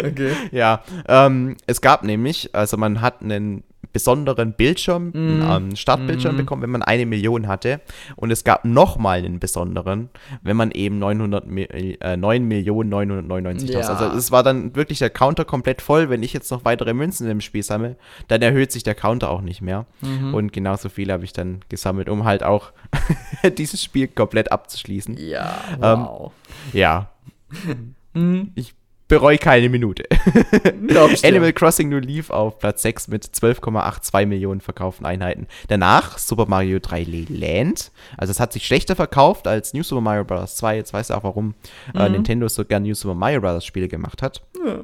okay. 0.05 0.33
Ja, 0.53 0.85
ähm, 1.09 1.57
es 1.67 1.81
gab 1.81 2.05
nämlich, 2.05 2.55
also 2.55 2.77
man 2.77 3.01
hat 3.01 3.23
einen 3.23 3.65
besonderen 3.97 4.53
Bildschirm, 4.53 5.09
mm. 5.15 5.43
einen 5.43 5.75
Startbildschirm 5.75 6.35
mm. 6.35 6.37
bekommen, 6.37 6.61
wenn 6.61 6.69
man 6.69 6.83
eine 6.83 7.07
Million 7.07 7.49
hatte. 7.49 7.81
Und 8.15 8.31
es 8.31 8.45
gab 8.45 8.67
nochmal 8.67 9.21
einen 9.21 9.41
besonderen, 9.41 10.11
wenn 10.43 10.55
man 10.55 10.71
eben 10.71 10.99
900, 10.99 11.47
äh, 11.47 11.97
9.999.000. 12.03 13.73
Ja. 13.73 13.81
Also 13.81 14.15
es 14.15 14.31
war 14.31 14.43
dann 14.43 14.77
wirklich 14.77 14.99
der 14.99 15.09
Counter 15.09 15.47
komplett 15.47 15.81
voll. 15.81 16.11
Wenn 16.11 16.23
ich 16.23 16.35
jetzt 16.35 16.51
noch 16.51 16.67
weitere 16.67 16.93
Münzen 16.93 17.27
im 17.31 17.41
Spiel 17.41 17.63
sammle, 17.63 17.97
dann 18.29 18.43
erhöht 18.43 18.71
sich 18.71 18.83
der 18.83 18.95
Counter 18.95 19.31
auch 19.31 19.41
nicht 19.41 19.63
mehr. 19.63 19.87
Mhm. 20.03 20.35
Und 20.35 20.53
genauso 20.53 20.91
viele 20.91 21.15
habe 21.15 21.25
ich 21.25 21.33
dann 21.33 21.61
gesammelt, 21.71 22.11
um 22.11 22.25
halt 22.25 22.43
auch 22.43 22.73
dieses 23.57 23.83
Spiel 23.83 24.09
komplett 24.09 24.53
abzuschließen. 24.53 25.17
Ja, 25.17 25.55
ähm, 25.77 25.81
wow. 25.81 26.33
Ähm, 26.75 26.79
ja. 26.79 27.11
Mhm. 28.17 28.53
Ich 28.55 28.75
bereue 29.09 29.39
keine 29.39 29.69
Minute. 29.69 30.05
Animal 31.23 31.53
Crossing 31.53 31.89
New 31.89 31.99
Leaf 31.99 32.31
auf 32.31 32.59
Platz 32.59 32.83
6 32.83 33.09
mit 33.09 33.25
12,82 33.25 34.27
Millionen 34.27 34.61
verkauften 34.61 35.07
Einheiten. 35.07 35.47
Danach 35.69 36.19
Super 36.19 36.47
Mario 36.47 36.79
3 36.81 37.27
Land. 37.29 37.93
Also 38.17 38.31
es 38.31 38.41
hat 38.41 38.53
sich 38.53 38.67
schlechter 38.67 38.97
verkauft 38.97 39.47
als 39.47 39.75
New 39.75 39.83
Super 39.83 40.01
Mario 40.01 40.25
Bros. 40.25 40.57
2. 40.57 40.77
Jetzt 40.77 40.93
weißt 40.93 41.11
du 41.11 41.15
auch, 41.15 41.25
warum 41.25 41.55
äh, 41.95 41.99
mhm. 41.99 42.01
äh, 42.01 42.09
Nintendo 42.11 42.49
so 42.49 42.65
gern 42.65 42.83
New 42.83 42.95
Super 42.95 43.15
Mario 43.15 43.41
Bros. 43.41 43.65
Spiele 43.65 43.89
gemacht 43.89 44.23
hat. 44.23 44.43
Ja. 44.65 44.81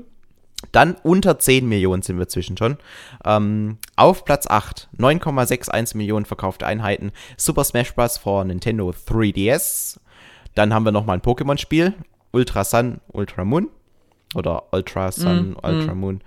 Dann 0.70 0.94
unter 1.02 1.40
10 1.40 1.68
Millionen 1.68 2.02
sind 2.02 2.18
wir 2.18 2.28
zwischen 2.28 2.56
schon. 2.56 2.76
Ähm, 3.24 3.78
auf 3.96 4.24
Platz 4.24 4.46
8, 4.46 4.88
9,61 4.96 5.96
Millionen 5.96 6.24
verkaufte 6.24 6.66
Einheiten. 6.66 7.10
Super 7.36 7.64
Smash 7.64 7.94
Bros. 7.94 8.18
for 8.18 8.44
Nintendo 8.44 8.90
3DS. 8.90 9.98
Dann 10.54 10.72
haben 10.72 10.84
wir 10.84 10.92
nochmal 10.92 11.16
ein 11.16 11.22
Pokémon-Spiel. 11.22 11.94
Ultra 12.30 12.64
Sun, 12.64 13.00
Ultra 13.08 13.44
Moon. 13.44 13.68
Oder 14.34 14.64
Ultra 14.72 15.12
Sun, 15.12 15.50
mm, 15.50 15.56
Ultra 15.62 15.94
mm. 15.94 15.98
Moon, 15.98 16.20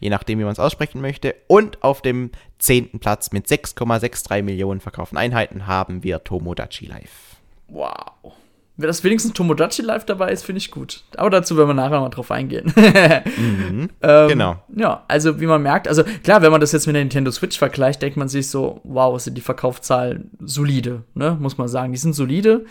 je 0.00 0.10
nachdem, 0.10 0.38
wie 0.38 0.44
man 0.44 0.52
es 0.52 0.58
aussprechen 0.58 1.00
möchte. 1.00 1.34
Und 1.46 1.82
auf 1.82 2.02
dem 2.02 2.30
zehnten 2.58 2.98
Platz 2.98 3.32
mit 3.32 3.46
6,63 3.46 4.42
Millionen 4.42 4.80
verkauften 4.80 5.18
Einheiten 5.18 5.66
haben 5.66 6.02
wir 6.02 6.24
Tomodachi 6.24 6.86
Live. 6.86 7.36
Wow. 7.68 8.34
Wenn 8.78 8.86
das 8.86 9.04
wenigstens 9.04 9.34
Tomodachi 9.34 9.82
Live 9.82 10.06
dabei 10.06 10.32
ist, 10.32 10.44
finde 10.44 10.58
ich 10.58 10.70
gut. 10.70 11.04
Aber 11.16 11.28
dazu 11.28 11.56
werden 11.56 11.68
wir 11.68 11.74
nachher 11.74 12.00
mal 12.00 12.08
drauf 12.08 12.30
eingehen. 12.30 12.72
mhm, 12.74 13.90
ähm, 14.02 14.28
genau. 14.28 14.56
Ja, 14.74 15.04
also 15.08 15.40
wie 15.40 15.46
man 15.46 15.62
merkt, 15.62 15.86
also 15.86 16.02
klar, 16.24 16.40
wenn 16.40 16.50
man 16.50 16.60
das 16.60 16.72
jetzt 16.72 16.86
mit 16.86 16.96
der 16.96 17.02
Nintendo 17.02 17.30
Switch 17.30 17.58
vergleicht, 17.58 18.00
denkt 18.00 18.16
man 18.16 18.28
sich 18.28 18.48
so, 18.48 18.80
wow, 18.82 19.20
sind 19.20 19.36
die 19.36 19.42
Verkaufszahlen 19.42 20.30
solide, 20.40 21.04
ne? 21.14 21.36
Muss 21.38 21.58
man 21.58 21.68
sagen. 21.68 21.92
Die 21.92 21.98
sind 21.98 22.14
solide. 22.14 22.64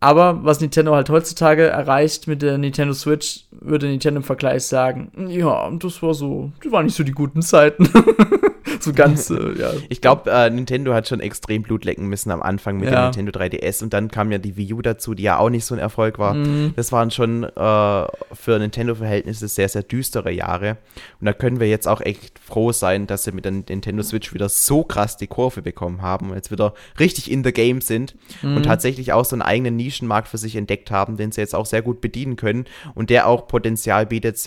Aber 0.00 0.44
was 0.44 0.60
Nintendo 0.60 0.94
halt 0.94 1.10
heutzutage 1.10 1.64
erreicht 1.66 2.28
mit 2.28 2.42
der 2.42 2.56
Nintendo 2.56 2.94
Switch, 2.94 3.46
würde 3.50 3.88
Nintendo 3.88 4.18
im 4.18 4.24
Vergleich 4.24 4.64
sagen, 4.64 5.10
ja, 5.28 5.68
das 5.70 6.02
war 6.02 6.14
so, 6.14 6.52
das 6.62 6.70
waren 6.70 6.86
nicht 6.86 6.96
so 6.96 7.02
die 7.02 7.12
guten 7.12 7.42
Zeiten. 7.42 7.88
so 8.80 8.92
ganz, 8.92 9.30
äh, 9.30 9.58
ja. 9.58 9.72
Ich 9.88 10.00
glaube, 10.00 10.30
äh, 10.30 10.50
Nintendo 10.50 10.94
hat 10.94 11.08
schon 11.08 11.20
extrem 11.20 11.62
Blut 11.62 11.84
lecken 11.84 12.06
müssen 12.06 12.30
am 12.30 12.42
Anfang 12.42 12.78
mit 12.78 12.86
ja. 12.86 12.90
der 12.90 13.02
Nintendo 13.04 13.32
3DS 13.38 13.82
und 13.82 13.92
dann 13.92 14.10
kam 14.10 14.32
ja 14.32 14.38
die 14.38 14.56
Wii 14.56 14.74
U 14.74 14.82
dazu, 14.82 15.14
die 15.14 15.24
ja 15.24 15.38
auch 15.38 15.50
nicht 15.50 15.64
so 15.64 15.74
ein 15.74 15.80
Erfolg 15.80 16.18
war. 16.18 16.34
Mhm. 16.34 16.72
Das 16.76 16.92
waren 16.92 17.10
schon 17.10 17.44
äh, 17.44 17.48
für 17.52 18.58
Nintendo-Verhältnisse 18.58 19.48
sehr, 19.48 19.68
sehr 19.68 19.82
düstere 19.82 20.30
Jahre. 20.30 20.78
Und 21.20 21.26
da 21.26 21.32
können 21.32 21.60
wir 21.60 21.68
jetzt 21.68 21.86
auch 21.86 22.00
echt 22.00 22.38
froh 22.38 22.72
sein, 22.72 23.06
dass 23.06 23.24
sie 23.24 23.32
mit 23.32 23.44
der 23.44 23.52
Nintendo 23.52 24.02
Switch 24.02 24.32
wieder 24.32 24.48
so 24.48 24.84
krass 24.84 25.16
die 25.16 25.26
Kurve 25.26 25.62
bekommen 25.62 26.02
haben 26.02 26.30
und 26.30 26.36
jetzt 26.36 26.50
wieder 26.50 26.74
richtig 26.98 27.30
in 27.30 27.44
the 27.44 27.52
game 27.52 27.80
sind 27.80 28.16
mhm. 28.42 28.56
und 28.56 28.62
tatsächlich 28.64 29.12
auch 29.12 29.24
so 29.24 29.34
einen 29.34 29.42
eigenen 29.42 29.76
Nische 29.76 29.98
Nischenmarkt 29.98 30.28
für 30.28 30.38
sich 30.38 30.54
entdeckt 30.56 30.90
haben, 30.90 31.16
den 31.16 31.32
sie 31.32 31.40
jetzt 31.40 31.54
auch 31.54 31.66
sehr 31.66 31.82
gut 31.82 32.00
bedienen 32.00 32.36
können 32.36 32.66
und 32.94 33.10
der 33.10 33.26
auch 33.26 33.48
Potenzial 33.48 34.06
bietet, 34.06 34.38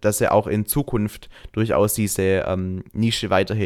dass 0.00 0.18
sie 0.18 0.30
auch 0.30 0.46
in 0.46 0.66
Zukunft 0.66 1.28
durchaus 1.52 1.94
diese 1.94 2.44
ähm, 2.46 2.84
Nische 2.92 3.30
weiterhin 3.30 3.61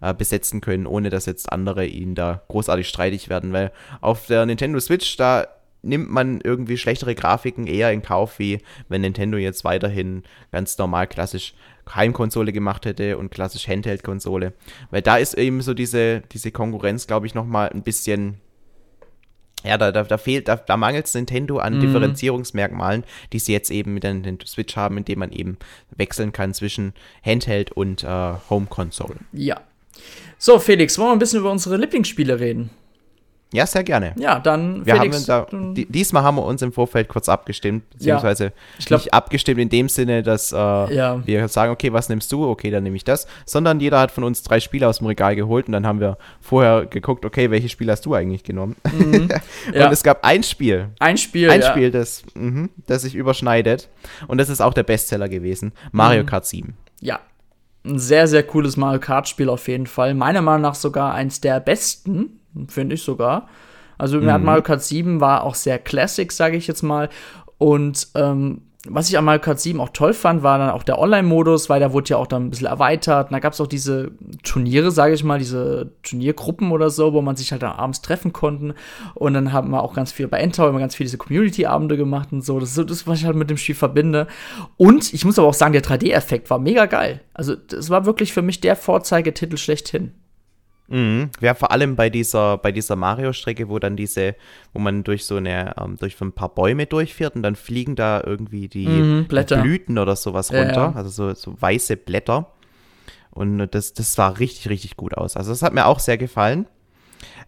äh, 0.00 0.14
besetzen 0.14 0.60
können, 0.60 0.86
ohne 0.86 1.10
dass 1.10 1.26
jetzt 1.26 1.52
andere 1.52 1.86
ihnen 1.86 2.14
da 2.14 2.42
großartig 2.48 2.88
streitig 2.88 3.28
werden, 3.28 3.52
weil 3.52 3.72
auf 4.00 4.26
der 4.26 4.46
Nintendo 4.46 4.80
Switch, 4.80 5.16
da 5.16 5.46
nimmt 5.82 6.10
man 6.10 6.40
irgendwie 6.42 6.76
schlechtere 6.76 7.14
Grafiken 7.14 7.66
eher 7.66 7.92
in 7.92 8.02
Kauf, 8.02 8.38
wie 8.38 8.60
wenn 8.88 9.02
Nintendo 9.02 9.38
jetzt 9.38 9.64
weiterhin 9.64 10.24
ganz 10.50 10.76
normal 10.78 11.06
klassisch 11.06 11.54
Heimkonsole 11.94 12.52
gemacht 12.52 12.84
hätte 12.84 13.16
und 13.16 13.30
klassisch 13.30 13.68
Handheld-Konsole. 13.68 14.54
Weil 14.90 15.02
da 15.02 15.16
ist 15.16 15.34
eben 15.34 15.62
so 15.62 15.74
diese, 15.74 16.22
diese 16.32 16.50
Konkurrenz, 16.50 17.06
glaube 17.06 17.26
ich, 17.26 17.34
nochmal 17.34 17.70
ein 17.70 17.82
bisschen 17.82 18.40
ja, 19.64 19.78
da, 19.78 19.90
da, 19.90 20.04
da 20.04 20.18
fehlt, 20.18 20.48
da, 20.48 20.56
da 20.56 20.76
mangelt 20.76 21.06
es 21.06 21.14
Nintendo 21.14 21.58
an 21.58 21.76
mhm. 21.76 21.80
Differenzierungsmerkmalen, 21.80 23.04
die 23.32 23.38
sie 23.38 23.52
jetzt 23.52 23.70
eben 23.70 23.94
mit 23.94 24.04
der 24.04 24.14
Nintendo 24.14 24.46
Switch 24.46 24.76
haben, 24.76 24.98
indem 24.98 25.20
man 25.20 25.32
eben 25.32 25.58
wechseln 25.96 26.32
kann 26.32 26.54
zwischen 26.54 26.92
Handheld 27.24 27.72
und 27.72 28.04
äh, 28.04 28.34
Home 28.50 28.66
Console. 28.68 29.16
Ja. 29.32 29.60
So, 30.38 30.58
Felix, 30.58 30.98
wollen 30.98 31.08
wir 31.08 31.12
ein 31.14 31.18
bisschen 31.18 31.40
über 31.40 31.50
unsere 31.50 31.76
Lieblingsspiele 31.76 32.38
reden? 32.38 32.70
Ja, 33.56 33.64
sehr 33.64 33.84
gerne. 33.84 34.12
Ja, 34.18 34.38
dann 34.38 34.84
wir 34.84 34.96
Felix, 34.96 35.26
haben 35.30 35.74
da, 35.74 35.82
diesmal 35.88 36.22
haben 36.22 36.36
wir 36.36 36.44
uns 36.44 36.60
im 36.60 36.72
Vorfeld 36.72 37.08
kurz 37.08 37.26
abgestimmt, 37.30 37.88
beziehungsweise 37.88 38.44
ja, 38.44 38.50
ich 38.78 38.84
glaub, 38.84 39.00
nicht 39.00 39.14
abgestimmt 39.14 39.58
in 39.58 39.70
dem 39.70 39.88
Sinne, 39.88 40.22
dass 40.22 40.52
äh, 40.52 40.56
ja. 40.56 41.26
wir 41.26 41.48
sagen, 41.48 41.72
okay, 41.72 41.90
was 41.90 42.10
nimmst 42.10 42.30
du? 42.32 42.46
Okay, 42.46 42.70
dann 42.70 42.82
nehme 42.82 42.96
ich 42.96 43.04
das. 43.04 43.26
Sondern 43.46 43.80
jeder 43.80 43.98
hat 43.98 44.10
von 44.10 44.24
uns 44.24 44.42
drei 44.42 44.60
Spiele 44.60 44.86
aus 44.86 44.98
dem 44.98 45.06
Regal 45.06 45.36
geholt 45.36 45.68
und 45.68 45.72
dann 45.72 45.86
haben 45.86 46.00
wir 46.00 46.18
vorher 46.42 46.84
geguckt, 46.84 47.24
okay, 47.24 47.50
welche 47.50 47.70
Spiele 47.70 47.92
hast 47.92 48.04
du 48.04 48.12
eigentlich 48.12 48.44
genommen? 48.44 48.76
Mhm. 48.92 49.14
und 49.68 49.74
ja. 49.74 49.90
es 49.90 50.02
gab 50.02 50.22
ein 50.22 50.42
Spiel. 50.42 50.88
Ein 50.98 51.16
Spiel. 51.16 51.48
Ein 51.48 51.62
Spiel, 51.62 51.90
das, 51.90 52.24
mh, 52.34 52.68
das 52.86 53.02
sich 53.02 53.14
überschneidet. 53.14 53.88
Und 54.28 54.36
das 54.36 54.50
ist 54.50 54.60
auch 54.60 54.74
der 54.74 54.82
Bestseller 54.82 55.30
gewesen. 55.30 55.72
Mario 55.92 56.24
mhm. 56.24 56.26
Kart 56.26 56.44
7. 56.44 56.76
Ja, 57.00 57.20
ein 57.86 57.98
sehr, 57.98 58.26
sehr 58.26 58.42
cooles 58.42 58.76
Mario 58.76 59.00
Kart-Spiel 59.00 59.48
auf 59.48 59.68
jeden 59.68 59.86
Fall. 59.86 60.14
Meiner 60.14 60.42
Meinung 60.42 60.62
nach 60.62 60.74
sogar 60.74 61.14
eins 61.14 61.40
der 61.40 61.60
besten 61.60 62.40
finde 62.68 62.94
ich 62.94 63.02
sogar. 63.02 63.48
Also 63.98 64.20
mhm. 64.20 64.44
Mario 64.44 64.62
Kart 64.62 64.82
7 64.82 65.20
war 65.20 65.44
auch 65.44 65.54
sehr 65.54 65.78
Classic, 65.78 66.30
sage 66.30 66.56
ich 66.56 66.66
jetzt 66.66 66.82
mal. 66.82 67.08
Und 67.58 68.08
ähm, 68.14 68.62
was 68.88 69.08
ich 69.08 69.18
an 69.18 69.24
Mario 69.24 69.40
Kart 69.40 69.60
7 69.60 69.80
auch 69.80 69.88
toll 69.90 70.12
fand, 70.12 70.42
war 70.42 70.58
dann 70.58 70.70
auch 70.70 70.82
der 70.82 70.98
Online-Modus, 70.98 71.68
weil 71.68 71.80
der 71.80 71.92
wurde 71.92 72.10
ja 72.10 72.16
auch 72.16 72.26
dann 72.26 72.46
ein 72.46 72.50
bisschen 72.50 72.66
erweitert. 72.66 73.28
Und 73.28 73.32
da 73.32 73.38
gab 73.40 73.52
es 73.52 73.60
auch 73.60 73.66
diese 73.66 74.12
Turniere, 74.42 74.90
sage 74.90 75.14
ich 75.14 75.24
mal, 75.24 75.38
diese 75.38 75.92
Turniergruppen 76.02 76.70
oder 76.70 76.90
so, 76.90 77.12
wo 77.12 77.22
man 77.22 77.36
sich 77.36 77.52
halt 77.52 77.62
dann 77.62 77.72
abends 77.72 78.02
treffen 78.02 78.32
konnten. 78.32 78.74
Und 79.14 79.34
dann 79.34 79.52
haben 79.52 79.70
wir 79.70 79.82
auch 79.82 79.94
ganz 79.94 80.12
viel 80.12 80.28
bei 80.28 80.38
Endtower 80.38 80.68
immer 80.68 80.78
ganz 80.78 80.94
viele 80.94 81.06
diese 81.06 81.18
Community-Abende 81.18 81.96
gemacht 81.96 82.28
und 82.32 82.42
so. 82.42 82.60
Das 82.60 82.76
ist 82.76 82.90
das, 82.90 83.06
was 83.06 83.18
ich 83.18 83.26
halt 83.26 83.36
mit 83.36 83.50
dem 83.50 83.56
Spiel 83.56 83.74
verbinde. 83.74 84.26
Und 84.76 85.12
ich 85.12 85.24
muss 85.24 85.38
aber 85.38 85.48
auch 85.48 85.54
sagen, 85.54 85.72
der 85.72 85.82
3D-Effekt 85.82 86.50
war 86.50 86.58
mega 86.58 86.86
geil. 86.86 87.20
Also, 87.34 87.54
das 87.54 87.90
war 87.90 88.06
wirklich 88.06 88.32
für 88.32 88.42
mich 88.42 88.60
der 88.60 88.76
Vorzeigetitel 88.76 89.56
schlechthin. 89.56 90.12
Mhm. 90.88 91.30
Ja, 91.40 91.54
vor 91.54 91.72
allem 91.72 91.96
bei 91.96 92.10
dieser, 92.10 92.58
bei 92.58 92.72
dieser 92.72 92.96
Mario-Strecke, 92.96 93.68
wo 93.68 93.78
dann 93.78 93.96
diese, 93.96 94.36
wo 94.72 94.78
man 94.78 95.02
durch 95.04 95.24
so 95.24 95.36
eine, 95.36 95.74
ähm, 95.80 95.96
durch 95.96 96.16
so 96.16 96.24
ein 96.24 96.32
paar 96.32 96.54
Bäume 96.54 96.86
durchfährt 96.86 97.34
und 97.34 97.42
dann 97.42 97.56
fliegen 97.56 97.96
da 97.96 98.22
irgendwie 98.24 98.68
die, 98.68 98.86
mhm, 98.86 99.26
die 99.28 99.54
Blüten 99.54 99.98
oder 99.98 100.16
sowas 100.16 100.52
runter, 100.52 100.74
ja, 100.74 100.90
ja. 100.90 100.92
also 100.94 101.10
so, 101.10 101.34
so 101.34 101.60
weiße 101.60 101.96
Blätter. 101.96 102.52
Und 103.30 103.68
das, 103.68 103.92
das 103.92 104.14
sah 104.14 104.28
richtig, 104.28 104.70
richtig 104.70 104.96
gut 104.96 105.14
aus. 105.14 105.36
Also 105.36 105.50
das 105.50 105.62
hat 105.62 105.74
mir 105.74 105.86
auch 105.86 105.98
sehr 105.98 106.16
gefallen 106.16 106.66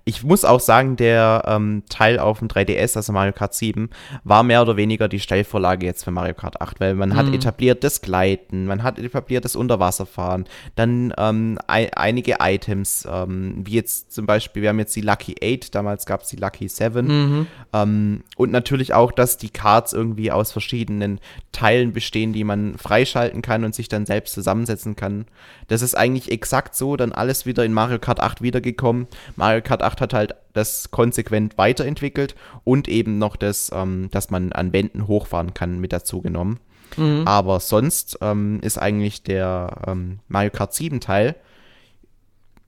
ich 0.09 0.25
muss 0.25 0.47
auch 0.47 0.61
sagen, 0.61 0.97
der 0.97 1.43
ähm, 1.47 1.83
Teil 1.91 2.19
auf 2.19 2.39
dem 2.39 2.49
3DS, 2.49 2.97
also 2.97 3.13
Mario 3.13 3.35
Kart 3.35 3.53
7, 3.53 3.91
war 4.25 4.43
mehr 4.43 4.63
oder 4.63 4.79
weniger 4.79 5.07
die 5.07 5.21
Stellvorlage 5.21 5.85
jetzt 5.85 6.03
für 6.03 6.11
Mario 6.11 6.33
Kart 6.33 6.63
8, 6.63 6.81
weil 6.81 6.95
man 6.95 7.11
mhm. 7.11 7.17
hat 7.17 7.35
etabliert 7.35 7.85
das 7.85 8.01
Gleiten, 8.01 8.65
man 8.65 8.83
hat 8.83 8.99
etabliert 8.99 9.45
das 9.45 9.55
Unterwasserfahren, 9.55 10.47
dann 10.77 11.13
ähm, 11.19 11.59
ein, 11.67 11.93
einige 11.93 12.37
Items, 12.41 13.07
ähm, 13.11 13.61
wie 13.67 13.75
jetzt 13.75 14.11
zum 14.11 14.25
Beispiel, 14.25 14.63
wir 14.63 14.71
haben 14.71 14.79
jetzt 14.79 14.97
die 14.97 15.03
Lucky 15.03 15.37
8, 15.43 15.75
damals 15.75 16.07
gab 16.07 16.23
es 16.23 16.29
die 16.29 16.37
Lucky 16.37 16.69
7 16.69 17.07
mhm. 17.07 17.47
Ähm, 17.75 18.25
und 18.39 18.51
natürlich 18.51 18.95
auch, 18.95 19.13
dass 19.13 19.37
die 19.37 19.51
Karts 19.51 19.93
irgendwie 19.93 20.33
aus 20.33 20.53
verschiedenen 20.53 21.21
Teilen 21.53 21.93
bestehen, 21.93 22.33
die 22.33 22.45
man 22.45 22.79
freischalten 22.79 23.43
kann 23.43 23.63
und 23.63 23.75
sich 23.75 23.89
dann 23.89 24.07
selbst 24.07 24.33
zusammensetzen 24.33 24.97
kann. 24.97 25.27
Das 25.67 25.83
ist 25.83 25.95
eigentlich 25.95 26.33
exakt 26.33 26.75
so, 26.75 26.97
dann 26.97 27.13
alles 27.13 27.45
wieder 27.45 27.63
in 27.63 27.75
Mario 27.75 27.99
Kart 27.99 28.21
8 28.21 28.41
wiedergekommen. 28.41 29.07
Mario 29.37 29.61
Kart 29.61 29.83
8 29.83 29.98
hat 30.01 30.15
halt 30.15 30.35
das 30.53 30.91
konsequent 30.91 31.59
weiterentwickelt 31.59 32.35
und 32.65 32.89
eben 32.89 33.19
noch 33.19 33.37
das, 33.37 33.71
ähm, 33.75 34.09
dass 34.11 34.31
man 34.31 34.53
an 34.53 34.73
Wänden 34.73 35.07
hochfahren 35.07 35.55
kann, 35.55 35.81
mit 35.81 35.93
dazu 35.93 36.23
genommen. 36.23 36.61
Mhm. 36.97 37.23
Aber 37.27 37.61
sonst 37.61 38.19
ähm, 38.21 38.61
ist 38.63 38.79
eigentlich 38.79 39.23
der 39.23 39.83
ähm, 39.87 40.21
Mario 40.29 40.51
Kart 40.51 40.75
7 40.75 41.01
Teil 41.01 41.37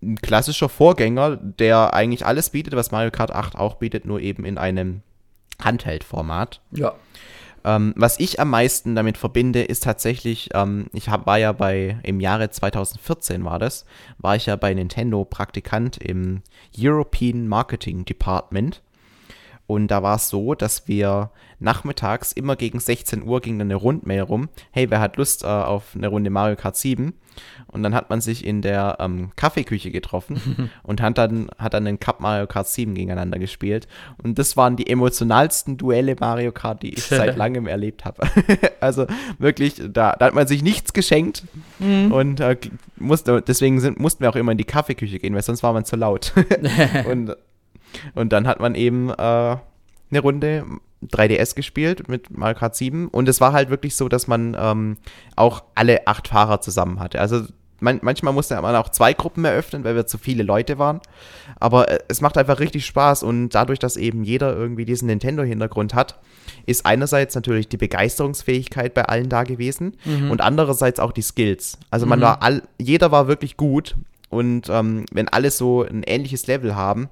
ein 0.02 0.16
klassischer 0.16 0.68
Vorgänger, 0.68 1.36
der 1.36 1.92
eigentlich 1.94 2.24
alles 2.24 2.50
bietet, 2.50 2.74
was 2.74 2.90
Mario 2.90 3.10
Kart 3.10 3.32
8 3.32 3.56
auch 3.56 3.74
bietet, 3.74 4.06
nur 4.06 4.20
eben 4.20 4.44
in 4.44 4.56
einem 4.56 5.02
Handheld-Format. 5.62 6.60
Ja. 6.72 6.94
Ähm, 7.64 7.92
was 7.96 8.18
ich 8.18 8.40
am 8.40 8.50
meisten 8.50 8.94
damit 8.94 9.18
verbinde, 9.18 9.62
ist 9.62 9.84
tatsächlich, 9.84 10.50
ähm, 10.54 10.86
ich 10.92 11.08
hab, 11.08 11.26
war 11.26 11.38
ja 11.38 11.52
bei, 11.52 11.98
im 12.02 12.20
Jahre 12.20 12.50
2014 12.50 13.44
war 13.44 13.58
das, 13.58 13.84
war 14.18 14.36
ich 14.36 14.46
ja 14.46 14.56
bei 14.56 14.72
Nintendo 14.72 15.24
Praktikant 15.24 15.98
im 15.98 16.42
European 16.76 17.46
Marketing 17.48 18.04
Department. 18.04 18.82
Und 19.66 19.88
da 19.88 20.02
war 20.02 20.16
es 20.16 20.28
so, 20.28 20.54
dass 20.54 20.88
wir 20.88 21.30
nachmittags 21.60 22.32
immer 22.32 22.56
gegen 22.56 22.80
16 22.80 23.22
Uhr 23.22 23.40
ging 23.40 23.58
dann 23.58 23.68
eine 23.68 23.76
Rundmail 23.76 24.22
rum. 24.22 24.48
Hey, 24.70 24.90
wer 24.90 25.00
hat 25.00 25.16
Lust 25.16 25.44
äh, 25.44 25.46
auf 25.46 25.94
eine 25.94 26.08
Runde 26.08 26.30
Mario 26.30 26.56
Kart 26.56 26.76
7? 26.76 27.12
Und 27.68 27.82
dann 27.82 27.94
hat 27.94 28.10
man 28.10 28.20
sich 28.20 28.44
in 28.44 28.60
der 28.60 28.96
ähm, 28.98 29.30
Kaffeeküche 29.36 29.90
getroffen 29.90 30.70
und 30.82 31.00
hat 31.00 31.16
dann, 31.18 31.48
hat 31.58 31.74
dann 31.74 31.84
den 31.84 32.00
Cup 32.00 32.20
Mario 32.20 32.46
Kart 32.46 32.66
7 32.66 32.94
gegeneinander 32.94 33.38
gespielt. 33.38 33.86
Und 34.22 34.38
das 34.38 34.56
waren 34.56 34.76
die 34.76 34.88
emotionalsten 34.88 35.76
Duelle 35.76 36.16
Mario 36.18 36.50
Kart, 36.50 36.82
die 36.82 36.94
ich 36.94 37.04
seit 37.06 37.36
langem 37.36 37.66
erlebt 37.66 38.04
habe. 38.04 38.22
also 38.80 39.06
wirklich, 39.38 39.76
da, 39.76 40.16
da, 40.18 40.26
hat 40.26 40.34
man 40.34 40.46
sich 40.46 40.62
nichts 40.62 40.92
geschenkt. 40.92 41.44
Mhm. 41.78 42.10
Und 42.10 42.40
äh, 42.40 42.56
musste, 42.96 43.42
deswegen 43.42 43.80
sind, 43.80 44.00
mussten 44.00 44.24
wir 44.24 44.30
auch 44.30 44.36
immer 44.36 44.52
in 44.52 44.58
die 44.58 44.64
Kaffeeküche 44.64 45.18
gehen, 45.18 45.34
weil 45.34 45.42
sonst 45.42 45.62
war 45.62 45.72
man 45.72 45.84
zu 45.84 45.96
laut. 45.96 46.32
und 47.08 47.36
und 48.14 48.32
dann 48.32 48.46
hat 48.46 48.60
man 48.60 48.74
eben 48.74 49.10
äh, 49.10 49.12
eine 49.12 50.20
Runde 50.20 50.64
3DS 51.08 51.54
gespielt 51.54 52.08
mit 52.08 52.36
Mario 52.36 52.58
Kart 52.58 52.76
7 52.76 53.08
und 53.08 53.28
es 53.28 53.40
war 53.40 53.52
halt 53.52 53.70
wirklich 53.70 53.96
so, 53.96 54.08
dass 54.08 54.26
man 54.26 54.56
ähm, 54.58 54.96
auch 55.36 55.64
alle 55.74 56.06
acht 56.06 56.28
Fahrer 56.28 56.60
zusammen 56.60 57.00
hatte. 57.00 57.20
Also 57.20 57.44
man, 57.80 57.98
manchmal 58.02 58.32
musste 58.32 58.60
man 58.60 58.76
auch 58.76 58.90
zwei 58.90 59.14
Gruppen 59.14 59.44
eröffnen, 59.44 59.84
weil 59.84 59.94
wir 59.94 60.06
zu 60.06 60.18
viele 60.18 60.42
Leute 60.42 60.78
waren. 60.78 61.00
Aber 61.58 61.88
äh, 61.88 61.98
es 62.08 62.20
macht 62.20 62.36
einfach 62.36 62.60
richtig 62.60 62.86
Spaß 62.86 63.22
und 63.22 63.50
dadurch, 63.50 63.78
dass 63.78 63.96
eben 63.96 64.22
jeder 64.22 64.54
irgendwie 64.54 64.84
diesen 64.84 65.06
Nintendo-Hintergrund 65.06 65.94
hat, 65.94 66.20
ist 66.66 66.86
einerseits 66.86 67.34
natürlich 67.34 67.68
die 67.68 67.78
Begeisterungsfähigkeit 67.78 68.94
bei 68.94 69.04
allen 69.06 69.28
da 69.28 69.44
gewesen 69.44 69.96
mhm. 70.04 70.30
und 70.30 70.40
andererseits 70.40 71.00
auch 71.00 71.12
die 71.12 71.22
Skills. 71.22 71.78
Also 71.90 72.06
man 72.06 72.18
mhm. 72.18 72.24
war 72.24 72.42
all, 72.42 72.62
jeder 72.78 73.10
war 73.10 73.28
wirklich 73.28 73.56
gut 73.56 73.96
und 74.28 74.68
ähm, 74.68 75.06
wenn 75.12 75.28
alle 75.28 75.50
so 75.50 75.82
ein 75.82 76.02
ähnliches 76.02 76.46
Level 76.46 76.76
haben, 76.76 77.08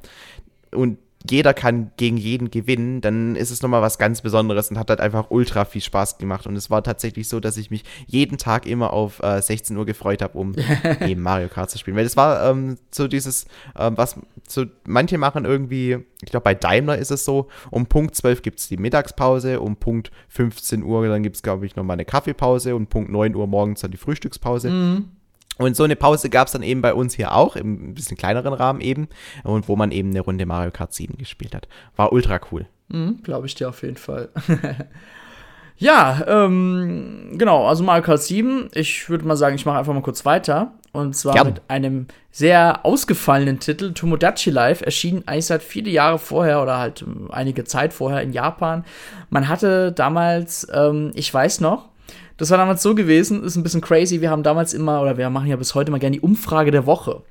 und 0.71 0.99
jeder 1.29 1.53
kann 1.53 1.91
gegen 1.97 2.17
jeden 2.17 2.51
gewinnen, 2.51 3.01
dann 3.01 3.35
ist 3.35 3.51
es 3.51 3.61
nochmal 3.61 3.83
was 3.83 3.99
ganz 3.99 4.23
Besonderes 4.23 4.71
und 4.71 4.79
hat 4.79 4.89
halt 4.89 5.01
einfach 5.01 5.31
ultra 5.31 5.65
viel 5.65 5.83
Spaß 5.83 6.19
gemacht. 6.19 6.47
Und 6.47 6.57
es 6.57 6.71
war 6.71 6.83
tatsächlich 6.85 7.29
so, 7.29 7.41
dass 7.41 7.57
ich 7.57 7.71
mich 7.71 7.83
jeden 8.07 8.39
Tag 8.39 8.67
immer 8.67 8.93
auf 8.93 9.21
äh, 9.23 9.43
16 9.43 9.77
Uhr 9.77 9.85
gefreut 9.85 10.23
habe, 10.23 10.39
um 10.39 10.55
eben 11.01 11.23
Mario 11.23 11.49
Kart 11.49 11.71
zu 11.71 11.79
spielen. 11.79 11.97
Weil 11.97 12.05
das 12.05 12.17
war 12.17 12.49
ähm, 12.49 12.77
so 12.93 13.09
dieses, 13.09 13.47
ähm, 13.77 13.97
was 13.97 14.17
so 14.47 14.65
manche 14.87 15.19
machen 15.19 15.45
irgendwie, 15.45 15.99
ich 16.23 16.31
glaube 16.31 16.45
bei 16.45 16.55
Daimler 16.55 16.99
ist 16.99 17.11
es 17.11 17.25
so, 17.25 17.49
um 17.71 17.87
Punkt 17.87 18.15
12 18.15 18.43
gibt 18.43 18.61
es 18.61 18.69
die 18.69 18.77
Mittagspause, 18.77 19.61
um 19.61 19.77
Punkt 19.77 20.11
15 20.29 20.83
Uhr 20.83 21.07
dann 21.09 21.23
gibt 21.23 21.37
es, 21.37 21.43
glaube 21.43 21.67
ich, 21.67 21.75
nochmal 21.75 21.95
eine 21.95 22.05
Kaffeepause 22.05 22.77
und 22.77 22.91
Punkt 22.91 23.11
9 23.11 23.35
Uhr 23.35 23.47
morgens 23.47 23.81
dann 23.81 23.91
die 23.91 23.97
Frühstückspause. 23.97 24.71
Mhm. 24.71 25.18
Und 25.59 25.77
so 25.77 25.85
eine 25.85 25.97
Pause 25.97 26.31
gab 26.31 26.47
es 26.47 26.53
dann 26.53 26.63
eben 26.63 26.81
bei 26.83 26.95
uns 26.95 27.15
hier 27.15 27.35
auch, 27.35 27.57
im 27.57 27.95
bisschen 27.95 28.17
kleineren 28.17 28.55
Rahmen 28.55 28.81
eben, 28.81 29.09
und 29.45 29.69
wo 29.69 29.77
man 29.77 29.91
eben 29.91 30.11
eine 30.11 30.21
Runde 30.21 30.47
Mario 30.47 30.71
Kart 30.71 30.95
7 30.95 31.19
gespielt 31.19 31.55
hat. 31.55 31.69
War 31.97 32.13
ultra 32.13 32.41
cool. 32.51 32.67
Mhm, 32.89 33.23
Glaube 33.23 33.47
ich 33.47 33.55
dir 33.55 33.69
auf 33.69 33.83
jeden 33.83 33.97
Fall. 33.97 34.31
ja, 35.77 36.25
ähm, 36.27 37.35
genau, 37.35 37.67
also 37.67 37.83
Mario 37.83 38.05
Kart 38.05 38.23
7, 38.23 38.71
ich 38.73 39.11
würde 39.11 39.27
mal 39.27 39.37
sagen, 39.37 39.57
ich 39.57 39.67
mache 39.67 39.79
einfach 39.79 39.93
mal 39.93 40.03
kurz 40.03 40.25
weiter. 40.25 40.73
Und 40.93 41.15
zwar 41.15 41.35
Gern. 41.35 41.49
mit 41.49 41.63
einem 41.69 42.07
sehr 42.31 42.85
ausgefallenen 42.87 43.61
Titel, 43.61 43.93
Tomodachi 43.93 44.51
Life, 44.51 44.85
erschien 44.85 45.23
eigentlich 45.27 45.47
seit 45.47 45.63
viele 45.63 45.91
Jahre 45.91 46.19
vorher 46.19 46.63
oder 46.63 46.79
halt 46.79 47.05
einige 47.31 47.65
Zeit 47.65 47.93
vorher 47.93 48.23
in 48.23 48.33
Japan. 48.33 48.85
Man 49.29 49.49
hatte 49.49 49.93
damals, 49.93 50.67
ähm, 50.73 51.13
ich 51.15 51.33
weiß 51.33 51.61
noch, 51.61 51.88
das 52.37 52.51
war 52.51 52.59
damals 52.59 52.83
so 52.83 52.95
gewesen, 52.95 53.43
ist 53.43 53.57
ein 53.57 53.63
bisschen 53.63 53.81
crazy. 53.81 54.21
Wir 54.21 54.31
haben 54.31 54.43
damals 54.43 54.75
immer, 54.75 55.03
oder 55.03 55.17
wir 55.19 55.29
machen 55.31 55.49
ja 55.49 55.57
bis 55.57 55.75
heute 55.75 55.91
mal 55.91 55.99
gerne 55.99 56.17
die 56.17 56.23
Umfrage 56.23 56.71
der 56.71 56.87
Woche. 56.87 57.23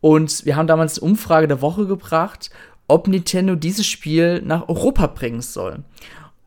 Und 0.00 0.44
wir 0.44 0.56
haben 0.56 0.66
damals 0.66 0.94
die 0.94 1.00
Umfrage 1.00 1.46
der 1.46 1.62
Woche 1.62 1.86
gebracht, 1.86 2.50
ob 2.88 3.06
Nintendo 3.06 3.54
dieses 3.54 3.86
Spiel 3.86 4.42
nach 4.42 4.68
Europa 4.68 5.06
bringen 5.06 5.42
soll. 5.42 5.84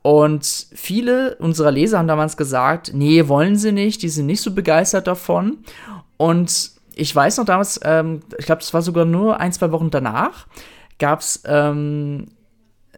Und 0.01 0.67
viele 0.74 1.36
unserer 1.36 1.71
Leser 1.71 1.97
haben 1.97 2.09
damals 2.09 2.36
gesagt, 2.36 2.91
nee, 2.93 3.28
wollen 3.30 3.55
sie 3.55 3.71
nicht, 3.71 4.01
die 4.01 4.09
sind 4.09 4.26
nicht 4.26 4.41
so 4.41 4.51
begeistert 4.53 5.07
davon. 5.07 5.59
Und 6.17 6.71
ich 6.95 7.15
weiß 7.15 7.38
noch 7.38 7.45
damals, 7.45 7.80
ähm, 7.84 8.21
ich 8.38 8.45
glaube, 8.45 8.59
das 8.59 8.74
war 8.74 8.82
sogar 8.82 9.05
nur 9.05 9.39
ein, 9.39 9.53
zwei 9.53 9.71
Wochen 9.71 9.89
danach, 9.89 10.47
gab 10.99 11.21
es 11.21 11.41
ähm, 11.45 12.28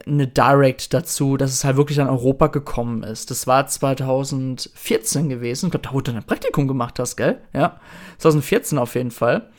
eine 0.08 0.28
Direct 0.28 0.94
dazu, 0.94 1.38
dass 1.38 1.52
es 1.52 1.64
halt 1.64 1.78
wirklich 1.78 2.00
an 2.00 2.10
Europa 2.10 2.48
gekommen 2.48 3.04
ist. 3.04 3.32
Das 3.32 3.48
war 3.48 3.66
2014 3.66 5.30
gewesen. 5.30 5.68
Ich 5.68 5.72
glaube, 5.72 5.88
da 5.88 5.94
wurde 5.94 6.12
du 6.12 6.18
ein 6.18 6.24
Praktikum 6.24 6.68
gemacht 6.68 7.00
hast, 7.00 7.16
gell? 7.16 7.40
Ja. 7.54 7.80
2014 8.20 8.78
auf 8.78 8.96
jeden 8.96 9.12
Fall. 9.12 9.50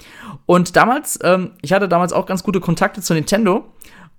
Und 0.47 0.77
damals, 0.77 1.19
ähm, 1.23 1.53
ich 1.63 1.73
hatte 1.73 1.89
damals 1.89 2.13
auch 2.13 2.27
ganz 2.27 2.43
gute 2.43 2.61
Kontakte 2.61 3.01
zu 3.01 3.15
Nintendo. 3.15 3.65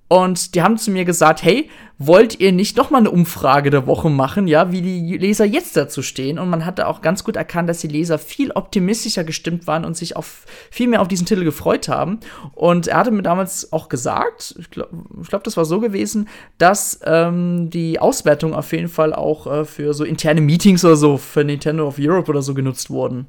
Und 0.09 0.55
die 0.55 0.61
haben 0.61 0.77
zu 0.77 0.91
mir 0.91 1.03
gesagt, 1.03 1.43
hey, 1.43 1.69
wollt 1.97 2.39
ihr 2.39 2.53
nicht 2.53 2.77
noch 2.77 2.91
mal 2.91 2.99
eine 2.99 3.11
Umfrage 3.11 3.69
der 3.71 3.87
Woche 3.87 4.09
machen, 4.09 4.47
ja, 4.47 4.71
wie 4.71 4.81
die 4.81 5.17
Leser 5.17 5.43
jetzt 5.43 5.75
dazu 5.75 6.01
stehen? 6.01 6.39
Und 6.39 6.49
man 6.49 6.65
hatte 6.65 6.87
auch 6.87 7.01
ganz 7.01 7.23
gut 7.23 7.35
erkannt, 7.35 7.67
dass 7.67 7.79
die 7.79 7.89
Leser 7.89 8.17
viel 8.17 8.51
optimistischer 8.51 9.25
gestimmt 9.25 9.67
waren 9.67 9.83
und 9.83 9.97
sich 9.97 10.15
auf 10.15 10.45
viel 10.71 10.87
mehr 10.87 11.01
auf 11.01 11.09
diesen 11.09 11.25
Titel 11.25 11.43
gefreut 11.43 11.89
haben. 11.89 12.19
Und 12.53 12.87
er 12.87 12.97
hatte 12.97 13.11
mir 13.11 13.23
damals 13.23 13.73
auch 13.73 13.89
gesagt, 13.89 14.55
ich 14.59 14.69
glaube, 14.69 14.95
glaub, 15.27 15.43
das 15.43 15.57
war 15.57 15.65
so 15.65 15.79
gewesen, 15.81 16.29
dass 16.57 16.99
ähm, 17.03 17.69
die 17.69 17.99
Auswertung 17.99 18.53
auf 18.53 18.71
jeden 18.71 18.89
Fall 18.89 19.13
auch 19.13 19.47
äh, 19.47 19.65
für 19.65 19.93
so 19.93 20.05
interne 20.05 20.39
Meetings 20.39 20.85
oder 20.85 20.95
so 20.95 21.17
für 21.17 21.43
Nintendo 21.43 21.85
of 21.85 21.97
Europe 21.99 22.29
oder 22.29 22.41
so 22.41 22.53
genutzt 22.53 22.89
wurden. 22.89 23.27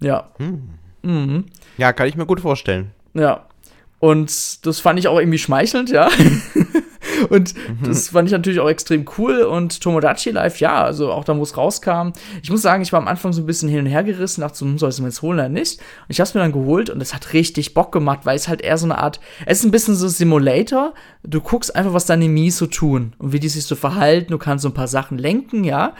Ja. 0.00 0.30
Hm. 0.38 0.68
Mhm. 1.02 1.46
Ja, 1.76 1.92
kann 1.92 2.06
ich 2.06 2.16
mir 2.16 2.26
gut 2.26 2.40
vorstellen. 2.40 2.92
Ja. 3.12 3.46
Und 4.02 4.66
das 4.66 4.80
fand 4.80 4.98
ich 4.98 5.06
auch 5.06 5.16
irgendwie 5.16 5.38
schmeichelnd, 5.38 5.88
ja. 5.90 6.08
und 7.28 7.54
mhm. 7.54 7.86
das 7.86 8.08
fand 8.08 8.28
ich 8.28 8.32
natürlich 8.32 8.58
auch 8.58 8.68
extrem 8.68 9.04
cool. 9.16 9.42
Und 9.42 9.80
Tomodachi 9.80 10.30
Live, 10.30 10.58
ja, 10.58 10.82
also 10.82 11.12
auch 11.12 11.22
da, 11.22 11.38
wo 11.38 11.42
es 11.44 11.56
rauskam. 11.56 12.10
Ich 12.42 12.50
muss 12.50 12.62
sagen, 12.62 12.82
ich 12.82 12.92
war 12.92 12.98
am 12.98 13.06
Anfang 13.06 13.32
so 13.32 13.40
ein 13.40 13.46
bisschen 13.46 13.68
hin 13.68 13.78
und 13.78 13.86
her 13.86 14.02
gerissen, 14.02 14.40
dachte 14.40 14.58
so, 14.58 14.66
hm, 14.66 14.76
soll 14.76 14.88
ich 14.88 14.96
es 14.96 15.00
mir 15.00 15.06
jetzt 15.06 15.22
holen 15.22 15.38
oder 15.38 15.48
nicht? 15.48 15.78
Und 15.78 16.06
ich 16.08 16.18
habe 16.18 16.26
es 16.26 16.34
mir 16.34 16.40
dann 16.40 16.50
geholt 16.50 16.90
und 16.90 17.00
es 17.00 17.14
hat 17.14 17.32
richtig 17.32 17.74
Bock 17.74 17.92
gemacht, 17.92 18.22
weil 18.24 18.34
es 18.34 18.48
halt 18.48 18.60
eher 18.60 18.76
so 18.76 18.86
eine 18.86 18.98
Art, 18.98 19.20
es 19.46 19.60
ist 19.60 19.66
ein 19.66 19.70
bisschen 19.70 19.94
so 19.94 20.08
Simulator. 20.08 20.94
Du 21.22 21.40
guckst 21.40 21.76
einfach, 21.76 21.92
was 21.92 22.04
deine 22.04 22.28
Mies 22.28 22.58
so 22.58 22.66
tun 22.66 23.12
und 23.18 23.32
wie 23.32 23.38
die 23.38 23.48
sich 23.48 23.66
so 23.66 23.76
verhalten. 23.76 24.32
Du 24.32 24.38
kannst 24.38 24.62
so 24.62 24.68
ein 24.68 24.74
paar 24.74 24.88
Sachen 24.88 25.16
lenken, 25.16 25.62
ja. 25.62 25.94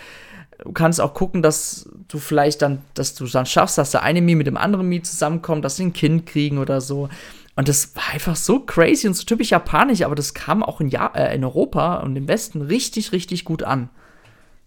Du 0.64 0.72
kannst 0.72 1.00
auch 1.00 1.14
gucken, 1.14 1.40
dass 1.40 1.88
du 2.08 2.18
vielleicht 2.18 2.62
dann, 2.62 2.80
dass 2.94 3.14
du 3.14 3.26
dann 3.26 3.46
schaffst, 3.46 3.78
dass 3.78 3.92
der 3.92 4.02
eine 4.02 4.20
Mii 4.20 4.34
mit 4.34 4.48
dem 4.48 4.56
anderen 4.56 4.88
Mii 4.88 5.02
zusammenkommt, 5.02 5.64
dass 5.64 5.76
sie 5.76 5.84
ein 5.84 5.92
Kind 5.92 6.26
kriegen 6.26 6.58
oder 6.58 6.80
so. 6.80 7.08
Und 7.54 7.68
das 7.68 7.94
war 7.94 8.10
einfach 8.12 8.36
so 8.36 8.60
crazy 8.60 9.06
und 9.06 9.14
so 9.14 9.24
typisch 9.24 9.50
japanisch, 9.50 10.02
aber 10.02 10.14
das 10.14 10.32
kam 10.32 10.62
auch 10.62 10.80
in, 10.80 10.88
ja 10.88 11.06
äh, 11.14 11.34
in 11.34 11.44
Europa 11.44 11.96
und 11.96 12.16
im 12.16 12.26
Westen 12.26 12.62
richtig, 12.62 13.12
richtig 13.12 13.44
gut 13.44 13.62
an. 13.62 13.90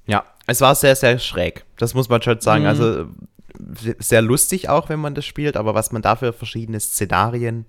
Ja, 0.06 0.24
es 0.46 0.62
war 0.62 0.76
sehr, 0.76 0.96
sehr 0.96 1.18
schräg. 1.18 1.66
Das 1.78 1.96
muss 1.96 2.10
man 2.10 2.22
schon 2.22 2.40
sagen. 2.42 2.64
Mhm. 2.64 2.70
Also 2.70 3.06
sehr 3.99 4.21
lustig 4.21 4.69
auch, 4.69 4.89
wenn 4.89 4.99
man 4.99 5.15
das 5.15 5.26
spielt, 5.26 5.57
aber 5.57 5.73
was 5.73 5.91
man 5.91 6.01
dafür 6.01 6.34
verschiedene 6.34 6.80
Szenarien 6.80 7.65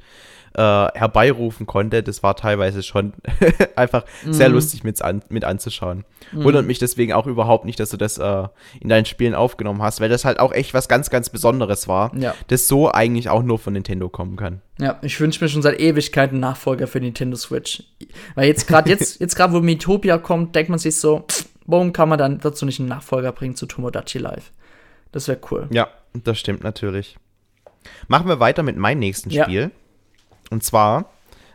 äh, 0.56 0.88
herbeirufen 0.94 1.66
konnte, 1.66 2.02
das 2.02 2.22
war 2.22 2.34
teilweise 2.34 2.82
schon 2.82 3.12
einfach 3.76 4.04
mhm. 4.24 4.32
sehr 4.32 4.48
lustig 4.48 4.84
mit, 4.84 5.02
an, 5.02 5.22
mit 5.28 5.44
anzuschauen. 5.44 6.04
Mhm. 6.32 6.44
Wundert 6.44 6.66
mich 6.66 6.78
deswegen 6.78 7.12
auch 7.12 7.26
überhaupt 7.26 7.66
nicht, 7.66 7.78
dass 7.78 7.90
du 7.90 7.98
das 7.98 8.16
äh, 8.16 8.48
in 8.80 8.88
deinen 8.88 9.04
Spielen 9.04 9.34
aufgenommen 9.34 9.82
hast, 9.82 10.00
weil 10.00 10.08
das 10.08 10.24
halt 10.24 10.40
auch 10.40 10.52
echt 10.52 10.72
was 10.72 10.88
ganz, 10.88 11.10
ganz 11.10 11.28
Besonderes 11.28 11.88
war, 11.88 12.16
ja. 12.16 12.34
das 12.48 12.68
so 12.68 12.90
eigentlich 12.90 13.28
auch 13.28 13.42
nur 13.42 13.58
von 13.58 13.74
Nintendo 13.74 14.08
kommen 14.08 14.36
kann. 14.36 14.62
Ja, 14.78 14.98
ich 15.02 15.20
wünsche 15.20 15.44
mir 15.44 15.50
schon 15.50 15.62
seit 15.62 15.78
Ewigkeiten 15.78 16.40
Nachfolger 16.40 16.86
für 16.86 17.00
Nintendo 17.00 17.36
Switch. 17.36 17.82
Weil 18.34 18.48
jetzt 18.48 18.66
gerade, 18.66 18.88
jetzt, 18.88 19.20
jetzt 19.20 19.36
gerade, 19.36 19.52
wo 19.52 19.60
Metopia 19.60 20.16
kommt, 20.16 20.54
denkt 20.54 20.70
man 20.70 20.78
sich 20.78 20.96
so, 20.96 21.26
warum 21.66 21.92
kann 21.92 22.08
man 22.08 22.18
dann 22.18 22.38
dazu 22.38 22.64
nicht 22.64 22.80
einen 22.80 22.88
Nachfolger 22.88 23.32
bringen 23.32 23.56
zu 23.56 23.66
Tomodachi 23.66 24.18
Live? 24.18 24.52
Das 25.16 25.28
wäre 25.28 25.40
cool. 25.50 25.66
Ja, 25.70 25.88
das 26.12 26.38
stimmt 26.38 26.62
natürlich. 26.62 27.16
Machen 28.06 28.28
wir 28.28 28.38
weiter 28.38 28.62
mit 28.62 28.76
meinem 28.76 28.98
nächsten 28.98 29.30
Spiel. 29.30 29.62
Ja. 29.62 29.70
Und 30.50 30.62
zwar, 30.62 31.10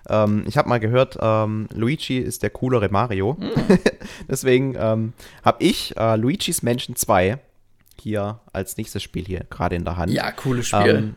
ähm, 0.10 0.46
ich 0.48 0.58
habe 0.58 0.68
mal 0.68 0.80
gehört, 0.80 1.20
ähm, 1.22 1.68
Luigi 1.72 2.18
ist 2.18 2.42
der 2.42 2.50
coolere 2.50 2.90
Mario. 2.90 3.38
Mhm. 3.40 3.78
Deswegen 4.28 4.76
ähm, 4.80 5.14
habe 5.46 5.64
ich 5.64 5.96
äh, 5.96 6.16
Luigi's 6.16 6.64
Mansion 6.64 6.96
2 6.96 7.38
hier 8.02 8.40
als 8.52 8.78
nächstes 8.78 9.04
Spiel 9.04 9.26
hier 9.26 9.46
gerade 9.52 9.76
in 9.76 9.86
der 9.86 9.96
Hand. 9.96 10.12
Ja, 10.12 10.32
cooles 10.32 10.70
Spiel. 10.70 11.14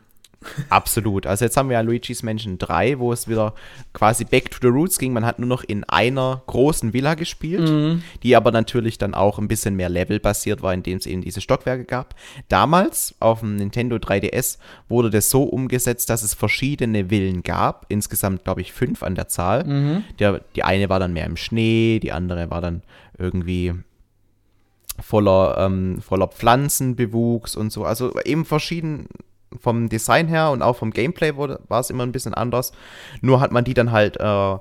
Absolut. 0.69 1.27
Also 1.27 1.45
jetzt 1.45 1.57
haben 1.57 1.69
wir 1.69 1.75
ja 1.75 1.81
Luigi's 1.81 2.23
Mansion 2.23 2.59
3, 2.59 2.99
wo 2.99 3.13
es 3.13 3.29
wieder 3.29 3.55
quasi 3.93 4.25
back 4.25 4.51
to 4.51 4.59
the 4.61 4.69
roots 4.69 4.99
ging. 4.99 5.13
Man 5.13 5.25
hat 5.25 5.39
nur 5.39 5.49
noch 5.49 5.65
in 5.65 5.85
einer 5.85 6.43
großen 6.47 6.93
Villa 6.93 7.15
gespielt, 7.15 7.69
mhm. 7.69 8.03
die 8.23 8.37
aber 8.37 8.51
natürlich 8.51 8.99
dann 8.99 9.15
auch 9.15 9.39
ein 9.39 9.49
bisschen 9.49 9.77
mehr 9.77 9.89
Level 9.89 10.21
basiert 10.21 10.63
war, 10.63 10.73
indem 10.75 10.99
es 10.99 11.07
eben 11.07 11.23
diese 11.23 11.41
Stockwerke 11.41 11.85
gab. 11.85 12.15
Damals 12.49 13.15
auf 13.21 13.41
dem 13.41 13.57
Nintendo 13.57 13.97
3DS 13.97 14.59
wurde 14.89 15.11
das 15.11 15.31
so 15.31 15.45
umgesetzt, 15.45 16.11
dass 16.11 16.23
es 16.23 16.35
verschiedene 16.35 17.09
Villen 17.09 17.43
gab. 17.43 17.87
Insgesamt, 17.89 18.45
glaube 18.45 18.61
ich, 18.61 18.73
fünf 18.73 19.03
an 19.03 19.15
der 19.15 19.29
Zahl. 19.29 19.65
Mhm. 19.65 20.05
Der, 20.19 20.41
die 20.55 20.63
eine 20.63 20.89
war 20.89 21.01
dann 21.01 21.13
mehr 21.13 21.27
im 21.27 21.37
Schnee, 21.37 21.99
die 22.01 22.13
andere 22.13 22.51
war 22.51 22.61
dann 22.61 22.83
irgendwie 23.19 23.75
voller, 25.01 25.57
ähm, 25.59 26.01
voller 26.01 26.29
Pflanzenbewuchs 26.29 27.57
und 27.57 27.73
so. 27.73 27.85
Also 27.85 28.19
eben 28.25 28.45
verschieden, 28.45 29.09
vom 29.61 29.89
Design 29.89 30.29
her 30.29 30.51
und 30.51 30.63
auch 30.63 30.77
vom 30.77 30.91
Gameplay 30.91 31.37
war 31.37 31.81
es 31.81 31.91
immer 31.91 32.05
ein 32.05 32.13
bisschen 32.13 32.35
anders. 32.35 32.73
Nur 33.21 33.41
hat 33.41 33.53
man 33.53 33.65
die 33.65 33.75
dann 33.75 33.93
halt 33.93 34.19
äh, 34.19 34.57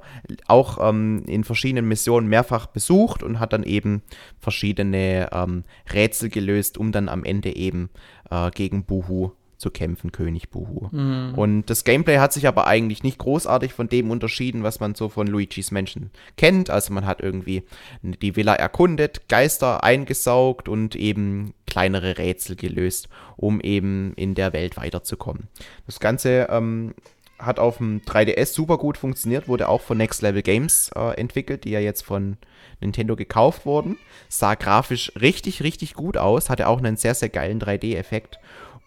auch 0.48 0.78
ähm, 0.82 1.24
in 1.28 1.44
verschiedenen 1.44 1.88
Missionen 1.88 2.28
mehrfach 2.28 2.68
besucht 2.68 3.24
und 3.24 3.39
hat 3.39 3.54
dann 3.54 3.64
eben 3.64 4.02
verschiedene 4.39 5.30
ähm, 5.32 5.64
Rätsel 5.91 6.30
gelöst, 6.30 6.78
um 6.78 6.91
dann 6.91 7.10
am 7.10 7.24
Ende 7.24 7.56
eben 7.56 7.89
äh, 8.30 8.52
gegen 8.52 8.86
Buhu 8.86 9.32
zu 9.64 9.72
kämpfen, 9.72 10.11
König 10.11 10.49
Buhu. 10.49 10.89
Mhm. 10.91 11.34
Und 11.36 11.70
das 11.70 11.86
Gameplay 11.86 12.18
hat 12.18 12.34
sich 12.34 12.47
aber 12.47 12.68
eigentlich 12.68 13.01
nicht 13.01 13.18
großartig 13.18 13.74
von 13.74 13.88
dem 13.88 14.11
unterschieden, 14.11 14.61
was 14.61 14.82
man 14.82 14.93
so 14.93 15.07
von 15.07 15.26
Luigis 15.26 15.72
Menschen 15.72 16.11
kennt. 16.38 16.70
Also 16.70 16.93
man 16.93 17.05
hat 17.05 17.22
irgendwie 17.22 17.64
die 18.01 18.36
Villa 18.36 18.53
erkundet, 18.53 19.30
Geister 19.30 19.84
eingesaugt 19.84 20.68
und 20.68 20.95
eben 20.95 21.53
kleinere 21.66 22.18
Rätsel 22.18 22.57
gelöst, 22.57 23.07
um 23.38 23.61
eben 23.61 24.14
in 24.16 24.36
der 24.36 24.51
Welt 24.51 24.76
weiterzukommen. 24.76 25.47
Das 25.86 26.01
Ganze 26.01 26.47
ähm, 26.49 26.93
hat 27.39 27.59
auf 27.59 27.78
dem 27.78 28.01
3DS 28.01 28.53
super 28.53 28.78
gut 28.78 28.97
funktioniert, 28.97 29.47
wurde 29.47 29.70
auch 29.70 29.82
von 29.82 29.97
Next 29.97 30.22
Level 30.22 30.41
Games 30.41 30.91
äh, 30.93 31.18
entwickelt, 31.18 31.64
die 31.64 31.72
ja 31.72 31.80
jetzt 31.80 32.03
von 32.03 32.38
Nintendo 32.82 33.16
gekauft 33.16 33.66
wurden. 33.66 33.97
Sah 34.28 34.55
grafisch 34.55 35.14
richtig, 35.20 35.64
richtig 35.64 35.93
gut 35.93 36.18
aus, 36.18 36.49
hatte 36.49 36.68
auch 36.68 36.80
einen 36.80 36.97
sehr, 36.97 37.16
sehr 37.16 37.30
geilen 37.30 37.61
3D-Effekt 37.61 38.39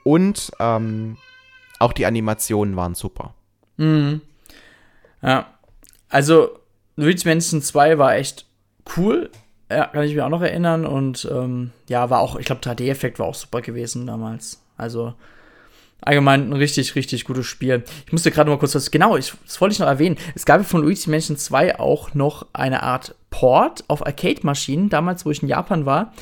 und 0.07 0.53
ähm, 0.61 1.17
auch 1.81 1.93
die 1.93 2.07
Animationen 2.07 2.77
waren 2.77 2.95
super. 2.95 3.35
Mhm. 3.77 4.21
Ja. 5.21 5.47
Also, 6.09 6.61
Luigi's 6.95 7.25
Mansion 7.25 7.61
2 7.61 7.99
war 7.99 8.15
echt 8.15 8.47
cool. 8.97 9.31
Ja, 9.69 9.87
kann 9.87 10.05
ich 10.05 10.15
mich 10.15 10.23
auch 10.23 10.29
noch 10.29 10.43
erinnern. 10.43 10.87
Und 10.87 11.29
ähm, 11.29 11.73
ja, 11.89 12.09
war 12.09 12.21
auch, 12.21 12.37
ich 12.37 12.47
glaube, 12.47 12.61
3D-Effekt 12.61 13.19
war 13.19 13.27
auch 13.27 13.35
super 13.35 13.63
gewesen 13.63 14.07
damals. 14.07 14.63
Also, 14.77 15.15
allgemein 16.03 16.51
ein 16.51 16.53
richtig, 16.53 16.95
richtig 16.95 17.25
gutes 17.25 17.47
Spiel. 17.47 17.83
Ich 18.07 18.13
musste 18.13 18.31
gerade 18.31 18.49
mal 18.49 18.61
kurz 18.61 18.77
was, 18.77 18.93
genau, 18.93 19.17
ich, 19.17 19.35
das 19.45 19.61
wollte 19.61 19.73
ich 19.73 19.81
noch 19.81 19.89
erwähnen. 19.89 20.19
Es 20.37 20.47
gab 20.47 20.65
von 20.65 20.83
Luigi's 20.83 21.09
Mansion 21.09 21.37
2 21.37 21.81
auch 21.81 22.15
noch 22.15 22.47
eine 22.53 22.85
Art 22.85 23.17
Port 23.31 23.83
auf 23.89 24.07
Arcade-Maschinen. 24.07 24.89
Damals, 24.89 25.27
wo 25.27 25.33
ich 25.33 25.43
in 25.43 25.49
Japan 25.49 25.85
war, 25.85 26.13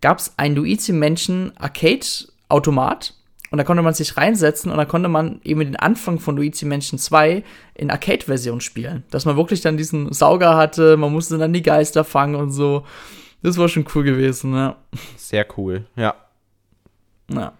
gab 0.00 0.18
es 0.18 0.34
ein 0.36 0.54
Luigi 0.54 0.92
Mansion 0.92 1.50
Arcade-Automat 1.58 3.14
und 3.52 3.58
da 3.58 3.64
konnte 3.64 3.82
man 3.82 3.92
sich 3.92 4.16
reinsetzen 4.16 4.72
und 4.72 4.78
da 4.78 4.86
konnte 4.86 5.10
man 5.10 5.40
eben 5.44 5.60
den 5.60 5.76
Anfang 5.76 6.18
von 6.18 6.36
Luigi 6.36 6.64
Mansion 6.64 6.98
2 6.98 7.44
in 7.74 7.90
Arcade-Version 7.90 8.62
spielen. 8.62 9.04
Dass 9.10 9.26
man 9.26 9.36
wirklich 9.36 9.60
dann 9.60 9.76
diesen 9.76 10.10
Sauger 10.10 10.56
hatte, 10.56 10.96
man 10.96 11.12
musste 11.12 11.36
dann 11.36 11.52
die 11.52 11.62
Geister 11.62 12.02
fangen 12.02 12.34
und 12.34 12.50
so. 12.50 12.86
Das 13.42 13.58
war 13.58 13.68
schon 13.68 13.84
cool 13.94 14.04
gewesen, 14.04 14.54
ja. 14.54 14.76
Sehr 15.16 15.46
cool, 15.58 15.84
ja. 15.96 16.14
Ja, 17.30 17.52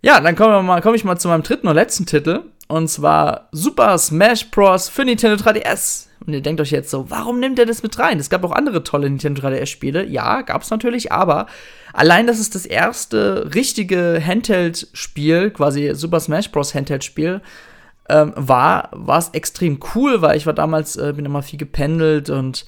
ja 0.00 0.18
dann 0.18 0.34
komme 0.34 0.80
komm 0.80 0.94
ich 0.94 1.04
mal 1.04 1.18
zu 1.18 1.28
meinem 1.28 1.42
dritten 1.42 1.68
und 1.68 1.74
letzten 1.74 2.06
Titel. 2.06 2.44
Und 2.68 2.88
zwar 2.88 3.48
Super 3.52 3.98
Smash 3.98 4.50
Bros. 4.50 4.88
für 4.88 5.04
Nintendo 5.04 5.36
3DS. 5.36 6.06
Und 6.26 6.32
ihr 6.32 6.40
denkt 6.40 6.60
euch 6.60 6.70
jetzt 6.70 6.90
so, 6.90 7.10
warum 7.10 7.40
nimmt 7.40 7.58
er 7.58 7.66
das 7.66 7.82
mit 7.82 7.98
rein? 7.98 8.18
Es 8.18 8.30
gab 8.30 8.44
auch 8.44 8.52
andere 8.52 8.84
tolle 8.84 9.10
Nintendo 9.10 9.42
3DS-Spiele. 9.42 10.06
Ja, 10.06 10.42
gab 10.42 10.62
es 10.62 10.70
natürlich, 10.70 11.10
aber 11.10 11.46
allein, 11.92 12.26
dass 12.26 12.38
es 12.38 12.50
das 12.50 12.64
erste 12.64 13.54
richtige 13.54 14.22
Handheld-Spiel, 14.24 15.50
quasi 15.50 15.92
Super 15.94 16.20
Smash 16.20 16.50
Bros. 16.52 16.74
Handheld-Spiel, 16.74 17.40
ähm, 18.08 18.32
war, 18.36 18.88
war 18.92 19.18
es 19.18 19.30
extrem 19.30 19.80
cool, 19.94 20.22
weil 20.22 20.36
ich 20.36 20.46
war 20.46 20.52
damals, 20.52 20.96
äh, 20.96 21.12
bin 21.14 21.24
immer 21.24 21.42
viel 21.42 21.58
gependelt 21.58 22.30
und 22.30 22.66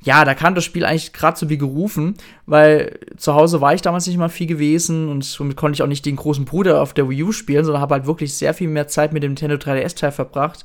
ja, 0.00 0.24
da 0.24 0.34
kam 0.34 0.54
das 0.54 0.64
Spiel 0.64 0.84
eigentlich 0.84 1.12
gerade 1.12 1.36
so 1.36 1.48
wie 1.48 1.58
gerufen, 1.58 2.14
weil 2.46 3.00
zu 3.16 3.34
Hause 3.34 3.60
war 3.60 3.74
ich 3.74 3.82
damals 3.82 4.06
nicht 4.06 4.16
mal 4.16 4.28
viel 4.28 4.46
gewesen 4.46 5.08
und 5.08 5.24
somit 5.24 5.56
konnte 5.56 5.74
ich 5.74 5.82
auch 5.82 5.88
nicht 5.88 6.06
den 6.06 6.14
großen 6.14 6.44
Bruder 6.44 6.80
auf 6.80 6.94
der 6.94 7.08
Wii 7.08 7.24
U 7.24 7.32
spielen, 7.32 7.64
sondern 7.64 7.82
habe 7.82 7.94
halt 7.94 8.06
wirklich 8.06 8.34
sehr 8.34 8.54
viel 8.54 8.68
mehr 8.68 8.86
Zeit 8.86 9.12
mit 9.12 9.24
dem 9.24 9.32
Nintendo 9.32 9.56
3DS-Teil 9.56 10.12
verbracht. 10.12 10.64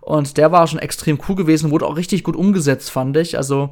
Und 0.00 0.36
der 0.36 0.50
war 0.50 0.66
schon 0.66 0.78
extrem 0.78 1.18
cool 1.28 1.36
gewesen, 1.36 1.70
wurde 1.70 1.86
auch 1.86 1.96
richtig 1.96 2.24
gut 2.24 2.36
umgesetzt, 2.36 2.90
fand 2.90 3.16
ich. 3.16 3.36
Also 3.36 3.70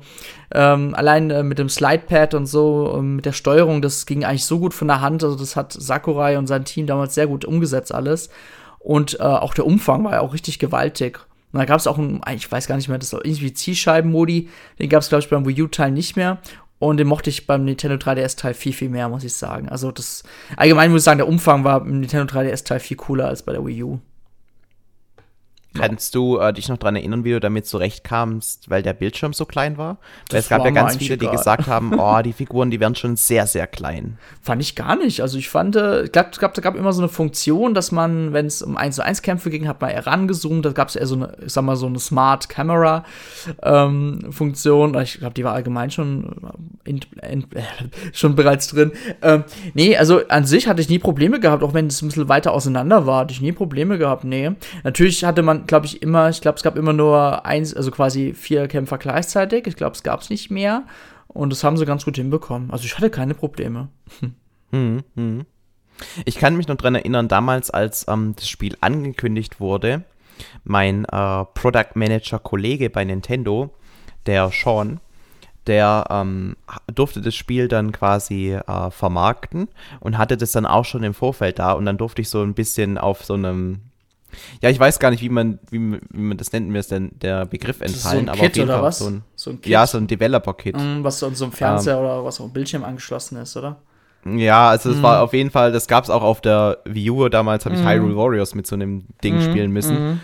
ähm, 0.52 0.94
allein 0.94 1.30
äh, 1.30 1.42
mit 1.42 1.58
dem 1.58 1.68
Slidepad 1.68 2.34
und 2.34 2.46
so, 2.46 2.96
äh, 2.98 3.02
mit 3.02 3.26
der 3.26 3.32
Steuerung, 3.32 3.82
das 3.82 4.06
ging 4.06 4.24
eigentlich 4.24 4.44
so 4.44 4.58
gut 4.60 4.74
von 4.74 4.88
der 4.88 5.00
Hand. 5.00 5.24
Also 5.24 5.36
das 5.36 5.56
hat 5.56 5.72
Sakurai 5.72 6.38
und 6.38 6.46
sein 6.46 6.64
Team 6.64 6.86
damals 6.86 7.14
sehr 7.14 7.26
gut 7.26 7.44
umgesetzt 7.44 7.94
alles. 7.94 8.30
Und 8.78 9.18
äh, 9.20 9.22
auch 9.22 9.54
der 9.54 9.66
Umfang 9.66 10.04
war 10.04 10.12
ja 10.12 10.20
auch 10.20 10.32
richtig 10.32 10.58
gewaltig. 10.58 11.18
Und 11.52 11.58
da 11.58 11.64
gab 11.64 11.78
es 11.78 11.86
auch 11.86 11.98
ein, 11.98 12.20
ich 12.34 12.50
weiß 12.50 12.68
gar 12.68 12.76
nicht 12.76 12.88
mehr, 12.88 12.98
das 12.98 13.12
war 13.12 13.24
irgendwie 13.24 13.52
Zielscheiben-Modi. 13.52 14.48
Den 14.78 14.88
gab 14.88 15.02
es, 15.02 15.08
glaube 15.08 15.22
ich, 15.22 15.30
beim 15.30 15.46
Wii 15.46 15.62
U-Teil 15.62 15.90
nicht 15.90 16.16
mehr. 16.16 16.38
Und 16.78 16.96
den 16.96 17.08
mochte 17.08 17.28
ich 17.28 17.46
beim 17.46 17.64
Nintendo 17.64 17.96
3DS-Teil 17.96 18.54
viel, 18.54 18.72
viel 18.72 18.88
mehr, 18.88 19.08
muss 19.08 19.22
ich 19.22 19.34
sagen. 19.34 19.68
Also 19.68 19.92
das, 19.92 20.22
allgemein 20.56 20.90
muss 20.90 21.02
ich 21.02 21.04
sagen, 21.04 21.18
der 21.18 21.28
Umfang 21.28 21.62
war 21.62 21.82
im 21.82 22.00
Nintendo 22.00 22.32
3DS-Teil 22.32 22.80
viel 22.80 22.96
cooler 22.96 23.26
als 23.26 23.42
bei 23.42 23.52
der 23.52 23.64
Wii 23.64 23.82
U. 23.82 23.98
Kannst 25.74 26.16
du 26.16 26.38
äh, 26.38 26.52
dich 26.52 26.68
noch 26.68 26.78
daran 26.78 26.96
erinnern, 26.96 27.22
wie 27.24 27.30
du 27.30 27.40
damit 27.40 27.66
zurechtkamst, 27.66 28.68
weil 28.70 28.82
der 28.82 28.92
Bildschirm 28.92 29.32
so 29.32 29.44
klein 29.44 29.78
war? 29.78 29.98
Das 30.28 30.32
weil 30.32 30.40
es 30.40 30.48
gab 30.48 30.64
ja 30.64 30.70
ganz 30.72 30.96
viele, 30.96 31.14
egal. 31.14 31.30
die 31.30 31.36
gesagt 31.36 31.68
haben, 31.68 31.92
oh, 31.98 32.20
die 32.22 32.32
Figuren, 32.32 32.70
die 32.70 32.80
werden 32.80 32.96
schon 32.96 33.14
sehr, 33.16 33.46
sehr 33.46 33.68
klein. 33.68 34.18
Fand 34.42 34.60
ich 34.62 34.74
gar 34.74 34.96
nicht. 34.96 35.20
Also 35.20 35.38
ich 35.38 35.48
fand, 35.48 35.76
äh, 35.76 36.04
ich 36.04 36.12
glaube, 36.12 36.30
es 36.32 36.38
gab, 36.38 36.54
gab 36.60 36.74
immer 36.74 36.92
so 36.92 37.02
eine 37.02 37.08
Funktion, 37.08 37.72
dass 37.74 37.92
man, 37.92 38.32
wenn 38.32 38.46
es 38.46 38.62
um 38.62 38.76
1 38.76 38.96
zu 38.96 39.04
1 39.04 39.22
Kämpfe 39.22 39.50
ging, 39.50 39.68
hat 39.68 39.80
man 39.80 39.90
herangezoomt. 39.90 40.64
Da 40.64 40.72
gab 40.72 40.88
es 40.88 40.96
eher 40.96 41.06
so 41.06 41.14
eine, 41.14 41.36
ich 41.46 41.52
sag 41.52 41.62
mal, 41.62 41.76
so 41.76 41.86
eine 41.86 42.00
Smart 42.00 42.48
Camera 42.48 43.04
ähm, 43.62 44.26
Funktion. 44.30 44.98
Ich 45.00 45.18
glaube, 45.18 45.34
die 45.34 45.44
war 45.44 45.54
allgemein 45.54 45.92
schon, 45.92 46.34
in, 46.84 47.00
in, 47.28 47.42
äh, 47.52 47.62
schon 48.12 48.34
bereits 48.34 48.68
drin. 48.68 48.90
Ähm, 49.22 49.44
nee, 49.74 49.96
also 49.96 50.26
an 50.28 50.46
sich 50.46 50.66
hatte 50.66 50.80
ich 50.80 50.88
nie 50.88 50.98
Probleme 50.98 51.38
gehabt, 51.38 51.62
auch 51.62 51.74
wenn 51.74 51.86
es 51.86 52.02
ein 52.02 52.08
bisschen 52.08 52.28
weiter 52.28 52.52
auseinander 52.52 53.06
war, 53.06 53.20
hatte 53.20 53.32
ich 53.32 53.40
nie 53.40 53.52
Probleme 53.52 53.98
gehabt. 53.98 54.24
Nee. 54.24 54.50
Natürlich 54.82 55.24
hatte 55.24 55.42
man, 55.42 55.59
glaube 55.66 55.86
ich, 55.86 56.02
immer, 56.02 56.28
ich 56.28 56.40
glaube, 56.40 56.56
es 56.56 56.62
gab 56.62 56.76
immer 56.76 56.92
nur 56.92 57.44
eins, 57.46 57.74
also 57.74 57.90
quasi 57.90 58.34
vier 58.34 58.68
Kämpfer 58.68 58.98
gleichzeitig. 58.98 59.66
Ich 59.66 59.76
glaube, 59.76 59.94
es 59.94 60.02
gab 60.02 60.20
es 60.20 60.30
nicht 60.30 60.50
mehr. 60.50 60.84
Und 61.28 61.50
das 61.50 61.62
haben 61.62 61.76
sie 61.76 61.86
ganz 61.86 62.04
gut 62.04 62.16
hinbekommen. 62.16 62.70
Also 62.70 62.84
ich 62.84 62.96
hatte 62.96 63.10
keine 63.10 63.34
Probleme. 63.34 63.88
Hm. 64.72 65.04
Hm, 65.16 65.44
Ich 66.24 66.36
kann 66.36 66.56
mich 66.56 66.68
noch 66.68 66.76
daran 66.76 66.94
erinnern, 66.94 67.28
damals, 67.28 67.70
als 67.70 68.06
ähm, 68.08 68.34
das 68.36 68.48
Spiel 68.48 68.76
angekündigt 68.80 69.60
wurde, 69.60 70.04
mein 70.64 71.04
äh, 71.04 71.44
Product 71.54 71.94
Manager 71.94 72.38
Kollege 72.38 72.90
bei 72.90 73.04
Nintendo, 73.04 73.74
der 74.26 74.50
Sean, 74.50 75.00
der 75.66 76.06
ähm, 76.10 76.56
durfte 76.94 77.20
das 77.20 77.34
Spiel 77.34 77.68
dann 77.68 77.92
quasi 77.92 78.52
äh, 78.54 78.90
vermarkten 78.90 79.68
und 80.00 80.18
hatte 80.18 80.36
das 80.36 80.52
dann 80.52 80.66
auch 80.66 80.84
schon 80.84 81.02
im 81.02 81.14
Vorfeld 81.14 81.58
da 81.58 81.72
und 81.72 81.84
dann 81.84 81.98
durfte 81.98 82.22
ich 82.22 82.28
so 82.28 82.42
ein 82.42 82.54
bisschen 82.54 82.96
auf 82.96 83.24
so 83.24 83.34
einem 83.34 83.80
ja, 84.62 84.70
ich 84.70 84.78
weiß 84.78 84.98
gar 84.98 85.10
nicht, 85.10 85.22
wie 85.22 85.28
man, 85.28 85.58
wie, 85.70 85.78
wie 85.78 86.20
man 86.20 86.36
das 86.36 86.52
nennt, 86.52 86.68
mir 86.68 86.78
ist 86.78 86.90
denn 86.90 87.10
der 87.20 87.46
Begriff 87.46 87.80
entfallen, 87.80 88.26
so 88.26 88.32
aber 88.32 88.40
Kit 88.40 88.50
auf 88.50 88.56
jeden 88.56 88.68
Fall 88.68 88.82
was? 88.82 88.98
so 88.98 89.06
ein, 89.06 89.22
so 89.36 89.50
ein 89.50 89.60
Kit. 89.60 89.70
Ja, 89.70 89.86
so 89.86 89.98
ein 89.98 90.06
Developer-Kit. 90.06 90.76
Mm, 90.76 91.02
was 91.02 91.18
so 91.18 91.26
an 91.26 91.34
so 91.34 91.44
einem 91.44 91.52
Fernseher 91.52 91.96
ähm, 91.96 92.04
oder 92.04 92.24
was 92.24 92.40
auf 92.40 92.46
dem 92.46 92.52
Bildschirm 92.52 92.84
angeschlossen 92.84 93.36
ist, 93.38 93.56
oder? 93.56 93.76
Ja, 94.24 94.68
also 94.68 94.90
es 94.90 94.98
mm. 94.98 95.02
war 95.02 95.22
auf 95.22 95.32
jeden 95.32 95.50
Fall, 95.50 95.72
das 95.72 95.86
gab 95.88 96.04
es 96.04 96.10
auch 96.10 96.22
auf 96.22 96.40
der 96.40 96.78
Wii 96.84 97.10
U, 97.10 97.28
damals 97.28 97.64
habe 97.64 97.74
ich 97.74 97.82
mm. 97.82 97.88
Hyrule 97.88 98.16
Warriors 98.16 98.54
mit 98.54 98.66
so 98.66 98.74
einem 98.74 99.04
Ding 99.24 99.38
mm. 99.38 99.42
spielen 99.42 99.70
müssen. 99.70 100.14
Mm. 100.14 100.20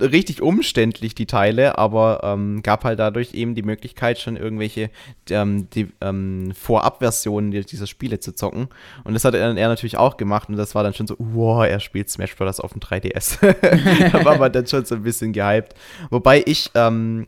Richtig 0.00 0.42
umständlich, 0.42 1.16
die 1.16 1.26
Teile, 1.26 1.76
aber 1.76 2.20
ähm, 2.22 2.62
gab 2.62 2.84
halt 2.84 3.00
dadurch 3.00 3.34
eben 3.34 3.56
die 3.56 3.62
Möglichkeit, 3.62 4.20
schon 4.20 4.36
irgendwelche 4.36 4.90
ähm, 5.28 5.68
die, 5.70 5.88
ähm, 6.00 6.52
Vorabversionen 6.54 7.50
dieser 7.50 7.88
Spiele 7.88 8.20
zu 8.20 8.32
zocken. 8.32 8.68
Und 9.02 9.14
das 9.14 9.24
hat 9.24 9.34
er, 9.34 9.56
er, 9.56 9.68
natürlich 9.68 9.96
auch 9.96 10.16
gemacht 10.16 10.48
und 10.48 10.56
das 10.56 10.76
war 10.76 10.84
dann 10.84 10.94
schon 10.94 11.08
so, 11.08 11.16
wow, 11.18 11.66
er 11.66 11.80
spielt 11.80 12.10
Smash 12.10 12.36
Bros. 12.36 12.60
auf 12.60 12.72
dem 12.72 12.80
3DS. 12.80 13.38
da 14.12 14.24
war 14.24 14.38
man 14.38 14.52
dann 14.52 14.68
schon 14.68 14.84
so 14.84 14.94
ein 14.94 15.02
bisschen 15.02 15.32
gehypt. 15.32 15.74
Wobei 16.10 16.44
ich 16.46 16.70
ähm, 16.76 17.26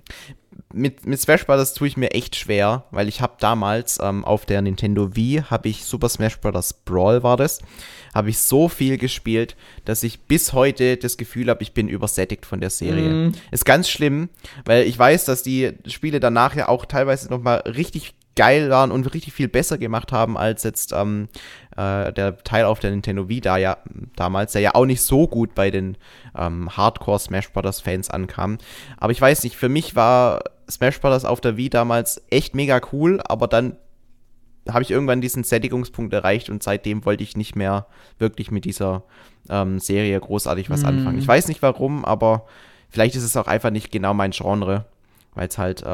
mit, 0.72 1.06
mit 1.06 1.20
Smash 1.20 1.46
Bros. 1.46 1.74
tue 1.74 1.88
ich 1.88 1.96
mir 1.96 2.12
echt 2.12 2.36
schwer, 2.36 2.84
weil 2.90 3.08
ich 3.08 3.20
habe 3.20 3.34
damals 3.40 3.98
ähm, 4.00 4.24
auf 4.24 4.46
der 4.46 4.62
Nintendo 4.62 5.16
Wii, 5.16 5.42
habe 5.50 5.68
ich 5.68 5.84
Super 5.84 6.08
Smash 6.08 6.38
Bros. 6.38 6.72
Brawl 6.72 7.22
war 7.22 7.36
das, 7.36 7.60
habe 8.14 8.30
ich 8.30 8.38
so 8.38 8.68
viel 8.68 8.98
gespielt, 8.98 9.56
dass 9.84 10.02
ich 10.02 10.20
bis 10.20 10.52
heute 10.52 10.96
das 10.96 11.16
Gefühl 11.16 11.48
habe, 11.48 11.62
ich 11.62 11.72
bin 11.72 11.88
übersättigt 11.88 12.46
von 12.46 12.60
der 12.60 12.70
Serie. 12.70 13.10
Mm. 13.10 13.32
Ist 13.50 13.64
ganz 13.64 13.88
schlimm, 13.88 14.28
weil 14.64 14.86
ich 14.86 14.98
weiß, 14.98 15.24
dass 15.24 15.42
die 15.42 15.72
Spiele 15.86 16.20
danach 16.20 16.54
ja 16.54 16.68
auch 16.68 16.86
teilweise 16.86 17.28
nochmal 17.30 17.58
richtig 17.60 18.14
geil 18.36 18.70
waren 18.70 18.92
und 18.92 19.12
richtig 19.12 19.32
viel 19.32 19.48
besser 19.48 19.76
gemacht 19.76 20.12
haben 20.12 20.38
als 20.38 20.62
jetzt 20.62 20.92
ähm, 20.92 21.28
äh, 21.76 22.12
der 22.12 22.38
Teil 22.38 22.64
auf 22.64 22.78
der 22.78 22.90
Nintendo 22.90 23.28
Wii 23.28 23.40
da 23.40 23.56
ja 23.56 23.78
damals, 24.16 24.52
der 24.52 24.62
ja 24.62 24.74
auch 24.74 24.86
nicht 24.86 25.02
so 25.02 25.26
gut 25.26 25.54
bei 25.54 25.70
den 25.70 25.96
ähm, 26.38 26.74
Hardcore 26.76 27.18
Smash 27.18 27.50
Bros. 27.50 27.80
Fans 27.80 28.08
ankam. 28.08 28.58
Aber 28.96 29.12
ich 29.12 29.20
weiß 29.20 29.42
nicht, 29.44 29.56
für 29.56 29.68
mich 29.68 29.96
war 29.96 30.42
Smash 30.70 31.00
Bros. 31.00 31.24
auf 31.24 31.40
der 31.40 31.56
Wii 31.56 31.70
damals 31.70 32.22
echt 32.30 32.54
mega 32.54 32.80
cool, 32.92 33.20
aber 33.24 33.48
dann 33.48 33.76
habe 34.68 34.82
ich 34.82 34.90
irgendwann 34.90 35.20
diesen 35.20 35.44
Sättigungspunkt 35.44 36.12
erreicht 36.12 36.50
und 36.50 36.62
seitdem 36.62 37.04
wollte 37.04 37.22
ich 37.22 37.36
nicht 37.36 37.56
mehr 37.56 37.86
wirklich 38.18 38.50
mit 38.50 38.64
dieser 38.64 39.04
ähm, 39.48 39.78
Serie 39.78 40.20
großartig 40.20 40.70
was 40.70 40.82
mm. 40.82 40.86
anfangen. 40.86 41.18
Ich 41.18 41.26
weiß 41.26 41.48
nicht 41.48 41.62
warum, 41.62 42.04
aber 42.04 42.46
vielleicht 42.88 43.16
ist 43.16 43.24
es 43.24 43.36
auch 43.36 43.46
einfach 43.46 43.70
nicht 43.70 43.90
genau 43.90 44.14
mein 44.14 44.32
Genre, 44.32 44.84
weil 45.34 45.48
es 45.48 45.58
halt, 45.58 45.82
äh, 45.82 45.86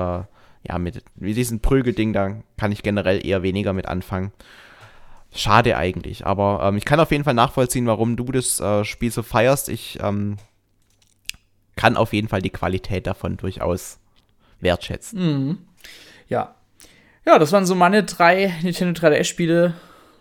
ja, 0.68 0.78
mit, 0.78 1.04
mit 1.14 1.36
diesem 1.36 1.60
Prügelding, 1.60 2.12
da 2.12 2.36
kann 2.56 2.72
ich 2.72 2.82
generell 2.82 3.24
eher 3.24 3.42
weniger 3.42 3.72
mit 3.72 3.86
anfangen. 3.86 4.32
Schade 5.32 5.76
eigentlich, 5.76 6.26
aber 6.26 6.60
ähm, 6.64 6.76
ich 6.76 6.84
kann 6.84 7.00
auf 7.00 7.12
jeden 7.12 7.24
Fall 7.24 7.34
nachvollziehen, 7.34 7.86
warum 7.86 8.16
du 8.16 8.24
das 8.24 8.58
äh, 8.58 8.84
Spiel 8.84 9.12
so 9.12 9.22
feierst. 9.22 9.68
Ich 9.68 9.98
ähm, 10.02 10.38
kann 11.76 11.96
auf 11.96 12.12
jeden 12.12 12.28
Fall 12.28 12.42
die 12.42 12.50
Qualität 12.50 13.06
davon 13.06 13.36
durchaus 13.36 13.98
wertschätzen. 14.60 15.18
Mhm. 15.20 15.58
Ja, 16.28 16.56
ja, 17.26 17.40
das 17.40 17.50
waren 17.50 17.66
so 17.66 17.74
meine 17.74 18.04
drei 18.04 18.54
Nintendo 18.62 18.98
3DS-Spiele, 19.00 19.74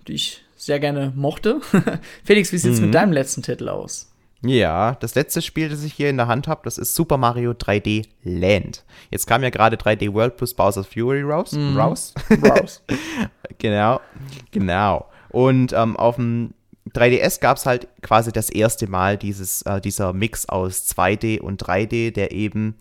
die 0.07 0.13
ich 0.13 0.43
sehr 0.57 0.79
gerne 0.79 1.13
mochte. 1.15 1.61
Felix, 2.23 2.51
wie 2.51 2.57
sieht 2.57 2.73
es 2.73 2.79
mhm. 2.79 2.87
mit 2.87 2.95
deinem 2.95 3.11
letzten 3.11 3.43
Titel 3.43 3.69
aus? 3.69 4.11
Ja, 4.41 4.95
das 4.95 5.13
letzte 5.13 5.43
Spiel, 5.43 5.69
das 5.69 5.83
ich 5.83 5.93
hier 5.93 6.09
in 6.09 6.17
der 6.17 6.27
Hand 6.27 6.47
habe, 6.47 6.61
das 6.63 6.79
ist 6.79 6.95
Super 6.95 7.17
Mario 7.17 7.51
3D 7.51 8.07
Land. 8.23 8.83
Jetzt 9.11 9.27
kam 9.27 9.43
ja 9.43 9.51
gerade 9.51 9.77
3D 9.77 10.13
World 10.13 10.37
plus 10.37 10.55
Bowser's 10.55 10.87
Fury 10.87 11.21
raus. 11.21 11.51
Mm. 11.51 11.77
Raus? 11.77 12.13
raus. 12.43 12.83
genau, 13.59 14.01
genau. 14.49 15.05
Und 15.29 15.73
ähm, 15.73 15.97
auf 15.97 16.15
dem 16.15 16.55
3DS 16.93 17.39
gab 17.39 17.57
es 17.57 17.65
halt 17.65 17.87
quasi 18.01 18.31
das 18.31 18.49
erste 18.49 18.87
Mal 18.87 19.17
dieses, 19.17 19.63
äh, 19.63 19.81
dieser 19.81 20.13
Mix 20.13 20.47
aus 20.47 20.87
2D 20.87 21.39
und 21.39 21.63
3D, 21.63 22.11
der 22.11 22.31
eben 22.31 22.75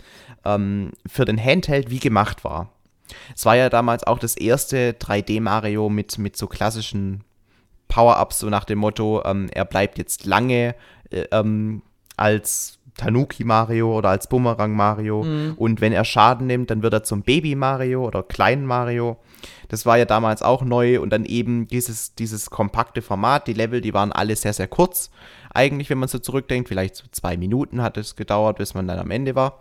ähm, 0.44 0.92
für 1.06 1.24
den 1.24 1.42
Handheld 1.42 1.90
wie 1.90 2.00
gemacht 2.00 2.44
war. 2.44 2.70
Es 3.34 3.44
war 3.44 3.56
ja 3.56 3.70
damals 3.70 4.04
auch 4.04 4.18
das 4.18 4.36
erste 4.36 4.92
3D-Mario 4.92 5.88
mit, 5.88 6.18
mit 6.18 6.36
so 6.36 6.46
klassischen 6.46 7.24
Power-Ups, 7.88 8.40
so 8.40 8.50
nach 8.50 8.64
dem 8.64 8.78
Motto, 8.78 9.22
ähm, 9.24 9.48
er 9.52 9.64
bleibt 9.64 9.98
jetzt 9.98 10.26
lange 10.26 10.74
äh, 11.10 11.24
ähm, 11.30 11.82
als 12.16 12.78
Tanuki 12.96 13.44
Mario 13.44 13.96
oder 13.96 14.10
als 14.10 14.28
Bumerang 14.28 14.74
Mario. 14.74 15.22
Mhm. 15.24 15.54
Und 15.56 15.80
wenn 15.80 15.92
er 15.92 16.04
Schaden 16.04 16.46
nimmt, 16.46 16.70
dann 16.70 16.82
wird 16.82 16.92
er 16.92 17.02
zum 17.02 17.22
Baby 17.22 17.54
Mario 17.54 18.06
oder 18.06 18.22
kleinen 18.22 18.66
Mario. 18.66 19.18
Das 19.68 19.86
war 19.86 19.98
ja 19.98 20.04
damals 20.04 20.42
auch 20.42 20.62
neu 20.62 21.00
und 21.00 21.10
dann 21.10 21.24
eben 21.24 21.66
dieses, 21.66 22.14
dieses 22.14 22.50
kompakte 22.50 23.02
Format. 23.02 23.46
Die 23.48 23.52
Level, 23.52 23.80
die 23.80 23.94
waren 23.94 24.12
alle 24.12 24.36
sehr, 24.36 24.52
sehr 24.52 24.68
kurz. 24.68 25.10
Eigentlich, 25.52 25.90
wenn 25.90 25.98
man 25.98 26.08
so 26.08 26.18
zurückdenkt, 26.18 26.68
vielleicht 26.68 26.96
so 26.96 27.04
zwei 27.10 27.36
Minuten 27.36 27.82
hat 27.82 27.96
es 27.96 28.16
gedauert, 28.16 28.58
bis 28.58 28.74
man 28.74 28.86
dann 28.86 28.98
am 28.98 29.10
Ende 29.10 29.34
war. 29.34 29.60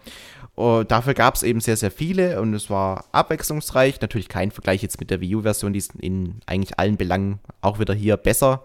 Und 0.56 0.92
dafür 0.92 1.16
gab 1.16 1.34
es 1.34 1.42
eben 1.42 1.60
sehr, 1.62 1.78
sehr 1.78 1.90
viele 1.90 2.40
und 2.40 2.54
es 2.54 2.70
war 2.70 3.06
abwechslungsreich. 3.12 4.00
Natürlich 4.02 4.30
kein 4.30 4.52
Vergleich 4.52 4.84
jetzt 4.84 5.00
mit 5.00 5.10
der 5.10 5.20
Wii 5.20 5.38
U-Version, 5.38 5.74
die 5.74 5.80
ist 5.80 5.96
in 5.96 6.42
eigentlich 6.46 6.78
allen 6.78 6.98
Belangen 6.98 7.40
auch 7.62 7.80
wieder 7.80 7.96
hier 7.96 8.18
besser. 8.18 8.64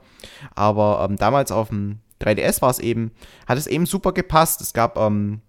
Aber 0.55 1.07
ähm, 1.09 1.17
damals 1.17 1.51
auf 1.51 1.69
dem 1.69 2.01
3DS 2.21 2.63
war 2.63 2.71
es 2.71 2.79
eben, 2.79 3.13
hat 3.47 3.59
es 3.59 3.67
eben 3.67 3.87
super 3.87 4.13
gepasst. 4.13 4.61
Es 4.61 4.73
gab 4.73 4.97
ähm, 4.97 5.41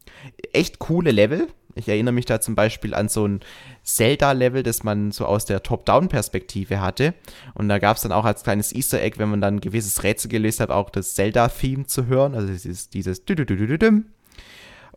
echt 0.53 0.79
coole 0.79 1.11
Level. 1.11 1.47
Ich 1.75 1.87
erinnere 1.87 2.13
mich 2.13 2.25
da 2.25 2.41
zum 2.41 2.55
Beispiel 2.55 2.93
an 2.93 3.09
so 3.09 3.27
ein 3.27 3.39
Zelda-Level, 3.83 4.63
das 4.63 4.83
man 4.83 5.11
so 5.11 5.25
aus 5.25 5.45
der 5.45 5.63
Top-Down-Perspektive 5.63 6.81
hatte. 6.81 7.13
Und 7.53 7.69
da 7.69 7.79
gab 7.79 7.97
es 7.97 8.03
dann 8.03 8.11
auch 8.11 8.25
als 8.25 8.43
kleines 8.43 8.73
Easter 8.73 9.01
Egg, 9.01 9.17
wenn 9.17 9.29
man 9.29 9.41
dann 9.41 9.55
ein 9.55 9.61
gewisses 9.61 10.03
Rätsel 10.03 10.29
gelöst 10.29 10.59
hat, 10.59 10.71
auch 10.71 10.89
das 10.89 11.13
Zelda-Theme 11.15 11.85
zu 11.85 12.07
hören. 12.07 12.35
Also 12.35 12.51
dieses, 12.51 12.89
dieses 12.89 13.23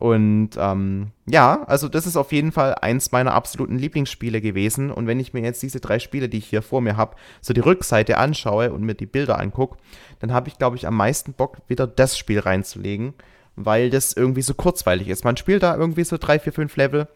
und 0.02 0.50
ähm, 0.58 1.12
ja, 1.28 1.62
also 1.68 1.88
das 1.88 2.08
ist 2.08 2.16
auf 2.16 2.32
jeden 2.32 2.50
Fall 2.50 2.74
eins 2.74 3.12
meiner 3.12 3.34
absoluten 3.34 3.78
Lieblingsspiele 3.78 4.40
gewesen. 4.40 4.90
Und 4.90 5.06
wenn 5.06 5.20
ich 5.20 5.32
mir 5.32 5.42
jetzt 5.42 5.62
diese 5.62 5.78
drei 5.78 6.00
Spiele, 6.00 6.28
die 6.28 6.38
ich 6.38 6.46
hier 6.46 6.62
vor 6.62 6.80
mir 6.80 6.96
habe, 6.96 7.14
so 7.40 7.54
die 7.54 7.60
Rückseite 7.60 8.18
anschaue 8.18 8.72
und 8.72 8.82
mir 8.82 8.94
die 8.94 9.06
Bilder 9.06 9.38
angucke, 9.38 9.78
dann 10.18 10.32
habe 10.32 10.48
ich, 10.48 10.58
glaube 10.58 10.74
ich, 10.74 10.88
am 10.88 10.96
meisten 10.96 11.34
Bock, 11.34 11.58
wieder 11.68 11.86
das 11.86 12.18
Spiel 12.18 12.40
reinzulegen, 12.40 13.14
weil 13.54 13.90
das 13.90 14.12
irgendwie 14.12 14.42
so 14.42 14.54
kurzweilig 14.54 15.06
ist. 15.06 15.22
Man 15.22 15.36
spielt 15.36 15.62
da 15.62 15.76
irgendwie 15.76 16.02
so 16.02 16.16
drei, 16.18 16.40
vier, 16.40 16.52
fünf 16.52 16.74
Level 16.74 17.06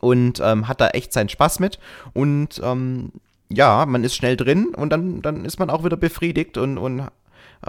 und 0.00 0.40
ähm, 0.44 0.68
hat 0.68 0.82
da 0.82 0.88
echt 0.88 1.14
seinen 1.14 1.30
Spaß 1.30 1.58
mit. 1.58 1.78
Und 2.12 2.60
ähm, 2.62 3.12
ja, 3.48 3.86
man 3.86 4.04
ist 4.04 4.14
schnell 4.14 4.36
drin 4.36 4.74
und 4.76 4.90
dann, 4.90 5.22
dann 5.22 5.46
ist 5.46 5.58
man 5.58 5.70
auch 5.70 5.84
wieder 5.86 5.96
befriedigt 5.96 6.58
und, 6.58 6.76
und 6.76 7.00
äh, 7.00 7.06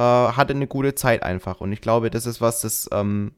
hatte 0.02 0.54
eine 0.54 0.68
gute 0.68 0.94
Zeit 0.94 1.24
einfach. 1.24 1.62
Und 1.62 1.72
ich 1.72 1.80
glaube, 1.80 2.10
das 2.10 2.26
ist 2.26 2.42
was, 2.42 2.60
das 2.60 2.90
ähm, 2.92 3.32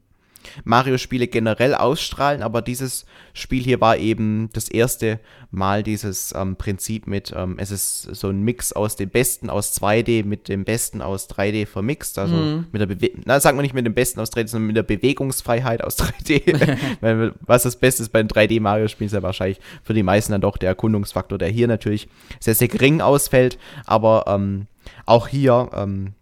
Mario-Spiele 0.64 1.28
generell 1.28 1.76
ausstrahlen, 1.76 2.42
aber 2.42 2.62
dieses 2.62 3.06
Spiel 3.34 3.64
hier 3.64 3.82
war 3.82 3.98
eben 3.98 4.50
das 4.54 4.70
erste 4.70 5.20
Mal 5.52 5.84
dieses 5.84 6.34
ähm, 6.36 6.56
Prinzip 6.56 7.08
mit, 7.08 7.34
ähm, 7.36 7.56
es 7.60 7.72
ist 7.72 8.02
so 8.02 8.30
ein 8.30 8.42
Mix 8.42 8.74
aus 8.74 8.96
dem 8.96 9.10
Besten 9.10 9.50
aus 9.50 9.80
2D 9.80 10.26
mit 10.26 10.50
dem 10.50 10.66
Besten 10.66 11.02
aus 11.02 11.30
3D 11.30 11.66
vermixt, 11.66 12.18
also 12.18 12.36
mhm. 12.36 12.66
mit 12.72 12.82
der 12.82 12.88
Bewe 12.88 13.12
na, 13.26 13.40
sagen 13.40 13.58
wir 13.58 13.62
nicht 13.62 13.74
mit 13.74 13.86
dem 13.86 13.94
Besten 13.94 14.20
aus 14.20 14.32
3D, 14.32 14.48
sondern 14.48 14.68
mit 14.68 14.76
der 14.78 14.84
Bewegungsfreiheit 14.84 15.84
aus 15.84 15.98
3D. 16.00 17.34
Was 17.46 17.64
das 17.64 17.76
Beste 17.76 18.04
ist 18.04 18.10
bei 18.10 18.24
den 18.24 18.30
3D-Mario-Spielen, 18.30 19.08
ist 19.08 19.14
ja 19.14 19.24
wahrscheinlich 19.24 19.60
für 19.84 19.94
die 19.94 20.04
meisten 20.04 20.32
dann 20.32 20.42
doch 20.42 20.58
der 20.58 20.70
Erkundungsfaktor, 20.70 21.38
der 21.38 21.50
hier 21.50 21.68
natürlich 21.68 22.08
sehr, 22.40 22.56
sehr 22.56 22.68
gering 22.68 23.02
ausfällt, 23.02 23.58
aber 23.86 24.26
ähm, 24.28 24.68
auch 25.06 25.28
hier 25.28 25.70
ähm, 25.76 26.14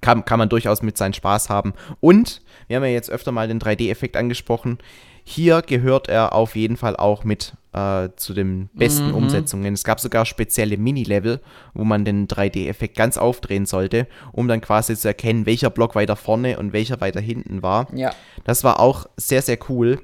kann, 0.00 0.24
kann 0.24 0.38
man 0.38 0.48
durchaus 0.48 0.82
mit 0.82 0.96
seinen 0.96 1.14
Spaß 1.14 1.50
haben. 1.50 1.74
Und 2.00 2.42
wir 2.68 2.76
haben 2.76 2.84
ja 2.84 2.90
jetzt 2.90 3.10
öfter 3.10 3.32
mal 3.32 3.48
den 3.48 3.60
3D-Effekt 3.60 4.16
angesprochen. 4.16 4.78
Hier 5.24 5.62
gehört 5.62 6.08
er 6.08 6.34
auf 6.34 6.56
jeden 6.56 6.76
Fall 6.76 6.96
auch 6.96 7.24
mit 7.24 7.54
äh, 7.72 8.08
zu 8.16 8.34
den 8.34 8.68
besten 8.72 9.08
mhm. 9.08 9.14
Umsetzungen. 9.14 9.74
Es 9.74 9.84
gab 9.84 10.00
sogar 10.00 10.26
spezielle 10.26 10.76
Mini-Level, 10.76 11.40
wo 11.74 11.84
man 11.84 12.04
den 12.04 12.26
3D-Effekt 12.26 12.96
ganz 12.96 13.16
aufdrehen 13.16 13.66
sollte, 13.66 14.06
um 14.32 14.48
dann 14.48 14.60
quasi 14.60 14.96
zu 14.96 15.08
erkennen, 15.08 15.46
welcher 15.46 15.70
Block 15.70 15.94
weiter 15.94 16.16
vorne 16.16 16.58
und 16.58 16.72
welcher 16.72 17.00
weiter 17.00 17.20
hinten 17.20 17.62
war. 17.62 17.86
Ja. 17.94 18.12
Das 18.44 18.64
war 18.64 18.80
auch 18.80 19.06
sehr, 19.16 19.42
sehr 19.42 19.58
cool. 19.68 20.00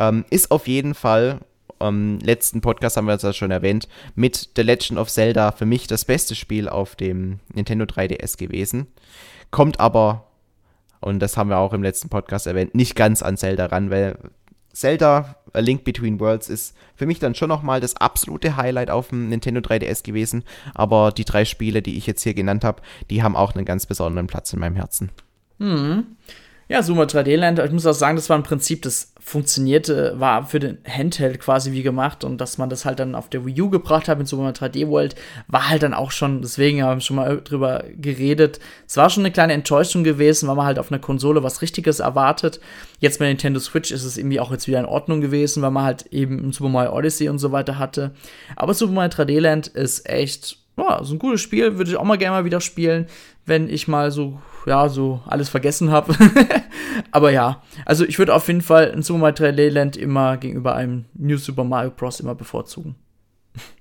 Ähm, 0.00 0.24
ist 0.30 0.50
auf 0.50 0.66
jeden 0.66 0.94
Fall, 0.94 1.40
ähm, 1.84 2.18
letzten 2.20 2.60
Podcast 2.60 2.96
haben 2.96 3.06
wir 3.06 3.16
das 3.16 3.36
schon 3.36 3.50
erwähnt, 3.50 3.88
mit 4.14 4.50
The 4.56 4.62
Legend 4.62 4.98
of 4.98 5.10
Zelda 5.10 5.52
für 5.52 5.66
mich 5.66 5.86
das 5.86 6.04
beste 6.04 6.34
Spiel 6.34 6.68
auf 6.68 6.96
dem 6.96 7.40
Nintendo 7.52 7.84
3DS 7.84 8.36
gewesen. 8.36 8.86
Kommt 9.50 9.80
aber, 9.80 10.26
und 11.00 11.20
das 11.20 11.36
haben 11.36 11.50
wir 11.50 11.58
auch 11.58 11.72
im 11.72 11.82
letzten 11.82 12.08
Podcast 12.08 12.46
erwähnt, 12.46 12.74
nicht 12.74 12.96
ganz 12.96 13.22
an 13.22 13.36
Zelda 13.36 13.66
ran, 13.66 13.90
weil 13.90 14.18
Zelda 14.72 15.36
A 15.52 15.60
Link 15.60 15.84
Between 15.84 16.18
Worlds 16.18 16.48
ist 16.48 16.76
für 16.96 17.06
mich 17.06 17.20
dann 17.20 17.34
schon 17.34 17.48
nochmal 17.48 17.80
das 17.80 17.96
absolute 17.96 18.56
Highlight 18.56 18.90
auf 18.90 19.08
dem 19.08 19.28
Nintendo 19.28 19.60
3DS 19.60 20.02
gewesen. 20.02 20.42
Aber 20.74 21.12
die 21.12 21.24
drei 21.24 21.44
Spiele, 21.44 21.80
die 21.80 21.96
ich 21.96 22.06
jetzt 22.06 22.22
hier 22.22 22.34
genannt 22.34 22.64
habe, 22.64 22.82
die 23.08 23.22
haben 23.22 23.36
auch 23.36 23.54
einen 23.54 23.64
ganz 23.64 23.86
besonderen 23.86 24.26
Platz 24.26 24.52
in 24.52 24.58
meinem 24.58 24.74
Herzen. 24.74 25.10
Mhm. 25.58 26.16
Ja, 26.66 26.82
Super 26.82 27.02
3D 27.02 27.36
Land, 27.36 27.58
ich 27.58 27.70
muss 27.72 27.84
auch 27.84 27.92
sagen, 27.92 28.16
das 28.16 28.30
war 28.30 28.38
ein 28.38 28.42
Prinzip, 28.42 28.80
das 28.82 29.12
funktionierte, 29.20 30.18
war 30.18 30.46
für 30.46 30.60
den 30.60 30.78
Handheld 30.88 31.38
quasi 31.38 31.72
wie 31.72 31.82
gemacht 31.82 32.24
und 32.24 32.40
dass 32.40 32.56
man 32.56 32.70
das 32.70 32.86
halt 32.86 33.00
dann 33.00 33.14
auf 33.14 33.28
der 33.28 33.44
Wii 33.44 33.60
U 33.60 33.70
gebracht 33.70 34.08
hat 34.08 34.16
mit 34.16 34.28
Super 34.28 34.48
3D 34.48 34.88
World, 34.88 35.14
war 35.46 35.68
halt 35.68 35.82
dann 35.82 35.92
auch 35.92 36.10
schon, 36.10 36.40
deswegen 36.40 36.82
haben 36.82 36.98
wir 36.98 37.02
schon 37.02 37.16
mal 37.16 37.38
drüber 37.42 37.84
geredet. 37.96 38.60
Es 38.86 38.96
war 38.96 39.10
schon 39.10 39.24
eine 39.24 39.32
kleine 39.32 39.52
Enttäuschung 39.52 40.04
gewesen, 40.04 40.48
weil 40.48 40.56
man 40.56 40.64
halt 40.64 40.78
auf 40.78 40.90
einer 40.90 41.00
Konsole 41.00 41.42
was 41.42 41.60
Richtiges 41.60 42.00
erwartet. 42.00 42.60
Jetzt 42.98 43.18
bei 43.18 43.26
Nintendo 43.26 43.60
Switch 43.60 43.90
ist 43.90 44.04
es 44.04 44.16
irgendwie 44.16 44.40
auch 44.40 44.50
jetzt 44.50 44.66
wieder 44.66 44.80
in 44.80 44.86
Ordnung 44.86 45.20
gewesen, 45.20 45.62
weil 45.62 45.70
man 45.70 45.84
halt 45.84 46.06
eben 46.12 46.50
Super 46.52 46.70
Mario 46.70 46.96
Odyssey 46.96 47.28
und 47.28 47.38
so 47.38 47.52
weiter 47.52 47.78
hatte. 47.78 48.12
Aber 48.56 48.72
Super 48.72 48.92
Mario 48.92 49.10
3D 49.10 49.38
Land 49.40 49.66
ist 49.66 50.08
echt, 50.08 50.56
ja, 50.78 51.04
so 51.04 51.14
ein 51.14 51.18
gutes 51.18 51.42
Spiel, 51.42 51.76
würde 51.76 51.90
ich 51.90 51.96
auch 51.98 52.04
mal 52.04 52.16
gerne 52.16 52.36
mal 52.36 52.44
wieder 52.46 52.62
spielen, 52.62 53.06
wenn 53.44 53.68
ich 53.68 53.86
mal 53.86 54.10
so 54.10 54.40
ja, 54.66 54.88
so 54.88 55.20
alles 55.26 55.48
vergessen 55.48 55.90
habe. 55.90 56.14
Aber 57.10 57.30
ja, 57.30 57.62
also 57.84 58.04
ich 58.04 58.18
würde 58.18 58.34
auf 58.34 58.46
jeden 58.48 58.62
Fall 58.62 58.92
ein 58.92 59.02
Super 59.02 59.18
Mario 59.18 59.34
3D 59.36 59.70
Land 59.70 59.96
immer 59.96 60.36
gegenüber 60.36 60.74
einem 60.74 61.06
New 61.14 61.36
Super 61.36 61.64
Mario 61.64 61.90
Bros. 61.90 62.20
immer 62.20 62.34
bevorzugen. 62.34 62.96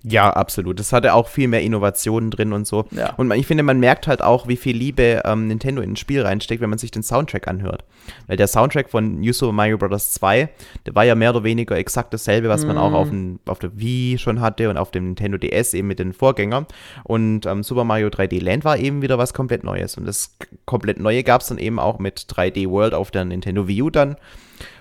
Ja, 0.03 0.30
absolut. 0.30 0.80
Das 0.80 0.93
hatte 0.93 1.13
auch 1.13 1.28
viel 1.28 1.47
mehr 1.47 1.61
Innovationen 1.61 2.30
drin 2.30 2.53
und 2.53 2.67
so. 2.67 2.86
Ja. 2.91 3.13
Und 3.15 3.32
ich 3.32 3.47
finde, 3.47 3.63
man 3.63 3.80
merkt 3.80 4.07
halt 4.07 4.21
auch, 4.21 4.47
wie 4.47 4.57
viel 4.57 4.76
Liebe 4.76 5.21
ähm, 5.26 5.47
Nintendo 5.47 5.82
in 5.82 5.93
ein 5.93 5.95
Spiel 5.95 6.21
reinsteckt, 6.21 6.61
wenn 6.61 6.69
man 6.69 6.78
sich 6.78 6.91
den 6.91 7.03
Soundtrack 7.03 7.47
anhört. 7.47 7.84
Weil 8.28 8.38
der 8.38 8.47
Soundtrack 8.47 8.89
von 8.89 9.21
New 9.21 9.34
Super 9.34 9.53
Mario 9.53 9.78
Bros. 9.78 10.11
2, 10.11 10.49
der 10.86 10.95
war 10.95 11.05
ja 11.05 11.15
mehr 11.15 11.32
oder 11.32 11.43
weniger 11.43 11.78
exakt 11.78 12.13
dasselbe, 12.13 12.49
was 12.49 12.65
mm. 12.65 12.67
man 12.67 12.78
auch 12.78 12.89
mhm. 12.89 12.95
auf, 12.95 13.09
den, 13.09 13.39
auf 13.45 13.59
der 13.59 13.80
Wii 13.80 14.17
schon 14.19 14.41
hatte 14.41 14.69
und 14.69 14.78
auf 14.78 14.91
dem 14.91 15.05
Nintendo 15.05 15.38
DS 15.38 15.74
eben 15.74 15.88
mit 15.88 15.99
den 15.99 16.13
Vorgängern. 16.13 16.67
Und 17.03 17.45
ähm, 17.45 17.63
Super 17.63 17.86
Mario 17.86 18.09
3D 18.09 18.43
Land 18.43 18.65
war 18.65 18.78
eben 18.78 19.01
wieder 19.01 19.17
was 19.17 19.34
komplett 19.34 19.63
Neues. 19.63 19.97
Und 19.97 20.05
das 20.05 20.36
komplett 20.65 20.99
Neue 20.99 21.24
gab 21.24 21.41
es 21.41 21.47
dann 21.47 21.57
eben 21.57 21.80
auch 21.80 21.99
mit 21.99 22.19
3D 22.19 22.69
World 22.69 22.93
auf 22.93 23.09
der 23.09 23.26
Nintendo 23.26 23.67
Wii 23.67 23.82
U 23.84 23.89
dann. 23.89 24.17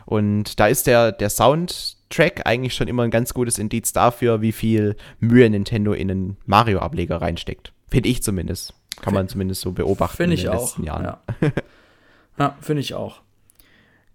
Und 0.07 0.59
da 0.61 0.67
ist 0.67 0.87
der, 0.87 1.13
der 1.13 1.31
Sound 1.31 1.97
Track 2.11 2.43
eigentlich 2.45 2.75
schon 2.75 2.89
immer 2.89 3.05
ein 3.05 3.11
ganz 3.11 3.33
gutes 3.35 3.59
Indiz 3.59 3.93
dafür, 3.93 4.43
wie 4.43 4.53
viel 4.53 4.97
Mühe 5.21 5.49
Nintendo 5.49 5.93
in 5.93 6.11
einen 6.11 6.37
Mario-Ableger 6.47 7.23
reinsteckt. 7.23 7.73
Finde 7.91 8.09
ich 8.09 8.23
zumindest. 8.23 8.75
Kann 9.01 9.15
man 9.15 9.29
zumindest 9.29 9.63
so 9.63 9.73
beobachten 9.73 10.19
Find 10.19 10.33
in 10.35 10.41
den 10.41 10.49
auch. 10.51 10.61
letzten 10.61 10.85
Jahren. 10.85 11.05
Ja, 11.05 11.23
ja 12.39 12.57
finde 12.61 12.81
ich 12.81 12.95
auch. 12.95 13.21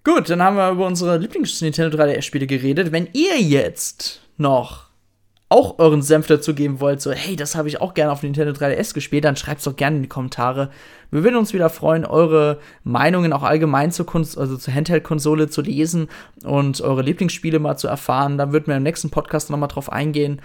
Gut, 0.03 0.29
dann 0.29 0.41
haben 0.41 0.55
wir 0.55 0.69
über 0.69 0.85
unsere 0.85 1.17
Lieblings-Nintendo 1.17 1.97
3DS-Spiele 1.97 2.47
geredet. 2.47 2.91
Wenn 2.91 3.09
ihr 3.13 3.41
jetzt 3.41 4.21
noch 4.38 4.86
auch 5.49 5.79
euren 5.79 6.01
Senf 6.01 6.27
dazu 6.27 6.53
geben 6.53 6.81
wollt, 6.81 7.01
so, 7.01 7.11
hey, 7.11 7.37
das 7.37 7.55
habe 7.55 7.69
ich 7.69 7.79
auch 7.79 7.93
gerne 7.93 8.11
auf 8.11 8.21
Nintendo 8.21 8.51
3DS 8.51 8.93
gespielt, 8.93 9.23
dann 9.23 9.37
schreibt 9.37 9.65
doch 9.65 9.75
gerne 9.75 9.97
in 9.97 10.01
die 10.03 10.09
Kommentare. 10.09 10.69
Wir 11.09 11.23
würden 11.23 11.37
uns 11.37 11.53
wieder 11.53 11.69
freuen, 11.69 12.05
eure 12.05 12.59
Meinungen 12.83 13.31
auch 13.31 13.43
allgemein 13.43 13.91
zur 13.91 14.05
Kunst, 14.05 14.37
also 14.37 14.57
zur 14.57 14.73
Handheld-Konsole 14.73 15.49
zu 15.49 15.61
lesen 15.61 16.09
und 16.43 16.81
eure 16.81 17.01
Lieblingsspiele 17.01 17.59
mal 17.59 17.77
zu 17.77 17.87
erfahren. 17.87 18.37
Da 18.37 18.51
würden 18.51 18.67
wir 18.67 18.75
im 18.75 18.83
nächsten 18.83 19.09
Podcast 19.09 19.49
nochmal 19.49 19.69
drauf 19.69 19.89
eingehen. 19.89 20.41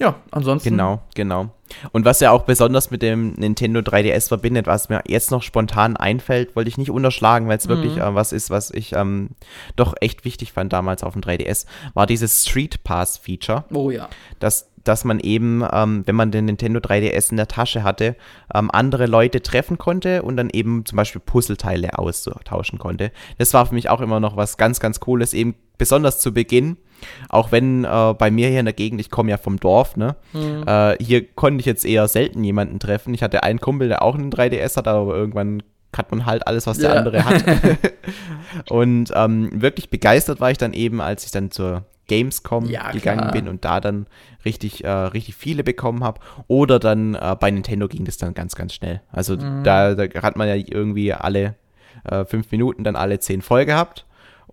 Ja, 0.00 0.16
ansonsten. 0.32 0.70
Genau, 0.70 1.02
genau. 1.14 1.50
Und 1.92 2.04
was 2.04 2.20
ja 2.20 2.32
auch 2.32 2.42
besonders 2.42 2.90
mit 2.90 3.00
dem 3.00 3.32
Nintendo 3.34 3.80
3DS 3.80 4.28
verbindet, 4.28 4.66
was 4.66 4.88
mir 4.88 5.02
jetzt 5.06 5.30
noch 5.30 5.42
spontan 5.42 5.96
einfällt, 5.96 6.56
wollte 6.56 6.68
ich 6.68 6.78
nicht 6.78 6.90
unterschlagen, 6.90 7.48
weil 7.48 7.58
es 7.58 7.66
mhm. 7.66 7.70
wirklich 7.70 7.96
äh, 7.98 8.14
was 8.14 8.32
ist, 8.32 8.50
was 8.50 8.70
ich 8.70 8.92
ähm, 8.94 9.30
doch 9.76 9.94
echt 10.00 10.24
wichtig 10.24 10.52
fand 10.52 10.72
damals 10.72 11.04
auf 11.04 11.12
dem 11.12 11.22
3DS, 11.22 11.66
war 11.94 12.06
dieses 12.06 12.42
Street 12.42 12.82
Pass 12.82 13.18
Feature. 13.18 13.64
Oh 13.72 13.90
ja. 13.90 14.08
Das, 14.40 14.72
dass 14.82 15.04
man 15.04 15.20
eben, 15.20 15.64
ähm, 15.72 16.02
wenn 16.06 16.16
man 16.16 16.32
den 16.32 16.46
Nintendo 16.46 16.80
3DS 16.80 17.30
in 17.30 17.36
der 17.36 17.48
Tasche 17.48 17.84
hatte, 17.84 18.16
ähm, 18.52 18.70
andere 18.72 19.06
Leute 19.06 19.42
treffen 19.42 19.78
konnte 19.78 20.22
und 20.22 20.36
dann 20.36 20.50
eben 20.50 20.84
zum 20.86 20.96
Beispiel 20.96 21.22
Puzzleteile 21.24 21.98
austauschen 21.98 22.80
konnte. 22.80 23.12
Das 23.38 23.54
war 23.54 23.64
für 23.66 23.74
mich 23.74 23.88
auch 23.90 24.00
immer 24.00 24.18
noch 24.18 24.36
was 24.36 24.56
ganz, 24.56 24.80
ganz 24.80 24.98
Cooles, 24.98 25.34
eben 25.34 25.54
besonders 25.78 26.20
zu 26.20 26.34
Beginn 26.34 26.76
auch 27.28 27.52
wenn 27.52 27.84
äh, 27.84 28.14
bei 28.18 28.30
mir 28.30 28.48
hier 28.48 28.60
in 28.60 28.66
der 28.66 28.74
Gegend, 28.74 29.00
ich 29.00 29.10
komme 29.10 29.30
ja 29.30 29.36
vom 29.36 29.58
Dorf, 29.58 29.96
ne? 29.96 30.16
Mhm. 30.32 30.64
Äh, 30.66 30.96
hier 31.02 31.26
konnte 31.26 31.60
ich 31.60 31.66
jetzt 31.66 31.84
eher 31.84 32.08
selten 32.08 32.44
jemanden 32.44 32.78
treffen. 32.78 33.14
Ich 33.14 33.22
hatte 33.22 33.42
einen 33.42 33.60
Kumpel, 33.60 33.88
der 33.88 34.02
auch 34.02 34.14
einen 34.14 34.30
3DS 34.30 34.76
hat, 34.76 34.88
aber 34.88 35.14
irgendwann 35.14 35.62
hat 35.96 36.10
man 36.10 36.26
halt 36.26 36.46
alles, 36.46 36.66
was 36.66 36.78
der 36.78 36.90
ja. 36.90 36.96
andere 36.96 37.24
hat. 37.24 37.44
und 38.70 39.12
ähm, 39.14 39.50
wirklich 39.54 39.90
begeistert 39.90 40.40
war 40.40 40.50
ich 40.50 40.58
dann 40.58 40.72
eben, 40.72 41.00
als 41.00 41.24
ich 41.24 41.30
dann 41.30 41.50
zur 41.50 41.84
Gamescom 42.06 42.66
ja, 42.66 42.90
gegangen 42.90 43.30
bin 43.32 43.48
und 43.48 43.64
da 43.64 43.80
dann 43.80 44.06
richtig, 44.44 44.84
äh, 44.84 44.90
richtig 44.90 45.36
viele 45.36 45.64
bekommen 45.64 46.04
habe. 46.04 46.20
Oder 46.48 46.78
dann 46.78 47.14
äh, 47.14 47.36
bei 47.38 47.50
Nintendo 47.50 47.88
ging 47.88 48.04
das 48.04 48.18
dann 48.18 48.34
ganz, 48.34 48.54
ganz 48.54 48.74
schnell. 48.74 49.00
Also 49.10 49.36
mhm. 49.36 49.64
da, 49.64 49.94
da, 49.94 50.22
hat 50.22 50.36
man 50.36 50.48
ja 50.48 50.54
irgendwie 50.54 51.12
alle 51.12 51.54
äh, 52.04 52.24
fünf 52.24 52.50
Minuten 52.50 52.84
dann 52.84 52.96
alle 52.96 53.18
zehn 53.20 53.42
voll 53.42 53.64
gehabt. 53.64 54.04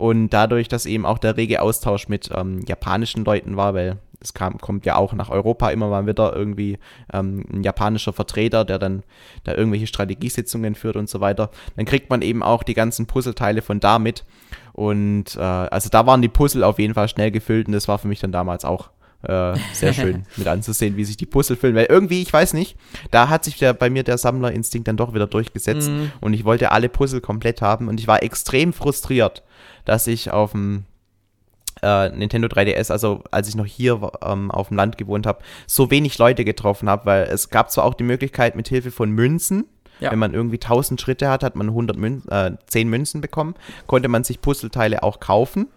Und 0.01 0.29
dadurch, 0.29 0.67
dass 0.67 0.87
eben 0.87 1.05
auch 1.05 1.19
der 1.19 1.37
rege 1.37 1.61
Austausch 1.61 2.09
mit 2.09 2.31
ähm, 2.35 2.61
japanischen 2.67 3.23
Leuten 3.23 3.55
war, 3.55 3.75
weil 3.75 3.99
es 4.19 4.33
kam, 4.33 4.57
kommt 4.57 4.83
ja 4.87 4.95
auch 4.95 5.13
nach 5.13 5.29
Europa 5.29 5.69
immer 5.69 5.89
mal 5.89 6.07
wieder 6.07 6.35
irgendwie 6.35 6.79
ähm, 7.13 7.45
ein 7.53 7.61
japanischer 7.61 8.11
Vertreter, 8.11 8.65
der 8.65 8.79
dann 8.79 9.03
da 9.43 9.53
irgendwelche 9.53 9.85
Strategiesitzungen 9.85 10.73
führt 10.73 10.95
und 10.95 11.07
so 11.07 11.19
weiter, 11.19 11.51
dann 11.75 11.85
kriegt 11.85 12.09
man 12.09 12.23
eben 12.23 12.41
auch 12.41 12.63
die 12.63 12.73
ganzen 12.73 13.05
Puzzleteile 13.05 13.61
von 13.61 13.79
da 13.79 13.99
mit. 13.99 14.25
Und 14.73 15.35
äh, 15.35 15.39
also 15.39 15.87
da 15.91 16.07
waren 16.07 16.23
die 16.23 16.29
Puzzle 16.29 16.63
auf 16.63 16.79
jeden 16.79 16.95
Fall 16.95 17.07
schnell 17.07 17.29
gefüllt 17.29 17.67
und 17.67 17.73
das 17.73 17.87
war 17.87 17.99
für 17.99 18.07
mich 18.07 18.21
dann 18.21 18.31
damals 18.31 18.65
auch 18.65 18.89
äh, 19.23 19.53
sehr 19.73 19.93
schön 19.93 20.25
mit 20.37 20.47
anzusehen, 20.47 20.97
wie 20.97 21.03
sich 21.03 21.17
die 21.17 21.25
Puzzle 21.25 21.55
füllen. 21.55 21.75
Weil 21.75 21.87
irgendwie, 21.89 22.21
ich 22.21 22.31
weiß 22.31 22.53
nicht, 22.53 22.77
da 23.11 23.29
hat 23.29 23.43
sich 23.43 23.57
der, 23.57 23.73
bei 23.73 23.89
mir 23.89 24.03
der 24.03 24.17
Sammlerinstinkt 24.17 24.87
dann 24.87 24.97
doch 24.97 25.13
wieder 25.13 25.27
durchgesetzt 25.27 25.89
mm. 25.89 26.11
und 26.21 26.33
ich 26.33 26.45
wollte 26.45 26.71
alle 26.71 26.89
Puzzle 26.89 27.21
komplett 27.21 27.61
haben 27.61 27.87
und 27.87 27.99
ich 27.99 28.07
war 28.07 28.23
extrem 28.23 28.73
frustriert, 28.73 29.43
dass 29.85 30.07
ich 30.07 30.31
auf 30.31 30.51
dem 30.51 30.85
äh, 31.81 32.09
Nintendo 32.09 32.47
3DS, 32.47 32.91
also 32.91 33.23
als 33.31 33.47
ich 33.47 33.55
noch 33.55 33.65
hier 33.65 34.11
ähm, 34.23 34.51
auf 34.51 34.69
dem 34.69 34.77
Land 34.77 34.97
gewohnt 34.97 35.25
habe, 35.25 35.39
so 35.67 35.91
wenig 35.91 36.17
Leute 36.17 36.45
getroffen 36.45 36.89
habe, 36.89 37.05
weil 37.05 37.23
es 37.23 37.49
gab 37.49 37.71
zwar 37.71 37.85
auch 37.85 37.93
die 37.93 38.03
Möglichkeit 38.03 38.55
mit 38.55 38.67
Hilfe 38.67 38.91
von 38.91 39.09
Münzen, 39.11 39.65
ja. 39.99 40.11
wenn 40.11 40.19
man 40.19 40.33
irgendwie 40.33 40.57
1000 40.57 40.99
Schritte 40.99 41.29
hat, 41.29 41.43
hat 41.43 41.55
man 41.55 41.69
100 41.69 41.97
Mün 41.97 42.23
äh, 42.29 42.51
10 42.67 42.89
Münzen 42.89 43.21
bekommen, 43.21 43.55
konnte 43.87 44.09
man 44.09 44.23
sich 44.23 44.41
Puzzleteile 44.41 45.03
auch 45.03 45.19
kaufen. 45.19 45.67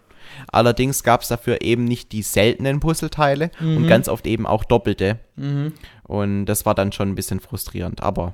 Allerdings 0.47 1.03
gab 1.03 1.21
es 1.21 1.27
dafür 1.27 1.61
eben 1.61 1.85
nicht 1.85 2.11
die 2.11 2.21
seltenen 2.21 2.79
Puzzleteile 2.79 3.51
mhm. 3.59 3.77
und 3.77 3.87
ganz 3.87 4.09
oft 4.09 4.25
eben 4.27 4.45
auch 4.45 4.63
doppelte. 4.63 5.19
Mhm. 5.35 5.73
Und 6.03 6.45
das 6.45 6.65
war 6.65 6.75
dann 6.75 6.91
schon 6.91 7.09
ein 7.09 7.15
bisschen 7.15 7.39
frustrierend, 7.39 8.01
aber 8.01 8.33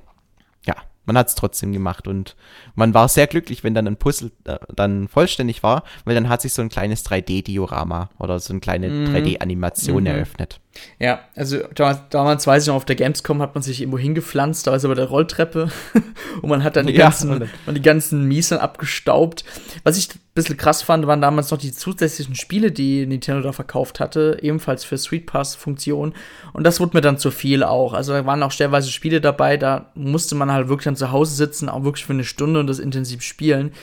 ja, 0.66 0.76
man 1.06 1.18
hat 1.18 1.28
es 1.28 1.36
trotzdem 1.36 1.74
gemacht 1.74 2.08
und 2.08 2.36
man 2.76 2.94
war 2.94 3.08
sehr 3.10 3.28
glücklich, 3.28 3.64
wenn 3.64 3.74
dann 3.74 3.88
ein 3.88 3.98
Puzzle 3.98 4.32
äh, 4.46 4.60
dann 4.74 5.08
vollständig 5.08 5.64
war, 5.64 5.84
weil 6.06 6.16
dann 6.16 6.30
hat 6.30 6.42
sich 6.42 6.54
so 6.54 6.62
ein 6.62 6.70
kleines 6.70 7.06
3D-Diorama 7.06 8.10
oder 8.20 8.40
so 8.40 8.54
eine 8.54 8.60
kleine 8.60 8.90
mm. 8.90 9.06
3D-Animation 9.08 10.04
mm. 10.04 10.08
eröffnet. 10.08 10.61
Ja, 11.00 11.20
also 11.36 11.58
damals, 11.76 12.00
damals, 12.10 12.48
weiß 12.48 12.64
ich 12.64 12.68
noch, 12.68 12.76
auf 12.76 12.86
der 12.86 12.96
Gamescom 12.96 13.42
hat 13.42 13.56
man 13.56 13.62
sich 13.62 13.82
irgendwo 13.82 13.98
hingepflanzt, 13.98 14.68
da 14.68 14.76
ist 14.76 14.86
aber 14.86 14.96
der 14.96 15.06
Rolltreppe 15.06 15.70
und 16.42 16.50
man 16.50 16.64
hat 16.64 16.76
dann 16.76 16.88
die, 16.88 16.94
ja, 16.94 17.06
ganzen, 17.06 17.50
die 17.68 17.82
ganzen 17.82 18.28
Miesen 18.28 18.58
abgestaubt. 18.58 19.44
Was 19.84 19.98
ich 19.98 20.10
ein 20.14 20.20
bisschen 20.34 20.58
krass 20.58 20.82
fand, 20.82 21.08
waren 21.08 21.22
damals 21.22 21.52
noch 21.52 21.58
die 21.58 21.74
zusätzlichen 21.74 22.36
Spiele, 22.36 22.72
die 22.72 23.06
Nintendo 23.06 23.42
da 23.42 23.52
verkauft 23.52 24.00
hatte, 24.00 24.38
ebenfalls 24.42 24.86
für 24.86 24.98
Street 24.98 25.26
Pass-Funktion. 25.26 26.14
Und 26.54 26.64
das 26.64 26.80
wurde 26.80 26.96
mir 26.96 27.02
dann 27.02 27.18
zu 27.18 27.32
viel 27.32 27.64
auch. 27.64 27.94
Also 27.94 28.14
da 28.14 28.26
waren 28.26 28.42
auch 28.44 28.52
stellenweise 28.52 28.92
Spiele 28.92 29.20
dabei, 29.20 29.58
da 29.58 29.92
musste 29.96 30.36
man 30.36 30.52
halt 30.52 30.70
wirklich 30.70 30.86
dann 30.86 30.96
zu 30.96 31.12
Hause 31.12 31.36
sitzen, 31.36 31.68
auch 31.68 31.84
wirklich 31.84 32.06
für 32.06 32.14
eine 32.14 32.24
Stunde 32.24 32.60
und 32.60 32.68
das 32.68 32.80
intensiv 32.80 33.24
spielen. 33.24 33.74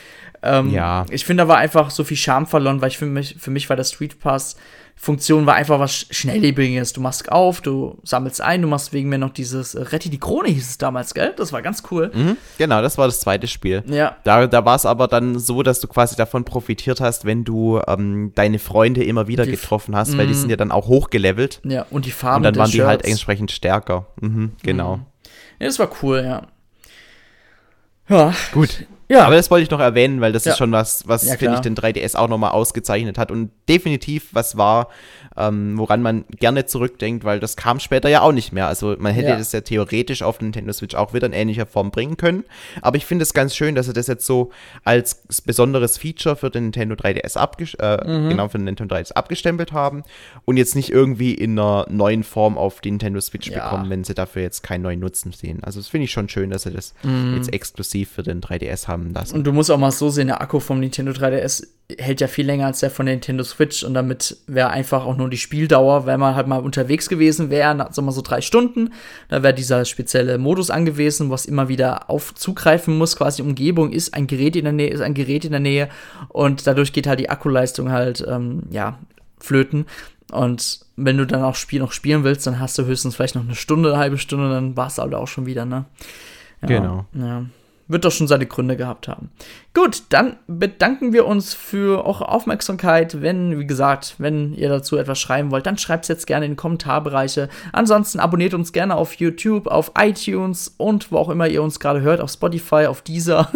Ähm, 0.42 0.70
ja. 0.70 1.04
Ich 1.10 1.24
finde, 1.24 1.42
da 1.42 1.48
war 1.48 1.58
einfach 1.58 1.90
so 1.90 2.04
viel 2.04 2.16
Charme 2.16 2.46
verloren, 2.46 2.80
weil 2.80 2.88
ich 2.88 2.98
für 2.98 3.06
mich, 3.06 3.36
für 3.38 3.50
mich 3.50 3.68
war 3.68 3.76
der 3.76 3.84
Street 3.84 4.20
Pass 4.20 4.56
Funktion 5.00 5.46
war 5.46 5.54
einfach 5.54 5.78
was 5.78 6.06
Schnelllebiges. 6.10 6.92
Du 6.92 7.00
machst 7.00 7.30
auf, 7.30 7.60
du 7.60 7.98
sammelst 8.02 8.40
ein, 8.40 8.62
du 8.62 8.68
machst 8.68 8.92
wegen 8.92 9.08
mir 9.08 9.18
noch 9.18 9.30
dieses 9.30 9.74
äh, 9.74 9.82
Rette 9.82 10.10
die 10.10 10.18
Krone 10.18 10.48
hieß 10.48 10.70
es 10.70 10.78
damals, 10.78 11.14
gell? 11.14 11.32
Das 11.36 11.52
war 11.52 11.62
ganz 11.62 11.84
cool. 11.90 12.10
Mhm, 12.12 12.36
genau, 12.58 12.82
das 12.82 12.98
war 12.98 13.06
das 13.06 13.20
zweite 13.20 13.46
Spiel. 13.46 13.84
Ja. 13.86 14.16
Da, 14.24 14.48
da 14.48 14.64
war 14.64 14.74
es 14.74 14.84
aber 14.84 15.06
dann 15.06 15.38
so, 15.38 15.62
dass 15.62 15.78
du 15.78 15.86
quasi 15.86 16.16
davon 16.16 16.44
profitiert 16.44 17.00
hast, 17.00 17.24
wenn 17.24 17.44
du 17.44 17.80
ähm, 17.86 18.32
deine 18.34 18.58
Freunde 18.58 19.04
immer 19.04 19.28
wieder 19.28 19.44
die 19.44 19.52
getroffen 19.52 19.94
hast, 19.94 20.18
weil 20.18 20.26
die 20.26 20.34
mhm. 20.34 20.38
sind 20.38 20.50
ja 20.50 20.56
dann 20.56 20.72
auch 20.72 20.88
hochgelevelt. 20.88 21.60
Ja, 21.64 21.86
und 21.90 22.04
die 22.04 22.10
Farben 22.10 22.38
Und 22.38 22.42
dann 22.42 22.56
waren 22.56 22.70
die 22.70 22.82
halt 22.82 23.04
entsprechend 23.04 23.52
stärker. 23.52 24.06
Mhm, 24.20 24.52
genau. 24.62 24.96
Mhm. 24.96 25.06
Ja, 25.60 25.66
das 25.66 25.78
war 25.78 25.90
cool, 26.02 26.22
ja. 26.24 26.42
Ja. 28.08 28.34
Gut. 28.52 28.86
Ja. 29.08 29.24
Aber 29.24 29.36
das 29.36 29.50
wollte 29.50 29.64
ich 29.64 29.70
noch 29.70 29.80
erwähnen, 29.80 30.20
weil 30.20 30.32
das 30.32 30.44
ja. 30.44 30.52
ist 30.52 30.58
schon 30.58 30.70
was, 30.70 31.08
was 31.08 31.26
ja, 31.26 31.36
finde 31.36 31.54
ich 31.54 31.60
den 31.60 31.74
3DS 31.74 32.14
auch 32.14 32.28
nochmal 32.28 32.50
ausgezeichnet 32.50 33.16
hat 33.18 33.30
und 33.30 33.50
definitiv 33.68 34.28
was 34.32 34.56
war, 34.56 34.88
ähm, 35.36 35.78
woran 35.78 36.02
man 36.02 36.24
gerne 36.38 36.66
zurückdenkt, 36.66 37.24
weil 37.24 37.40
das 37.40 37.56
kam 37.56 37.80
später 37.80 38.08
ja 38.08 38.22
auch 38.22 38.32
nicht 38.32 38.52
mehr. 38.52 38.66
Also 38.66 38.96
man 38.98 39.14
hätte 39.14 39.36
das 39.36 39.52
ja 39.52 39.60
theoretisch 39.60 40.22
auf 40.22 40.40
Nintendo 40.40 40.72
Switch 40.72 40.94
auch 40.94 41.14
wieder 41.14 41.26
in 41.26 41.32
ähnlicher 41.32 41.66
Form 41.66 41.90
bringen 41.90 42.16
können. 42.16 42.44
Aber 42.82 42.96
ich 42.96 43.06
finde 43.06 43.22
es 43.22 43.32
ganz 43.32 43.54
schön, 43.54 43.74
dass 43.74 43.86
sie 43.86 43.92
das 43.92 44.08
jetzt 44.08 44.26
so 44.26 44.50
als 44.84 45.22
besonderes 45.44 45.96
Feature 45.96 46.36
für 46.36 46.50
den 46.50 46.64
Nintendo 46.64 46.94
3DS 46.96 47.78
äh, 47.78 48.06
mhm. 48.06 48.28
genau 48.28 48.48
für 48.48 48.58
den 48.58 48.64
Nintendo 48.64 48.94
3DS 48.94 49.12
abgestempelt 49.12 49.72
haben 49.72 50.02
und 50.44 50.56
jetzt 50.56 50.74
nicht 50.74 50.90
irgendwie 50.90 51.34
in 51.34 51.58
einer 51.58 51.86
neuen 51.88 52.24
Form 52.24 52.58
auf 52.58 52.80
die 52.80 52.90
Nintendo 52.90 53.20
Switch 53.20 53.50
bekommen, 53.50 53.90
wenn 53.90 54.04
sie 54.04 54.14
dafür 54.14 54.42
jetzt 54.42 54.62
keinen 54.62 54.82
neuen 54.82 55.00
Nutzen 55.00 55.32
sehen. 55.32 55.62
Also 55.62 55.80
das 55.80 55.88
finde 55.88 56.04
ich 56.04 56.10
schon 56.10 56.28
schön, 56.28 56.50
dass 56.50 56.64
sie 56.64 56.72
das 56.72 56.94
mhm. 57.02 57.36
jetzt 57.36 57.52
exklusiv 57.52 58.10
für 58.10 58.22
den 58.22 58.40
3DS 58.40 58.88
haben 58.88 58.97
lassen. 59.14 59.36
Und 59.36 59.44
du 59.44 59.52
musst 59.52 59.70
auch 59.70 59.78
mal 59.78 59.90
so 59.90 60.10
sehen, 60.10 60.28
der 60.28 60.40
Akku 60.40 60.60
vom 60.60 60.80
Nintendo 60.80 61.12
3DS 61.12 61.66
hält 61.96 62.20
ja 62.20 62.26
viel 62.26 62.44
länger 62.44 62.66
als 62.66 62.80
der 62.80 62.90
von 62.90 63.06
der 63.06 63.14
Nintendo 63.14 63.42
Switch 63.44 63.82
und 63.82 63.94
damit 63.94 64.36
wäre 64.46 64.68
einfach 64.68 65.06
auch 65.06 65.16
nur 65.16 65.30
die 65.30 65.38
Spieldauer, 65.38 66.04
wenn 66.04 66.20
man 66.20 66.34
halt 66.34 66.46
mal 66.46 66.60
unterwegs 66.60 67.08
gewesen 67.08 67.48
wäre, 67.48 67.76
sagen 67.90 68.06
wir 68.06 68.12
so 68.12 68.20
drei 68.20 68.42
Stunden, 68.42 68.92
da 69.28 69.42
wäre 69.42 69.54
dieser 69.54 69.86
spezielle 69.86 70.36
Modus 70.36 70.70
angewiesen, 70.70 71.30
was 71.30 71.46
immer 71.46 71.68
wieder 71.68 72.10
aufzugreifen 72.10 72.98
muss, 72.98 73.16
quasi 73.16 73.40
Umgebung 73.40 73.90
ist 73.90 74.12
ein 74.12 74.26
Gerät 74.26 74.56
in 74.56 74.64
der 74.64 74.74
Nähe, 74.74 74.90
ist 74.90 75.00
ein 75.00 75.14
Gerät 75.14 75.46
in 75.46 75.52
der 75.52 75.60
Nähe 75.60 75.88
und 76.28 76.66
dadurch 76.66 76.92
geht 76.92 77.06
halt 77.06 77.20
die 77.20 77.30
Akkuleistung 77.30 77.90
halt, 77.90 78.24
ähm, 78.28 78.64
ja, 78.70 78.98
flöten. 79.38 79.86
Und 80.30 80.80
wenn 80.96 81.16
du 81.16 81.26
dann 81.26 81.42
auch 81.42 81.54
Spiel 81.54 81.80
noch 81.80 81.92
spielen 81.92 82.22
willst, 82.22 82.46
dann 82.46 82.60
hast 82.60 82.76
du 82.76 82.84
höchstens 82.84 83.16
vielleicht 83.16 83.34
noch 83.34 83.44
eine 83.44 83.54
Stunde, 83.54 83.90
eine 83.90 83.98
halbe 83.98 84.18
Stunde, 84.18 84.50
dann 84.50 84.76
war 84.76 84.88
es 84.88 84.98
halt 84.98 85.14
auch 85.14 85.28
schon 85.28 85.46
wieder, 85.46 85.64
ne? 85.64 85.86
Ja, 86.60 86.68
genau. 86.68 87.06
Ja 87.14 87.44
wird 87.88 88.04
doch 88.04 88.12
schon 88.12 88.28
seine 88.28 88.46
Gründe 88.46 88.76
gehabt 88.76 89.08
haben. 89.08 89.30
Gut, 89.74 90.02
dann 90.10 90.36
bedanken 90.46 91.12
wir 91.12 91.26
uns 91.26 91.54
für 91.54 92.04
eure 92.04 92.28
Aufmerksamkeit. 92.28 93.22
Wenn, 93.22 93.58
wie 93.58 93.66
gesagt, 93.66 94.16
wenn 94.18 94.54
ihr 94.54 94.68
dazu 94.68 94.96
etwas 94.96 95.18
schreiben 95.18 95.50
wollt, 95.50 95.66
dann 95.66 95.78
schreibt 95.78 96.04
es 96.04 96.08
jetzt 96.08 96.26
gerne 96.26 96.44
in 96.44 96.52
die 96.52 96.56
Kommentarbereiche. 96.56 97.48
Ansonsten 97.72 98.20
abonniert 98.20 98.54
uns 98.54 98.72
gerne 98.72 98.94
auf 98.94 99.14
YouTube, 99.14 99.66
auf 99.66 99.92
iTunes 99.98 100.74
und 100.76 101.10
wo 101.10 101.16
auch 101.16 101.30
immer 101.30 101.48
ihr 101.48 101.62
uns 101.62 101.80
gerade 101.80 102.02
hört, 102.02 102.20
auf 102.20 102.30
Spotify, 102.30 102.86
auf 102.86 103.02
Deezer. 103.02 103.50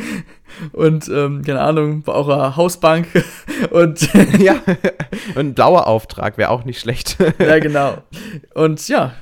und 0.72 1.08
ähm, 1.08 1.42
keine 1.42 1.60
Ahnung, 1.60 2.02
bei 2.02 2.12
eurer 2.12 2.56
Hausbank 2.56 3.08
und 3.70 4.12
ja, 4.38 4.56
ein 5.34 5.54
blauer 5.54 5.86
Auftrag 5.86 6.38
wäre 6.38 6.50
auch 6.50 6.64
nicht 6.64 6.80
schlecht. 6.80 7.16
ja, 7.38 7.58
genau. 7.58 7.98
Und 8.54 8.86
ja, 8.88 9.12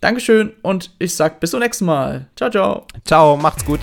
Dankeschön 0.00 0.52
und 0.62 0.92
ich 0.98 1.14
sag 1.14 1.40
bis 1.40 1.50
zum 1.50 1.60
nächsten 1.60 1.84
Mal. 1.84 2.26
Ciao, 2.36 2.50
ciao. 2.50 2.86
Ciao, 3.04 3.36
macht's 3.36 3.64
gut. 3.64 3.80